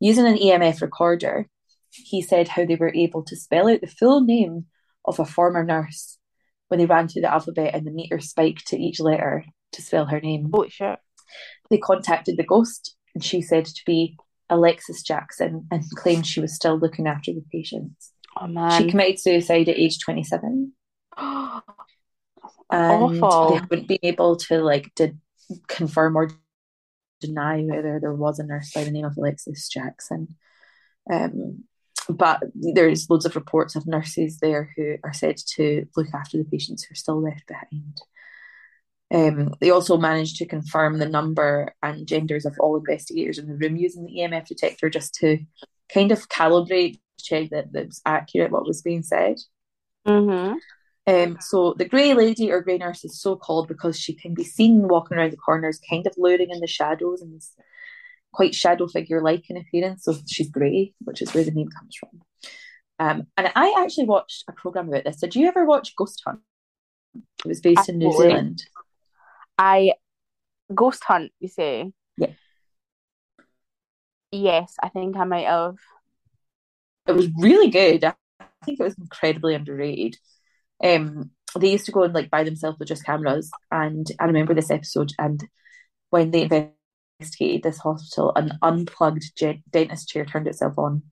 Using 0.00 0.26
an 0.26 0.36
EMF 0.36 0.80
recorder, 0.82 1.48
he 1.90 2.20
said 2.20 2.48
how 2.48 2.64
they 2.64 2.76
were 2.76 2.92
able 2.94 3.22
to 3.24 3.36
spell 3.36 3.68
out 3.68 3.80
the 3.80 3.86
full 3.86 4.22
name 4.22 4.66
of 5.04 5.18
a 5.20 5.24
former 5.24 5.64
nurse 5.64 6.18
when 6.68 6.78
they 6.78 6.86
ran 6.86 7.08
through 7.08 7.22
the 7.22 7.32
alphabet 7.32 7.74
and 7.74 7.86
the 7.86 7.92
meter 7.92 8.18
spiked 8.18 8.66
to 8.68 8.76
each 8.76 9.00
letter 9.00 9.44
to 9.72 9.82
spell 9.82 10.06
her 10.06 10.20
name. 10.20 10.50
Holy 10.52 10.70
shit. 10.70 10.98
They 11.70 11.78
contacted 11.78 12.36
the 12.36 12.44
ghost, 12.44 12.96
and 13.14 13.24
she 13.24 13.42
said 13.42 13.66
to 13.66 13.82
be 13.84 14.16
Alexis 14.48 15.02
Jackson 15.02 15.66
and 15.70 15.84
claimed 15.96 16.26
she 16.26 16.40
was 16.40 16.54
still 16.54 16.78
looking 16.78 17.06
after 17.06 17.32
the 17.32 17.44
patients. 17.52 18.12
Oh, 18.40 18.46
man. 18.46 18.82
She 18.82 18.90
committed 18.90 19.18
suicide 19.18 19.68
at 19.68 19.78
age 19.78 19.98
27 19.98 20.72
and 21.16 21.62
Awful. 22.70 23.50
they 23.50 23.56
haven't 23.56 23.88
been 23.88 23.98
able 24.02 24.36
to 24.36 24.62
like 24.62 24.92
did 24.94 25.18
confirm 25.68 26.16
or 26.16 26.30
deny 27.20 27.62
whether 27.62 27.98
there 28.00 28.12
was 28.12 28.38
a 28.38 28.44
nurse 28.44 28.72
by 28.72 28.84
the 28.84 28.90
name 28.90 29.04
of 29.04 29.16
Alexis 29.16 29.68
Jackson. 29.68 30.36
Um, 31.10 31.64
but 32.08 32.42
there's 32.54 33.08
loads 33.10 33.26
of 33.26 33.34
reports 33.34 33.74
of 33.74 33.86
nurses 33.86 34.38
there 34.38 34.70
who 34.76 34.96
are 35.02 35.12
said 35.12 35.36
to 35.54 35.86
look 35.96 36.08
after 36.14 36.38
the 36.38 36.44
patients 36.44 36.84
who 36.84 36.92
are 36.92 36.96
still 36.96 37.20
left 37.20 37.46
behind. 37.46 38.00
Um, 39.14 39.54
they 39.60 39.70
also 39.70 39.96
managed 39.96 40.36
to 40.36 40.46
confirm 40.46 40.98
the 40.98 41.08
number 41.08 41.74
and 41.82 42.06
genders 42.06 42.44
of 42.44 42.56
all 42.58 42.76
investigators 42.76 43.38
in 43.38 43.46
the 43.46 43.54
room 43.54 43.76
using 43.76 44.04
the 44.04 44.16
EMF 44.20 44.46
detector 44.46 44.90
just 44.90 45.14
to 45.16 45.38
kind 45.92 46.10
of 46.10 46.28
calibrate, 46.28 46.98
check 47.20 47.50
that 47.50 47.66
it 47.72 47.86
was 47.86 48.00
accurate 48.04 48.50
what 48.50 48.66
was 48.66 48.82
being 48.82 49.02
said. 49.02 49.36
Mm-hmm. 50.06 50.56
Um, 51.08 51.38
so 51.40 51.74
the 51.78 51.84
grey 51.84 52.14
lady 52.14 52.50
or 52.50 52.60
grey 52.60 52.78
nurse 52.78 53.04
is 53.04 53.20
so 53.20 53.36
called 53.36 53.68
because 53.68 53.98
she 53.98 54.14
can 54.14 54.34
be 54.34 54.42
seen 54.42 54.88
walking 54.88 55.16
around 55.16 55.32
the 55.32 55.36
corners, 55.36 55.80
kind 55.88 56.04
of 56.06 56.14
luring 56.16 56.50
in 56.50 56.60
the 56.60 56.66
shadows 56.66 57.22
and 57.22 57.36
is 57.36 57.52
quite 58.32 58.56
shadow 58.56 58.88
figure 58.88 59.22
like 59.22 59.48
in 59.48 59.56
appearance. 59.56 60.04
So 60.04 60.16
she's 60.26 60.50
grey, 60.50 60.94
which 61.04 61.22
is 61.22 61.32
where 61.32 61.44
the 61.44 61.52
name 61.52 61.68
comes 61.68 61.94
from. 61.94 62.22
Um, 62.98 63.26
and 63.36 63.52
I 63.54 63.76
actually 63.78 64.06
watched 64.06 64.44
a 64.48 64.52
program 64.52 64.88
about 64.88 65.04
this. 65.04 65.20
Did 65.20 65.36
you 65.36 65.46
ever 65.46 65.64
watch 65.64 65.94
Ghost 65.96 66.22
Hunt? 66.26 66.40
It 67.14 67.48
was 67.48 67.60
based 67.60 67.88
in 67.88 67.98
New. 67.98 68.12
Zealand. 68.12 68.62
I 69.58 69.92
Ghost 70.74 71.02
Hunt, 71.04 71.32
you 71.40 71.48
say? 71.48 71.92
Yeah. 72.16 72.32
Yes, 74.32 74.74
I 74.82 74.88
think 74.88 75.16
I 75.16 75.24
might 75.24 75.46
have. 75.46 75.76
It 77.06 77.12
was 77.12 77.28
really 77.38 77.70
good. 77.70 78.04
I 78.04 78.14
think 78.64 78.80
it 78.80 78.82
was 78.82 78.98
incredibly 78.98 79.54
underrated. 79.54 80.16
Um, 80.82 81.30
they 81.58 81.70
used 81.70 81.86
to 81.86 81.92
go 81.92 82.02
and 82.02 82.12
like 82.12 82.30
by 82.30 82.42
themselves 82.44 82.78
with 82.78 82.88
just 82.88 83.04
cameras, 83.04 83.50
and 83.70 84.06
I 84.18 84.24
remember 84.24 84.52
this 84.54 84.70
episode. 84.70 85.12
And 85.18 85.40
when 86.10 86.32
they 86.32 86.42
investigated 87.18 87.62
this 87.62 87.78
hospital, 87.78 88.32
an 88.34 88.58
unplugged 88.60 89.24
dentist 89.70 90.08
chair 90.08 90.24
turned 90.26 90.48
itself 90.48 90.74
on, 90.76 91.02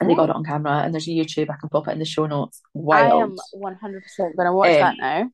and 0.00 0.10
they 0.10 0.14
got 0.14 0.28
it 0.28 0.36
on 0.36 0.44
camera. 0.44 0.82
And 0.82 0.92
there's 0.92 1.06
a 1.08 1.12
YouTube. 1.12 1.48
I 1.48 1.56
can 1.58 1.68
pop 1.70 1.88
it 1.88 1.92
in 1.92 2.00
the 2.00 2.04
show 2.04 2.26
notes. 2.26 2.60
Wild. 2.74 3.12
I 3.12 3.24
am 3.24 3.36
one 3.52 3.76
hundred 3.76 4.02
percent 4.02 4.36
gonna 4.36 4.52
watch 4.52 4.70
Um, 4.70 4.80
that 4.80 4.96
now. 4.98 5.30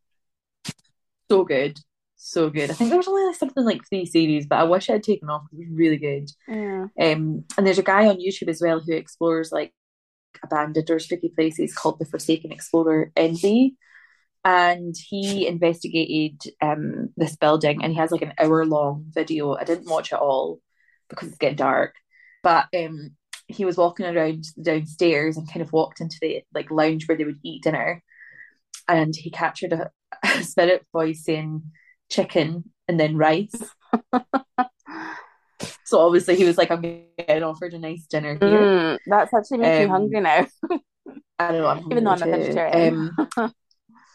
so 1.30 1.44
good, 1.44 1.78
so 2.22 2.50
good. 2.50 2.70
I 2.70 2.74
think 2.74 2.90
there 2.90 2.98
was 2.98 3.08
only 3.08 3.24
like 3.26 3.34
something 3.34 3.64
like 3.64 3.82
three 3.88 4.06
series, 4.06 4.46
but 4.46 4.58
I 4.58 4.62
wish 4.64 4.88
I 4.88 4.94
had 4.94 5.02
taken 5.02 5.28
off. 5.28 5.42
It 5.52 5.58
was 5.58 5.68
really 5.72 5.96
good. 5.96 6.30
Yeah. 6.46 6.86
Um, 7.00 7.44
and 7.58 7.66
there's 7.66 7.80
a 7.80 7.82
guy 7.82 8.06
on 8.06 8.20
YouTube 8.20 8.48
as 8.48 8.62
well 8.62 8.80
who 8.80 8.92
explores 8.92 9.50
like 9.50 9.74
abandoned 10.42 10.88
or 10.88 11.00
spooky 11.00 11.30
places 11.30 11.74
called 11.74 11.98
the 11.98 12.04
Forsaken 12.04 12.52
Explorer 12.52 13.10
Envy. 13.16 13.76
And 14.44 14.94
he 14.96 15.46
investigated 15.46 16.42
um 16.60 17.10
this 17.16 17.36
building 17.36 17.82
and 17.82 17.92
he 17.92 17.98
has 17.98 18.12
like 18.12 18.22
an 18.22 18.34
hour 18.38 18.64
long 18.66 19.06
video. 19.08 19.54
I 19.56 19.64
didn't 19.64 19.90
watch 19.90 20.12
it 20.12 20.18
all 20.18 20.60
because 21.08 21.28
it's 21.28 21.38
getting 21.38 21.56
dark. 21.56 21.94
But 22.44 22.66
um 22.76 23.16
he 23.48 23.64
was 23.64 23.76
walking 23.76 24.06
around 24.06 24.44
downstairs 24.60 25.36
and 25.36 25.48
kind 25.48 25.62
of 25.62 25.72
walked 25.72 26.00
into 26.00 26.16
the 26.20 26.42
like 26.54 26.70
lounge 26.70 27.06
where 27.08 27.16
they 27.16 27.24
would 27.24 27.40
eat 27.42 27.64
dinner. 27.64 28.02
And 28.88 29.14
he 29.14 29.30
captured 29.30 29.72
a, 29.72 29.90
a 30.24 30.42
spirit 30.42 30.86
voice 30.92 31.24
saying 31.24 31.62
chicken 32.12 32.70
and 32.86 33.00
then 33.00 33.16
rice. 33.16 33.54
So 35.84 36.00
obviously 36.00 36.36
he 36.36 36.44
was 36.44 36.56
like, 36.56 36.70
I'm 36.70 36.80
getting 36.80 37.42
offered 37.42 37.74
a 37.74 37.78
nice 37.78 38.06
dinner 38.06 38.38
here. 38.40 38.60
Mm, 38.60 38.98
that's 39.06 39.32
actually 39.34 39.58
making 39.58 39.78
me 39.78 39.84
Um, 39.84 39.90
hungry 39.90 40.20
now. 40.20 40.46
I 41.38 41.52
don't 41.52 41.60
know. 41.60 41.66
I'm 41.66 41.92
Even 41.92 42.04
though 42.04 42.10
I'm 42.10 42.22
a 42.22 42.26
vegetarian. 42.26 43.10
Um, 43.36 43.52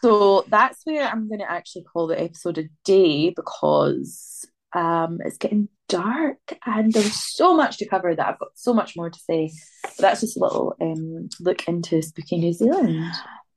so 0.02 0.44
that's 0.48 0.80
where 0.84 1.06
I'm 1.06 1.28
going 1.28 1.40
to 1.40 1.50
actually 1.50 1.84
call 1.84 2.06
the 2.08 2.20
episode 2.20 2.58
a 2.58 2.68
day 2.84 3.30
because 3.30 4.44
um, 4.74 5.20
it's 5.24 5.38
getting 5.38 5.68
dark 5.88 6.38
and 6.66 6.92
there's 6.92 7.14
so 7.14 7.54
much 7.54 7.78
to 7.78 7.88
cover 7.88 8.14
that 8.14 8.26
I've 8.26 8.38
got 8.38 8.50
so 8.54 8.74
much 8.74 8.96
more 8.96 9.08
to 9.08 9.18
say. 9.18 9.52
But 9.84 9.98
that's 9.98 10.20
just 10.20 10.36
a 10.36 10.40
little 10.40 10.74
um, 10.80 11.28
look 11.40 11.66
into 11.68 12.02
spooky 12.02 12.38
New 12.38 12.52
Zealand. 12.52 13.12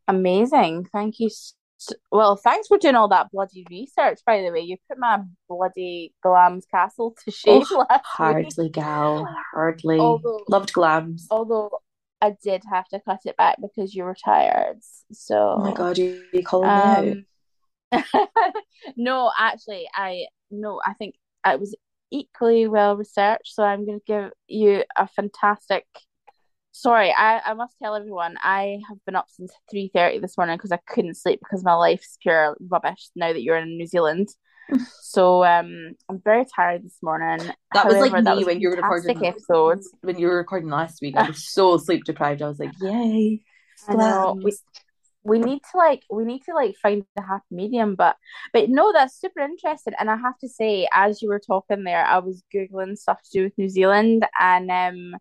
Amazing. 0.07 0.87
Thank 0.93 1.19
you. 1.19 1.29
Well, 2.11 2.35
thanks 2.35 2.67
for 2.67 2.77
doing 2.77 2.95
all 2.95 3.07
that 3.09 3.31
bloody 3.31 3.65
research, 3.69 4.19
by 4.25 4.41
the 4.41 4.51
way. 4.51 4.61
You 4.61 4.77
put 4.89 4.97
my 4.99 5.19
bloody 5.49 6.13
Glamis 6.23 6.65
Castle 6.65 7.15
to 7.25 7.31
shame 7.31 7.63
Oh, 7.71 7.77
last 7.89 7.91
week. 7.91 8.01
Hardly, 8.05 8.69
gal. 8.69 9.27
Hardly. 9.53 9.99
Although- 9.99 10.43
Loved 10.49 10.73
glams. 10.73 11.23
Although 11.31 11.69
I 12.21 12.35
did 12.43 12.63
have 12.71 12.87
to 12.89 12.99
cut 12.99 13.21
it 13.25 13.35
back 13.37 13.57
because 13.61 13.95
you 13.95 14.03
were 14.03 14.15
tired. 14.15 14.77
So 15.11 15.55
Oh 15.57 15.63
my 15.63 15.73
god, 15.73 15.97
you, 15.97 16.23
you 16.31 16.43
calling 16.43 16.67
me 16.69 17.25
out? 17.93 18.03
Um, 18.03 18.27
no, 18.95 19.31
actually, 19.37 19.87
I 19.95 20.25
no, 20.51 20.79
I 20.85 20.93
think 20.93 21.15
it 21.45 21.59
was 21.59 21.75
equally 22.11 22.67
well 22.67 22.95
researched. 22.95 23.53
So 23.55 23.63
I'm 23.63 23.85
going 23.85 23.99
to 23.99 24.05
give 24.05 24.31
you 24.47 24.83
a 24.95 25.07
fantastic. 25.07 25.85
Sorry, 26.73 27.13
I, 27.15 27.41
I 27.45 27.53
must 27.53 27.75
tell 27.81 27.95
everyone 27.95 28.37
I 28.41 28.79
have 28.87 28.97
been 29.05 29.15
up 29.15 29.27
since 29.29 29.51
three 29.69 29.91
thirty 29.93 30.19
this 30.19 30.37
morning 30.37 30.55
because 30.57 30.71
I 30.71 30.79
couldn't 30.87 31.15
sleep 31.15 31.39
because 31.39 31.63
my 31.63 31.73
life's 31.73 32.17
pure 32.21 32.55
rubbish 32.61 33.09
now 33.15 33.33
that 33.33 33.41
you're 33.41 33.57
in 33.57 33.77
New 33.77 33.87
Zealand. 33.87 34.29
so 35.01 35.43
um, 35.43 35.93
I'm 36.07 36.21
very 36.23 36.45
tired 36.45 36.83
this 36.83 36.97
morning. 37.01 37.45
That 37.73 37.87
was 37.87 37.97
like 37.97 38.13
me 38.13 38.31
was 38.35 38.45
when 38.45 38.61
you 38.61 38.69
were 38.69 38.77
recording 38.77 39.25
episode. 39.25 39.81
when 40.01 40.17
you 40.17 40.27
were 40.27 40.37
recording 40.37 40.69
last 40.69 41.01
week. 41.01 41.17
I 41.17 41.27
was 41.27 41.45
so 41.51 41.77
sleep 41.77 42.05
deprived. 42.05 42.41
I 42.41 42.47
was 42.47 42.59
like, 42.59 42.71
yay. 42.79 43.41
We, 44.41 44.53
we 45.23 45.39
need 45.39 45.59
to 45.71 45.77
like 45.77 46.03
we 46.09 46.23
need 46.23 46.43
to 46.43 46.53
like 46.53 46.75
find 46.81 47.03
the 47.15 47.21
happy 47.21 47.43
medium 47.51 47.95
but 47.95 48.15
but 48.53 48.69
no 48.69 48.91
that's 48.91 49.19
super 49.19 49.39
interesting 49.39 49.93
and 49.99 50.09
I 50.09 50.15
have 50.15 50.37
to 50.39 50.49
say 50.49 50.87
as 50.93 51.21
you 51.21 51.29
were 51.29 51.39
talking 51.39 51.83
there 51.83 52.03
I 52.03 52.19
was 52.19 52.43
googling 52.53 52.97
stuff 52.97 53.21
to 53.23 53.29
do 53.31 53.43
with 53.43 53.57
New 53.57 53.69
Zealand 53.69 54.25
and 54.39 54.71
um 54.71 55.19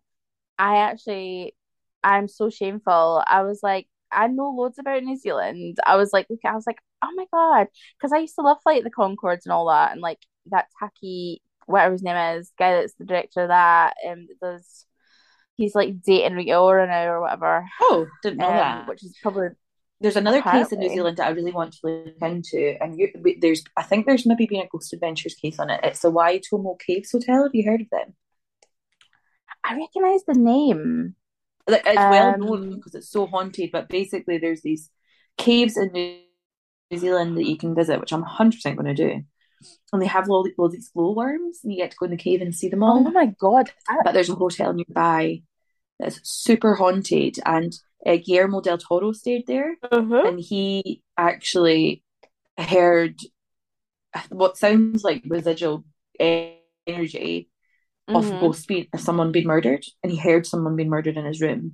I 0.61 0.77
actually 0.77 1.55
I'm 2.03 2.27
so 2.27 2.49
shameful 2.49 3.23
I 3.25 3.41
was 3.43 3.59
like 3.63 3.87
I 4.11 4.27
know 4.27 4.49
loads 4.51 4.79
about 4.79 5.03
New 5.03 5.17
Zealand 5.17 5.77
I 5.85 5.95
was 5.97 6.13
like 6.13 6.27
look 6.29 6.39
I 6.45 6.53
was 6.53 6.67
like 6.67 6.79
oh 7.01 7.11
my 7.15 7.25
god 7.33 7.67
because 7.97 8.13
I 8.13 8.19
used 8.19 8.35
to 8.35 8.41
love 8.41 8.59
of 8.65 8.83
the 8.83 8.91
Conchords 8.91 9.45
and 9.45 9.53
all 9.53 9.69
that 9.69 9.91
and 9.91 10.01
like 10.01 10.19
that 10.51 10.67
tacky 10.79 11.41
whatever 11.65 11.93
his 11.93 12.03
name 12.03 12.17
is 12.37 12.51
guy 12.57 12.73
that's 12.73 12.93
the 12.95 13.05
director 13.05 13.43
of 13.43 13.49
that 13.49 13.93
um 14.07 14.27
that 14.27 14.39
does 14.41 14.85
he's 15.57 15.75
like 15.75 16.01
dating 16.01 16.35
Rita 16.37 16.57
Ora 16.57 16.87
now 16.87 17.11
or 17.11 17.21
whatever 17.21 17.65
Oh, 17.81 18.07
didn't 18.23 18.39
know 18.39 18.49
um, 18.49 18.55
that. 18.55 18.87
which 18.87 19.03
is 19.03 19.17
probably 19.21 19.49
There's 19.99 20.15
another 20.15 20.41
case 20.41 20.71
in 20.71 20.79
New 20.79 20.89
Zealand 20.89 21.17
that 21.17 21.27
I 21.27 21.31
really 21.31 21.51
want 21.51 21.73
to 21.73 21.79
look 21.83 22.15
into, 22.21 22.75
and 22.81 22.97
you, 22.97 23.09
there's 23.39 23.63
I 23.77 23.83
think 23.83 24.05
there's 24.05 24.25
maybe 24.25 24.47
been 24.47 24.61
a 24.61 24.67
Ghost 24.67 24.93
Adventures 24.93 25.35
case 25.35 25.59
on 25.59 25.69
it. 25.69 25.79
It's 25.83 26.01
the 26.01 26.11
Waitomo 26.11 26.79
Caves 26.79 27.11
Hotel. 27.11 27.43
Have 27.43 27.53
you 27.53 27.69
heard 27.69 27.81
of 27.81 27.89
them? 27.91 28.15
I 29.63 29.75
recognize 29.77 30.23
the 30.25 30.33
name. 30.33 31.15
Like, 31.67 31.83
it's 31.85 31.95
well 31.97 32.33
Um, 32.33 32.39
known 32.39 32.75
because 32.75 32.95
it's 32.95 33.09
so 33.09 33.27
haunted, 33.27 33.69
but 33.71 33.87
basically 33.89 34.37
there's 34.37 34.61
these 34.61 34.89
caves 35.37 35.77
in 35.77 35.91
New 35.91 36.21
New 36.89 36.97
Zealand 36.97 37.37
that 37.37 37.47
you 37.47 37.57
can 37.57 37.73
visit, 37.73 37.99
which 38.01 38.11
I'm 38.11 38.23
100% 38.23 38.75
going 38.75 38.93
to 38.93 38.93
do. 38.93 39.23
And 39.93 40.01
they 40.01 40.07
have 40.07 40.29
all, 40.29 40.45
all 40.57 40.69
these 40.69 40.89
glowworms, 40.89 41.59
and 41.63 41.71
you 41.71 41.77
get 41.77 41.91
to 41.91 41.97
go 41.97 42.05
in 42.05 42.11
the 42.11 42.17
cave 42.17 42.41
and 42.41 42.53
see 42.53 42.67
them 42.67 42.83
all. 42.83 42.97
Oh 43.07 43.11
my 43.11 43.27
god. 43.27 43.71
I- 43.87 43.99
but 44.03 44.13
there's 44.13 44.29
a 44.29 44.35
hotel 44.35 44.73
nearby 44.73 45.43
that's 45.99 46.19
super 46.23 46.75
haunted, 46.75 47.37
and 47.45 47.73
uh, 48.05 48.17
Guillermo 48.17 48.59
del 48.61 48.77
Toro 48.77 49.13
stayed 49.13 49.47
there, 49.47 49.77
Mhm. 49.83 50.27
and 50.27 50.39
he 50.39 51.03
actually 51.17 52.03
heard 52.57 53.19
what 54.29 54.57
sounds 54.57 55.03
like 55.03 55.23
residual 55.27 55.85
e- 56.19 56.57
energy 58.11 58.27
of 58.27 58.33
mm-hmm. 58.33 58.45
ghosts 58.45 58.65
being 58.65 58.87
someone 58.97 59.31
being 59.31 59.47
murdered, 59.47 59.85
and 60.03 60.11
he 60.11 60.17
heard 60.17 60.45
someone 60.45 60.75
being 60.75 60.89
murdered 60.89 61.17
in 61.17 61.25
his 61.25 61.41
room, 61.41 61.73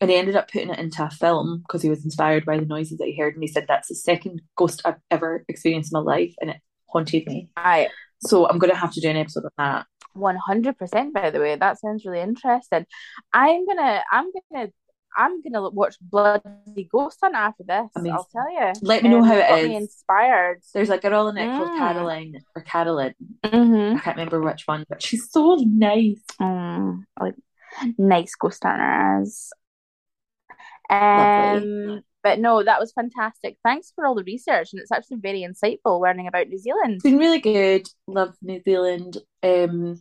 and 0.00 0.10
he 0.10 0.16
ended 0.16 0.36
up 0.36 0.50
putting 0.50 0.70
it 0.70 0.78
into 0.78 1.04
a 1.04 1.10
film 1.10 1.62
because 1.66 1.82
he 1.82 1.90
was 1.90 2.04
inspired 2.04 2.44
by 2.44 2.58
the 2.58 2.66
noises 2.66 2.98
that 2.98 3.06
he 3.06 3.18
heard, 3.18 3.34
and 3.34 3.42
he 3.42 3.48
said 3.48 3.66
that's 3.66 3.88
the 3.88 3.94
second 3.94 4.42
ghost 4.56 4.82
I've 4.84 5.00
ever 5.10 5.44
experienced 5.48 5.92
in 5.92 6.02
my 6.02 6.04
life, 6.04 6.34
and 6.40 6.50
it 6.50 6.60
haunted 6.86 7.26
me. 7.26 7.48
I 7.56 7.88
So 8.20 8.48
I'm 8.48 8.58
gonna 8.58 8.74
have 8.74 8.92
to 8.92 9.00
do 9.00 9.10
an 9.10 9.16
episode 9.16 9.44
on 9.44 9.50
that. 9.58 9.86
100% 10.16 11.12
by 11.12 11.30
the 11.30 11.38
way. 11.38 11.56
That 11.56 11.78
sounds 11.80 12.04
really 12.04 12.20
interesting. 12.20 12.86
I'm 13.32 13.66
gonna 13.66 14.02
I'm 14.10 14.26
gonna 14.52 14.68
I'm 15.16 15.42
gonna 15.42 15.68
watch 15.70 15.96
Bloody 16.00 16.88
Ghost 16.90 17.18
Hunt 17.22 17.34
after 17.34 17.64
this. 17.64 17.88
Amazing. 17.96 18.12
I'll 18.12 18.28
tell 18.32 18.50
you. 18.50 18.72
Let 18.82 19.02
me 19.02 19.08
know 19.08 19.18
Um, 19.18 19.24
how 19.24 19.34
it 19.36 19.68
me 19.68 19.76
inspired. 19.76 20.60
There's 20.74 20.90
a 20.90 20.98
girl 20.98 21.28
in 21.28 21.36
it 21.38 21.46
called 21.46 21.70
Mm. 21.70 21.78
Caroline 21.78 22.34
or 22.54 22.62
Carolyn. 22.62 23.14
Mm-hmm. 23.44 23.96
I 23.96 24.00
can't 24.00 24.16
remember 24.16 24.40
which 24.42 24.62
one, 24.66 24.84
but 24.88 25.02
she's 25.02 25.30
so 25.30 25.56
nice. 25.56 26.22
Mm, 26.40 27.04
like 27.20 27.34
nice 27.98 28.34
ghost 28.34 28.62
hunters. 28.64 29.50
Lovely. 30.90 31.94
Um, 31.96 32.02
but 32.22 32.38
no, 32.38 32.62
that 32.62 32.80
was 32.80 32.92
fantastic. 32.92 33.56
Thanks 33.64 33.92
for 33.94 34.06
all 34.06 34.14
the 34.14 34.24
research, 34.24 34.72
and 34.72 34.80
it's 34.80 34.90
actually 34.92 35.18
very 35.18 35.40
insightful 35.42 36.00
learning 36.00 36.26
about 36.26 36.48
New 36.48 36.58
Zealand. 36.58 36.94
It's 36.94 37.02
been 37.02 37.18
really 37.18 37.40
good. 37.40 37.88
Love 38.06 38.34
New 38.42 38.60
Zealand. 38.62 39.18
Um, 39.42 40.00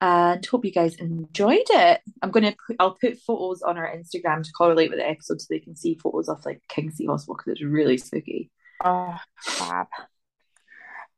and 0.00 0.44
hope 0.46 0.64
you 0.64 0.72
guys 0.72 0.94
enjoyed 0.96 1.66
it. 1.70 2.00
I'm 2.22 2.30
gonna 2.30 2.54
put, 2.66 2.76
I'll 2.78 2.96
put 3.00 3.18
photos 3.18 3.62
on 3.62 3.76
our 3.78 3.88
Instagram 3.94 4.42
to 4.42 4.52
correlate 4.52 4.90
with 4.90 4.98
the 4.98 5.08
episode 5.08 5.40
so 5.40 5.46
they 5.50 5.58
can 5.60 5.76
see 5.76 5.98
photos 6.02 6.28
of 6.28 6.44
like 6.44 6.62
Kingseat 6.70 7.06
Hospital 7.08 7.36
because 7.36 7.52
it's 7.52 7.62
really 7.62 7.98
spooky. 7.98 8.50
Oh, 8.82 9.16
fab. 9.40 9.86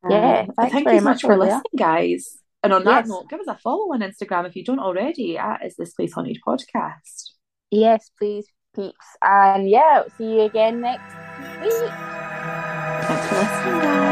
Yeah, 0.08 0.46
Um, 0.58 0.68
thank 0.68 0.88
you 0.88 0.98
so 0.98 1.04
much, 1.04 1.20
for 1.22 1.36
listening, 1.36 1.62
guys. 1.76 2.38
And 2.64 2.72
on 2.72 2.84
that 2.84 3.06
note, 3.06 3.28
give 3.30 3.40
us 3.40 3.46
a 3.46 3.56
follow 3.56 3.92
on 3.92 4.00
Instagram 4.00 4.46
if 4.46 4.56
you 4.56 4.64
don't 4.64 4.80
already 4.80 5.38
at 5.38 5.64
Is 5.64 5.76
This 5.76 5.94
Place 5.94 6.12
Haunted 6.12 6.38
Podcast. 6.46 7.30
Yes, 7.70 8.10
please, 8.18 8.46
peeps. 8.74 9.06
And 9.22 9.68
yeah, 9.70 10.02
see 10.18 10.24
you 10.24 10.40
again 10.42 10.80
next 10.80 11.14
week. 11.60 11.90
Thanks 13.02 13.26
for 13.28 13.34
listening, 13.36 13.80
guys. 13.80 14.11